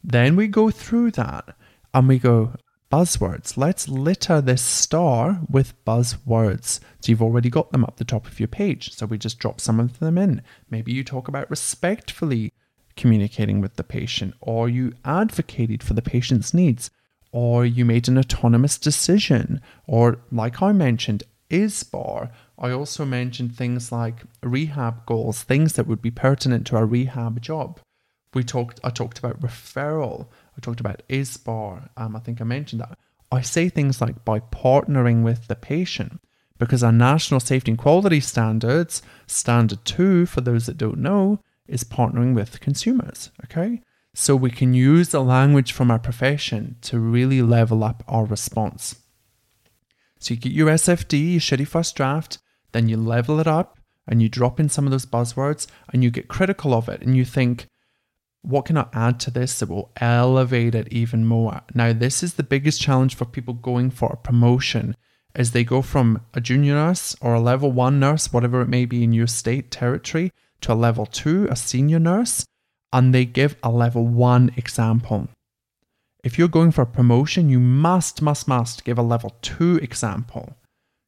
Then 0.04 0.36
we 0.36 0.48
go 0.48 0.70
through 0.72 1.12
that 1.12 1.56
and 1.94 2.08
we 2.08 2.20
go, 2.20 2.54
buzzwords. 2.91 3.58
Let's 3.58 3.88
litter 3.88 4.41
this 4.41 4.62
star 4.62 5.41
with 5.50 5.74
buzzwords. 5.86 6.80
So 7.02 7.12
you've 7.12 7.21
already 7.21 7.50
got 7.50 7.71
them 7.71 7.84
up 7.84 7.98
the 7.98 8.06
top 8.06 8.28
of 8.28 8.39
your 8.39 8.48
page. 8.48 8.93
So 8.93 9.06
we 9.06 9.17
just 9.17 9.39
drop 9.39 9.60
some 9.60 9.80
of 9.80 10.00
them 10.00 10.17
in. 10.17 10.41
Maybe 10.69 10.93
you 10.93 11.04
talk 11.04 11.28
about 11.28 11.50
respectfully 11.50 12.52
communicating 12.95 13.60
with 13.62 13.76
the 13.76 13.84
patient, 13.84 14.34
or 14.39 14.69
you 14.69 14.93
advocated 15.04 15.84
for 15.84 15.93
the 15.93 16.02
patient's 16.02 16.54
needs, 16.54 16.89
or 17.32 17.65
you 17.65 17.84
made 17.84 18.08
an 18.08 18.17
autonomous 18.17 18.78
decision, 18.78 19.62
or 19.86 20.19
like 20.32 20.62
I 20.62 20.71
mentioned, 20.71 21.24
ISBAR, 21.50 22.32
I 22.58 22.71
also 22.71 23.06
mentioned 23.06 23.56
things 23.56 23.91
like 23.91 24.24
rehab 24.41 25.06
goals, 25.06 25.43
things 25.43 25.74
that 25.74 25.88
would 25.88 26.02
be 26.02 26.12
pertinent 26.12 26.65
to 26.67 26.78
a 26.78 26.86
rehab 26.86 27.41
job. 27.41 27.80
We 28.34 28.43
talked. 28.43 28.80
I 28.84 28.89
talked 28.89 29.19
about 29.19 29.41
referral. 29.41 30.28
I 30.58 30.62
talked 30.62 30.80
about 30.80 31.04
ISBAR. 31.10 31.89
Um, 31.98 32.15
I 32.15 32.20
think 32.20 32.41
I 32.41 32.44
mentioned 32.44 32.82
that. 32.82 32.98
I 33.32 33.41
say 33.41 33.70
things 33.70 34.02
like 34.02 34.24
by 34.24 34.39
partnering 34.39 35.24
with 35.24 35.48
the 35.48 35.56
patient, 35.56 36.22
because 36.58 36.84
our 36.84 36.91
national 36.91 37.39
safety 37.39 37.72
and 37.72 37.78
quality 37.78 38.20
standards, 38.20 39.02
standard 39.28 39.84
two, 39.84 40.26
for 40.26 40.41
those 40.41 40.65
that 40.68 40.78
don't 40.78 41.00
know, 41.00 41.39
is 41.68 41.84
partnering 41.84 42.34
with 42.34 42.62
consumers. 42.62 43.32
Okay, 43.46 43.82
so 44.13 44.36
we 44.36 44.52
can 44.52 44.74
use 44.74 45.10
the 45.10 45.22
language 45.22 45.74
from 45.74 45.91
our 45.91 46.00
profession 46.00 46.78
to 46.82 47.00
really 47.00 47.41
level 47.41 47.84
up 47.84 48.04
our 48.08 48.26
response. 48.26 48.96
So 50.20 50.34
you 50.34 50.39
get 50.39 50.54
your 50.54 50.70
SFD, 50.70 51.34
your 51.34 51.41
shitty 51.41 51.68
first 51.68 51.96
draft, 51.96 52.39
then 52.72 52.88
you 52.88 52.98
level 52.98 53.39
it 53.39 53.48
up 53.48 53.78
and 54.08 54.22
you 54.22 54.30
drop 54.30 54.60
in 54.60 54.70
some 54.70 54.86
of 54.86 54.91
those 54.91 55.06
buzzwords 55.06 55.68
and 55.91 56.04
you 56.04 56.12
get 56.12 56.28
critical 56.28 56.74
of 56.74 56.88
it 56.89 57.02
and 57.02 57.15
you 57.18 57.26
think, 57.26 57.68
what 58.45 58.65
can 58.65 58.77
I 58.77 58.88
add 58.93 59.19
to 59.21 59.31
this 59.31 59.60
that 59.60 59.69
will 59.69 59.91
elevate 59.97 60.75
it 60.75 60.88
even 60.91 61.25
more? 61.25 61.62
Now, 61.73 61.93
this 61.93 62.21
is 62.21 62.36
the 62.36 62.43
biggest 62.43 62.79
challenge 62.79 63.15
for 63.15 63.25
people 63.25 63.55
going 63.55 63.89
for 63.89 64.12
a 64.12 64.17
promotion 64.17 64.95
as 65.34 65.51
they 65.51 65.63
go 65.63 65.81
from 65.81 66.21
a 66.34 66.41
junior 66.41 66.75
nurse 66.75 67.15
or 67.21 67.34
a 67.34 67.39
level 67.39 67.71
one 67.71 67.99
nurse, 67.99 68.31
whatever 68.31 68.62
it 68.62 68.69
may 68.69 68.86
be 68.86 69.03
in 69.03 69.13
your 69.13 69.27
state 69.27 69.71
territory, 69.71 70.31
to 70.62 70.73
a 70.73 70.75
level 70.75 71.05
two, 71.05 71.47
a 71.49 71.55
senior 71.55 71.99
nurse, 71.99 72.45
and 72.93 73.13
they 73.13 73.25
give 73.25 73.55
a 73.63 73.69
level 73.71 74.08
one 74.08 74.51
example. 74.55 75.27
If 76.23 76.38
you're 76.38 76.47
going 76.47 76.71
for 76.71 76.84
a 76.84 76.88
promotion, 76.88 77.49
you 77.49 77.60
must, 77.60 78.21
must, 78.21 78.47
must 78.47 78.86
give 78.86 78.97
a 78.97 79.03
level 79.03 79.36
two 79.41 79.77
example. 79.77 80.55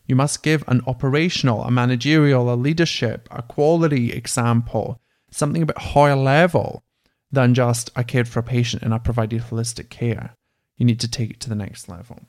You 0.05 0.15
must 0.15 0.43
give 0.43 0.63
an 0.67 0.81
operational, 0.87 1.63
a 1.63 1.71
managerial, 1.71 2.51
a 2.51 2.55
leadership, 2.55 3.27
a 3.31 3.41
quality 3.41 4.11
example, 4.11 4.99
something 5.31 5.61
a 5.61 5.65
bit 5.67 5.77
higher 5.77 6.15
level 6.15 6.83
than 7.31 7.53
just 7.53 7.89
I 7.95 8.03
cared 8.03 8.27
for 8.27 8.39
a 8.39 8.43
patient 8.43 8.83
and 8.83 8.93
I 8.93 8.97
provided 8.97 9.43
holistic 9.43 9.89
care. 9.89 10.35
You 10.77 10.85
need 10.85 10.99
to 11.01 11.09
take 11.09 11.31
it 11.31 11.39
to 11.41 11.49
the 11.49 11.55
next 11.55 11.89
level. 11.89 12.19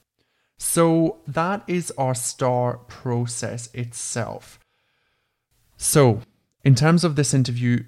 So 0.56 1.18
that 1.26 1.62
is 1.66 1.92
our 1.96 2.14
STAR 2.14 2.78
process 2.78 3.68
itself. 3.74 4.58
So, 5.76 6.22
in 6.64 6.74
terms 6.74 7.04
of 7.04 7.14
this 7.14 7.32
interview 7.32 7.84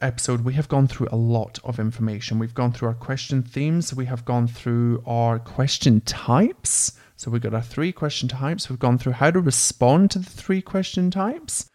episode, 0.00 0.40
we 0.40 0.54
have 0.54 0.68
gone 0.68 0.88
through 0.88 1.06
a 1.12 1.16
lot 1.16 1.60
of 1.62 1.78
information. 1.78 2.40
We've 2.40 2.54
gone 2.54 2.72
through 2.72 2.88
our 2.88 2.94
question 2.94 3.42
themes, 3.44 3.94
we 3.94 4.06
have 4.06 4.24
gone 4.24 4.48
through 4.48 5.04
our 5.06 5.38
question 5.38 6.00
types, 6.00 6.92
so 7.20 7.30
we've 7.30 7.42
got 7.42 7.52
our 7.52 7.62
three 7.62 7.92
question 7.92 8.28
types. 8.28 8.70
We've 8.70 8.78
gone 8.78 8.96
through 8.96 9.12
how 9.12 9.30
to 9.30 9.40
respond 9.40 10.10
to 10.12 10.18
the 10.20 10.30
three 10.30 10.62
question 10.62 11.10
types. 11.10 11.68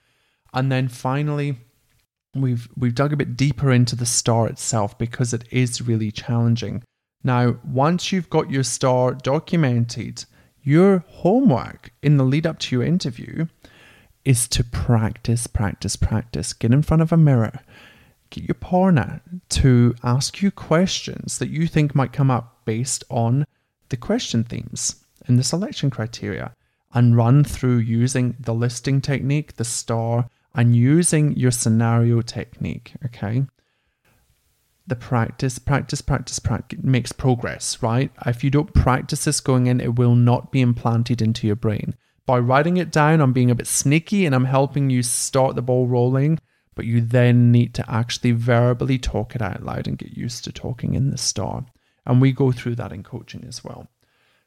And 0.55 0.71
then 0.71 0.87
finally, 0.87 1.57
we've 2.35 2.67
we've 2.77 2.95
dug 2.95 3.13
a 3.13 3.17
bit 3.17 3.37
deeper 3.37 3.71
into 3.71 3.95
the 3.95 4.05
star 4.05 4.47
itself 4.47 4.97
because 4.97 5.33
it 5.33 5.45
is 5.51 5.81
really 5.81 6.11
challenging. 6.11 6.83
Now, 7.23 7.57
once 7.63 8.11
you've 8.11 8.29
got 8.29 8.51
your 8.51 8.63
star 8.63 9.13
documented, 9.13 10.25
your 10.61 11.03
homework 11.07 11.91
in 12.03 12.17
the 12.17 12.23
lead 12.23 12.45
up 12.45 12.59
to 12.59 12.75
your 12.75 12.85
interview 12.85 13.47
is 14.23 14.47
to 14.49 14.63
practice, 14.63 15.47
practice, 15.47 15.95
practice. 15.95 16.53
Get 16.53 16.71
in 16.71 16.81
front 16.81 17.01
of 17.01 17.11
a 17.11 17.17
mirror. 17.17 17.59
Get 18.31 18.43
your 18.43 18.55
partner 18.55 19.21
to 19.49 19.95
ask 20.03 20.41
you 20.41 20.51
questions 20.51 21.37
that 21.37 21.49
you 21.49 21.67
think 21.67 21.95
might 21.95 22.11
come 22.11 22.31
up 22.31 22.65
based 22.65 23.03
on 23.09 23.45
the 23.89 23.97
question 23.97 24.43
themes 24.43 25.03
and 25.27 25.37
the 25.37 25.43
selection 25.43 25.89
criteria 25.89 26.53
and 26.93 27.15
run 27.15 27.43
through 27.43 27.77
using 27.77 28.35
the 28.39 28.53
listing 28.53 29.01
technique, 29.01 29.57
the 29.57 29.65
star, 29.65 30.27
and 30.55 30.75
using 30.75 31.35
your 31.35 31.51
scenario 31.51 32.21
technique. 32.21 32.93
Okay. 33.05 33.45
The 34.87 34.95
practice, 34.95 35.59
practice, 35.59 36.01
practice, 36.01 36.39
practice 36.39 36.79
makes 36.81 37.11
progress, 37.11 37.81
right? 37.81 38.11
If 38.25 38.43
you 38.43 38.49
don't 38.49 38.73
practice 38.73 39.25
this 39.25 39.41
going 39.41 39.67
in, 39.67 39.81
it 39.81 39.95
will 39.95 40.15
not 40.15 40.51
be 40.51 40.61
implanted 40.61 41.21
into 41.21 41.47
your 41.47 41.55
brain. 41.55 41.95
By 42.25 42.39
writing 42.39 42.77
it 42.77 42.91
down, 42.91 43.19
I'm 43.19 43.33
being 43.33 43.51
a 43.51 43.55
bit 43.55 43.67
sneaky 43.67 44.25
and 44.25 44.33
I'm 44.33 44.45
helping 44.45 44.89
you 44.89 45.03
start 45.03 45.55
the 45.55 45.61
ball 45.61 45.87
rolling, 45.87 46.39
but 46.75 46.85
you 46.85 47.01
then 47.01 47.51
need 47.51 47.73
to 47.75 47.91
actually 47.91 48.31
verbally 48.31 48.97
talk 48.97 49.35
it 49.35 49.41
out 49.41 49.63
loud 49.63 49.87
and 49.87 49.97
get 49.97 50.11
used 50.11 50.43
to 50.45 50.51
talking 50.51 50.93
in 50.93 51.11
the 51.11 51.17
star. 51.17 51.65
And 52.05 52.21
we 52.21 52.31
go 52.31 52.51
through 52.51 52.75
that 52.75 52.91
in 52.93 53.03
coaching 53.03 53.43
as 53.47 53.63
well. 53.63 53.87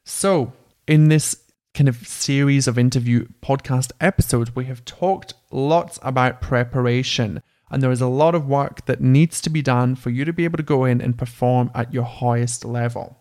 So, 0.05 0.53
in 0.87 1.09
this 1.09 1.35
kind 1.73 1.87
of 1.87 2.07
series 2.07 2.67
of 2.67 2.77
interview 2.77 3.27
podcast 3.41 3.91
episodes, 4.01 4.55
we 4.55 4.65
have 4.65 4.85
talked 4.85 5.33
lots 5.51 5.99
about 6.01 6.41
preparation. 6.41 7.41
And 7.71 7.83
there 7.83 7.91
is 7.91 8.01
a 8.01 8.07
lot 8.07 8.35
of 8.35 8.47
work 8.47 8.85
that 8.85 9.01
needs 9.01 9.41
to 9.41 9.49
be 9.49 9.61
done 9.61 9.95
for 9.95 10.09
you 10.09 10.25
to 10.25 10.33
be 10.33 10.43
able 10.43 10.57
to 10.57 10.63
go 10.63 10.85
in 10.85 11.01
and 11.01 11.17
perform 11.17 11.69
at 11.75 11.93
your 11.93 12.03
highest 12.03 12.65
level. 12.65 13.17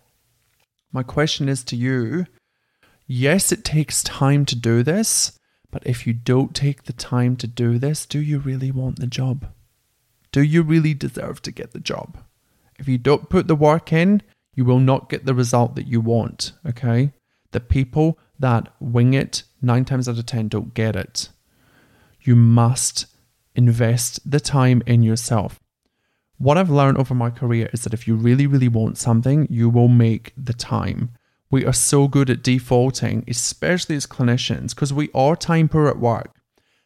My 0.93 1.03
question 1.03 1.49
is 1.49 1.63
to 1.65 1.77
you 1.77 2.27
yes, 3.07 3.53
it 3.53 3.65
takes 3.65 4.03
time 4.03 4.45
to 4.45 4.55
do 4.55 4.83
this, 4.83 5.39
but 5.71 5.87
if 5.87 6.07
you 6.07 6.13
don't 6.13 6.55
take 6.55 6.85
the 6.85 6.93
time 6.93 7.37
to 7.37 7.47
do 7.47 7.79
this, 7.79 8.07
do 8.07 8.21
you 8.21 8.39
really 8.39 8.71
want 8.71 8.99
the 8.99 9.07
job? 9.07 9.47
Do 10.31 10.43
you 10.43 10.63
really 10.63 10.95
deserve 10.95 11.41
to 11.43 11.51
get 11.51 11.73
the 11.73 11.81
job? 11.81 12.19
If 12.79 12.87
you 12.87 12.99
don't 12.99 13.31
put 13.31 13.49
the 13.49 13.57
work 13.57 13.93
in, 13.93 14.23
you 14.55 14.65
will 14.65 14.79
not 14.79 15.09
get 15.09 15.25
the 15.25 15.35
result 15.35 15.75
that 15.77 15.87
you 15.87 16.01
want, 16.01 16.53
okay? 16.67 17.13
The 17.53 17.61
people 17.61 18.19
that 18.39 18.69
wing 18.81 19.15
it 19.15 19.43
nine 19.61 19.85
times 19.85 20.09
out 20.09 20.19
of 20.19 20.27
10 20.27 20.49
don't 20.49 20.75
get 20.75 20.97
it. 20.97 21.29
You 22.21 22.37
must 22.37 23.07
invest 23.55 24.31
the 24.31 24.41
time 24.41 24.83
in 24.87 25.03
yourself. 25.03 25.61
What 26.37 26.57
I've 26.57 26.71
learned 26.71 26.99
over 26.99 27.15
my 27.15 27.31
career 27.31 27.69
is 27.73 27.83
that 27.83 27.95
if 27.95 28.07
you 28.07 28.15
really, 28.15 28.47
really 28.47 28.69
want 28.69 28.99
something, 28.99 29.49
you 29.51 29.69
will 29.69 29.89
make 29.89 30.33
the 30.37 30.53
time. 30.53 31.11
We 31.51 31.65
are 31.65 31.73
so 31.73 32.07
good 32.07 32.31
at 32.31 32.43
defaulting, 32.43 33.25
especially 33.27 33.97
as 33.97 34.07
clinicians, 34.07 34.71
because 34.71 34.93
we 34.93 35.09
are 35.15 35.35
time 35.35 35.69
poor 35.69 35.89
at 35.89 35.99
work, 35.99 36.37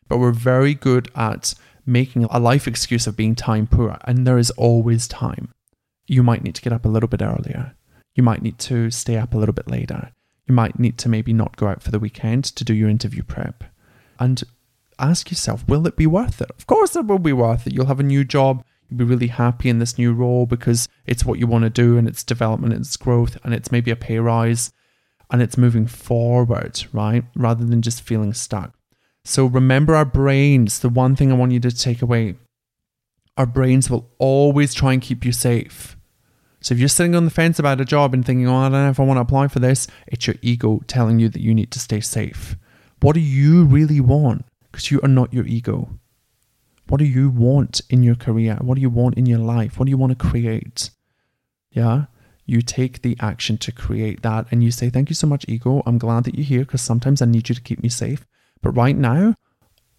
but 0.08 0.18
we're 0.18 0.32
very 0.32 0.72
good 0.72 1.10
at 1.14 1.54
making 1.84 2.24
a 2.24 2.38
life 2.38 2.66
excuse 2.66 3.06
of 3.06 3.16
being 3.16 3.34
time 3.34 3.66
poor, 3.66 3.98
and 4.04 4.26
there 4.26 4.38
is 4.38 4.50
always 4.52 5.08
time. 5.08 5.52
You 6.06 6.22
might 6.22 6.44
need 6.44 6.54
to 6.54 6.62
get 6.62 6.72
up 6.72 6.86
a 6.86 6.88
little 6.88 7.08
bit 7.08 7.20
earlier. 7.20 7.74
You 8.14 8.22
might 8.22 8.40
need 8.40 8.58
to 8.60 8.90
stay 8.90 9.16
up 9.16 9.34
a 9.34 9.38
little 9.38 9.52
bit 9.52 9.68
later 9.68 10.12
you 10.46 10.54
might 10.54 10.78
need 10.78 10.98
to 10.98 11.08
maybe 11.08 11.32
not 11.32 11.56
go 11.56 11.68
out 11.68 11.82
for 11.82 11.90
the 11.90 11.98
weekend 11.98 12.44
to 12.44 12.64
do 12.64 12.74
your 12.74 12.88
interview 12.88 13.22
prep. 13.22 13.64
And 14.18 14.42
ask 14.98 15.30
yourself, 15.30 15.66
will 15.68 15.86
it 15.86 15.96
be 15.96 16.06
worth 16.06 16.40
it? 16.40 16.50
Of 16.58 16.66
course, 16.66 16.94
it 16.96 17.06
will 17.06 17.18
be 17.18 17.32
worth 17.32 17.66
it. 17.66 17.72
You'll 17.72 17.86
have 17.86 18.00
a 18.00 18.04
new 18.04 18.24
job. 18.24 18.64
You'll 18.88 18.98
be 18.98 19.04
really 19.04 19.28
happy 19.28 19.68
in 19.68 19.78
this 19.78 19.98
new 19.98 20.12
role 20.12 20.46
because 20.46 20.88
it's 21.06 21.24
what 21.24 21.38
you 21.38 21.46
want 21.46 21.64
to 21.64 21.70
do 21.70 21.96
and 21.96 22.06
it's 22.06 22.24
development, 22.24 22.72
and 22.74 22.82
it's 22.82 22.96
growth, 22.96 23.36
and 23.44 23.54
it's 23.54 23.72
maybe 23.72 23.90
a 23.90 23.96
pay 23.96 24.18
rise 24.18 24.72
and 25.30 25.40
it's 25.40 25.56
moving 25.56 25.86
forward, 25.86 26.84
right? 26.92 27.24
Rather 27.34 27.64
than 27.64 27.80
just 27.80 28.02
feeling 28.02 28.34
stuck. 28.34 28.74
So 29.24 29.46
remember 29.46 29.94
our 29.94 30.04
brains. 30.04 30.80
The 30.80 30.90
one 30.90 31.16
thing 31.16 31.32
I 31.32 31.36
want 31.36 31.52
you 31.52 31.60
to 31.60 31.70
take 31.70 32.02
away 32.02 32.36
our 33.36 33.46
brains 33.46 33.88
will 33.88 34.10
always 34.18 34.74
try 34.74 34.92
and 34.92 35.00
keep 35.00 35.24
you 35.24 35.32
safe. 35.32 35.96
So 36.62 36.74
if 36.74 36.78
you're 36.78 36.88
sitting 36.88 37.16
on 37.16 37.24
the 37.24 37.30
fence 37.30 37.58
about 37.58 37.80
a 37.80 37.84
job 37.84 38.14
and 38.14 38.24
thinking, 38.24 38.48
oh, 38.48 38.54
I 38.54 38.68
don't 38.68 38.84
know 38.84 38.90
if 38.90 39.00
I 39.00 39.02
want 39.02 39.16
to 39.16 39.22
apply 39.22 39.48
for 39.48 39.58
this, 39.58 39.88
it's 40.06 40.28
your 40.28 40.36
ego 40.42 40.80
telling 40.86 41.18
you 41.18 41.28
that 41.28 41.42
you 41.42 41.54
need 41.54 41.72
to 41.72 41.80
stay 41.80 42.00
safe. 42.00 42.56
What 43.00 43.14
do 43.14 43.20
you 43.20 43.64
really 43.64 44.00
want? 44.00 44.44
Because 44.70 44.90
you 44.90 45.00
are 45.02 45.08
not 45.08 45.34
your 45.34 45.44
ego. 45.44 45.98
What 46.88 46.98
do 46.98 47.04
you 47.04 47.30
want 47.30 47.80
in 47.90 48.04
your 48.04 48.14
career? 48.14 48.58
What 48.60 48.76
do 48.76 48.80
you 48.80 48.90
want 48.90 49.18
in 49.18 49.26
your 49.26 49.40
life? 49.40 49.78
What 49.78 49.86
do 49.86 49.90
you 49.90 49.98
want 49.98 50.16
to 50.16 50.26
create? 50.26 50.90
Yeah. 51.72 52.04
You 52.46 52.62
take 52.62 53.02
the 53.02 53.16
action 53.20 53.58
to 53.58 53.72
create 53.72 54.22
that 54.22 54.46
and 54.50 54.62
you 54.62 54.70
say, 54.70 54.88
Thank 54.88 55.08
you 55.08 55.14
so 55.14 55.26
much, 55.26 55.44
ego. 55.48 55.82
I'm 55.84 55.98
glad 55.98 56.24
that 56.24 56.36
you're 56.36 56.44
here 56.44 56.60
because 56.60 56.82
sometimes 56.82 57.20
I 57.20 57.26
need 57.26 57.48
you 57.48 57.54
to 57.54 57.60
keep 57.60 57.82
me 57.82 57.88
safe. 57.88 58.24
But 58.62 58.76
right 58.76 58.96
now, 58.96 59.34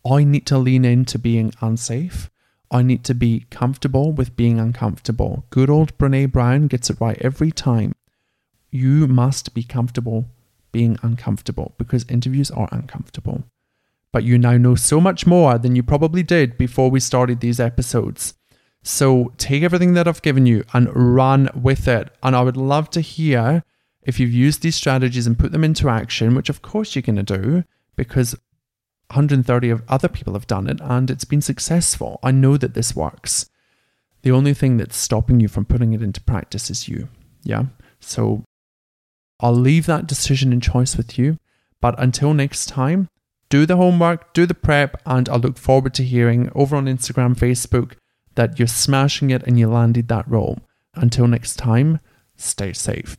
I 0.10 0.24
need 0.24 0.46
to 0.48 0.58
lean 0.58 0.86
into 0.86 1.20
being 1.20 1.54
unsafe 1.62 2.30
I 2.74 2.82
need 2.82 3.04
to 3.06 3.14
be 3.14 3.46
comfortable 3.52 4.12
with 4.12 4.36
being 4.36 4.60
uncomfortable. 4.60 5.46
Good 5.52 5.70
old 5.70 5.96
Brene 6.00 6.32
Brown 6.32 6.68
gets 6.68 6.90
it 6.90 7.00
right 7.00 7.18
every 7.22 7.52
time. 7.52 7.94
You 8.72 9.08
must 9.08 9.54
be 9.54 9.62
comfortable 9.62 10.26
being 10.72 10.98
uncomfortable 11.04 11.76
because 11.78 12.04
interviews 12.10 12.50
are 12.50 12.68
uncomfortable. 12.72 13.44
But 14.12 14.24
you 14.24 14.40
now 14.40 14.58
know 14.58 14.74
so 14.74 15.00
much 15.00 15.28
more 15.28 15.60
than 15.60 15.76
you 15.76 15.84
probably 15.84 16.24
did 16.24 16.58
before 16.58 16.90
we 16.90 17.00
started 17.00 17.40
these 17.40 17.60
episodes. 17.60 18.34
So 18.82 19.32
take 19.38 19.62
everything 19.62 19.94
that 19.94 20.08
I've 20.08 20.24
given 20.24 20.48
you 20.48 20.64
and 20.74 20.90
run 20.96 21.50
with 21.54 21.88
it. 21.88 22.10
And 22.24 22.36
I 22.36 22.42
would 22.42 22.58
love 22.58 22.90
to 22.92 23.02
hear 23.02 23.64
if 24.02 24.20
you've 24.20 24.34
used 24.34 24.64
these 24.64 24.76
strategies 24.76 25.28
and 25.28 25.38
put 25.38 25.52
them 25.52 25.64
into 25.64 25.90
action, 25.90 26.34
which 26.34 26.50
of 26.50 26.64
course 26.64 26.96
you're 26.96 27.04
going 27.04 27.24
to 27.24 27.38
do 27.38 27.64
because 27.96 28.36
130 29.10 29.70
of 29.70 29.84
other 29.88 30.08
people 30.08 30.34
have 30.34 30.48
done 30.48 30.68
it 30.68 30.80
and 30.82 31.10
it's 31.12 31.26
been 31.26 31.42
successful. 31.42 32.20
I 32.24 32.32
know 32.32 32.58
that 32.58 32.74
this 32.74 32.96
works. 32.96 33.50
The 34.24 34.32
only 34.32 34.54
thing 34.54 34.78
that's 34.78 34.98
stopping 34.98 35.40
you 35.40 35.48
from 35.48 35.66
putting 35.66 35.94
it 35.94 36.02
into 36.02 36.22
practice 36.22 36.70
is 36.70 36.88
you. 36.88 37.10
Yeah. 37.44 37.66
So 38.00 38.44
I'll 39.40 39.54
leave 39.54 39.86
that 39.86 40.08
decision 40.08 40.54
and 40.54 40.64
choice 40.64 40.96
with 40.96 41.18
you. 41.20 41.38
But 41.82 42.00
until 42.00 42.34
next 42.34 42.68
time, 42.68 43.10
do 43.50 43.66
the 43.66 43.76
homework, 43.76 44.34
do 44.34 44.46
the 44.46 44.54
prep, 44.54 45.02
and 45.06 45.28
I 45.28 45.36
look 45.36 45.58
forward 45.58 45.94
to 45.96 46.04
hearing 46.04 46.50
over 46.56 46.76
on 46.76 46.86
Instagram, 46.86 47.36
Facebook 47.36 47.94
that 48.36 48.58
you're 48.58 48.68
smashing 48.68 49.30
it 49.30 49.44
and 49.44 49.60
you 49.60 49.68
landed 49.68 50.08
that 50.08 50.28
role. 50.28 50.60
Until 50.96 51.28
next 51.28 51.58
time, 51.58 52.00
stay 52.36 52.74
safe. 52.74 53.18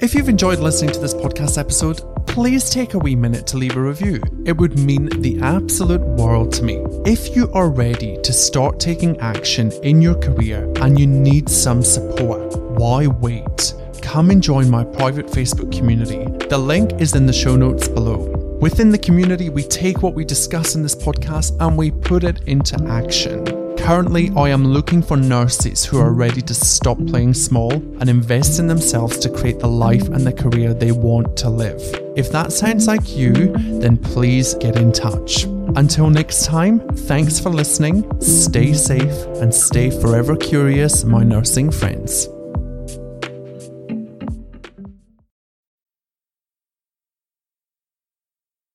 If 0.00 0.14
you've 0.14 0.28
enjoyed 0.28 0.58
listening 0.58 0.92
to 0.92 1.00
this 1.00 1.14
podcast 1.14 1.58
episode, 1.58 2.02
please 2.38 2.70
take 2.70 2.94
a 2.94 2.98
wee 3.00 3.16
minute 3.16 3.48
to 3.48 3.56
leave 3.56 3.76
a 3.76 3.80
review. 3.80 4.22
It 4.46 4.56
would 4.58 4.78
mean 4.78 5.06
the 5.22 5.40
absolute 5.40 6.00
world 6.00 6.52
to 6.52 6.62
me. 6.62 6.76
If 7.04 7.34
you 7.34 7.50
are 7.50 7.68
ready 7.68 8.16
to 8.22 8.32
start 8.32 8.78
taking 8.78 9.18
action 9.18 9.72
in 9.82 10.00
your 10.00 10.14
career 10.14 10.72
and 10.76 10.96
you 10.96 11.08
need 11.08 11.48
some 11.48 11.82
support, 11.82 12.56
why 12.78 13.08
wait? 13.08 13.74
Come 14.02 14.30
and 14.30 14.40
join 14.40 14.70
my 14.70 14.84
private 14.84 15.26
Facebook 15.26 15.76
community. 15.76 16.26
The 16.46 16.58
link 16.58 17.00
is 17.00 17.16
in 17.16 17.26
the 17.26 17.32
show 17.32 17.56
notes 17.56 17.88
below. 17.88 18.18
Within 18.60 18.90
the 18.90 18.98
community, 18.98 19.50
we 19.50 19.64
take 19.64 20.04
what 20.04 20.14
we 20.14 20.24
discuss 20.24 20.76
in 20.76 20.84
this 20.84 20.94
podcast 20.94 21.56
and 21.58 21.76
we 21.76 21.90
put 21.90 22.22
it 22.22 22.42
into 22.46 22.80
action. 22.88 23.57
Currently, 23.88 24.30
I 24.36 24.50
am 24.50 24.66
looking 24.66 25.00
for 25.00 25.16
nurses 25.16 25.82
who 25.82 25.98
are 25.98 26.12
ready 26.12 26.42
to 26.42 26.52
stop 26.52 26.98
playing 27.06 27.32
small 27.32 27.72
and 27.72 28.10
invest 28.10 28.58
in 28.58 28.66
themselves 28.66 29.16
to 29.20 29.30
create 29.30 29.60
the 29.60 29.66
life 29.66 30.06
and 30.08 30.26
the 30.26 30.32
career 30.32 30.74
they 30.74 30.92
want 30.92 31.38
to 31.38 31.48
live. 31.48 31.80
If 32.14 32.30
that 32.32 32.52
sounds 32.52 32.86
like 32.86 33.16
you, 33.16 33.32
then 33.80 33.96
please 33.96 34.52
get 34.56 34.76
in 34.76 34.92
touch. 34.92 35.44
Until 35.74 36.10
next 36.10 36.44
time, 36.44 36.80
thanks 36.80 37.40
for 37.40 37.48
listening, 37.48 38.04
stay 38.20 38.74
safe, 38.74 39.24
and 39.40 39.54
stay 39.54 39.88
forever 39.88 40.36
curious, 40.36 41.04
my 41.04 41.22
nursing 41.22 41.70
friends. 41.70 42.28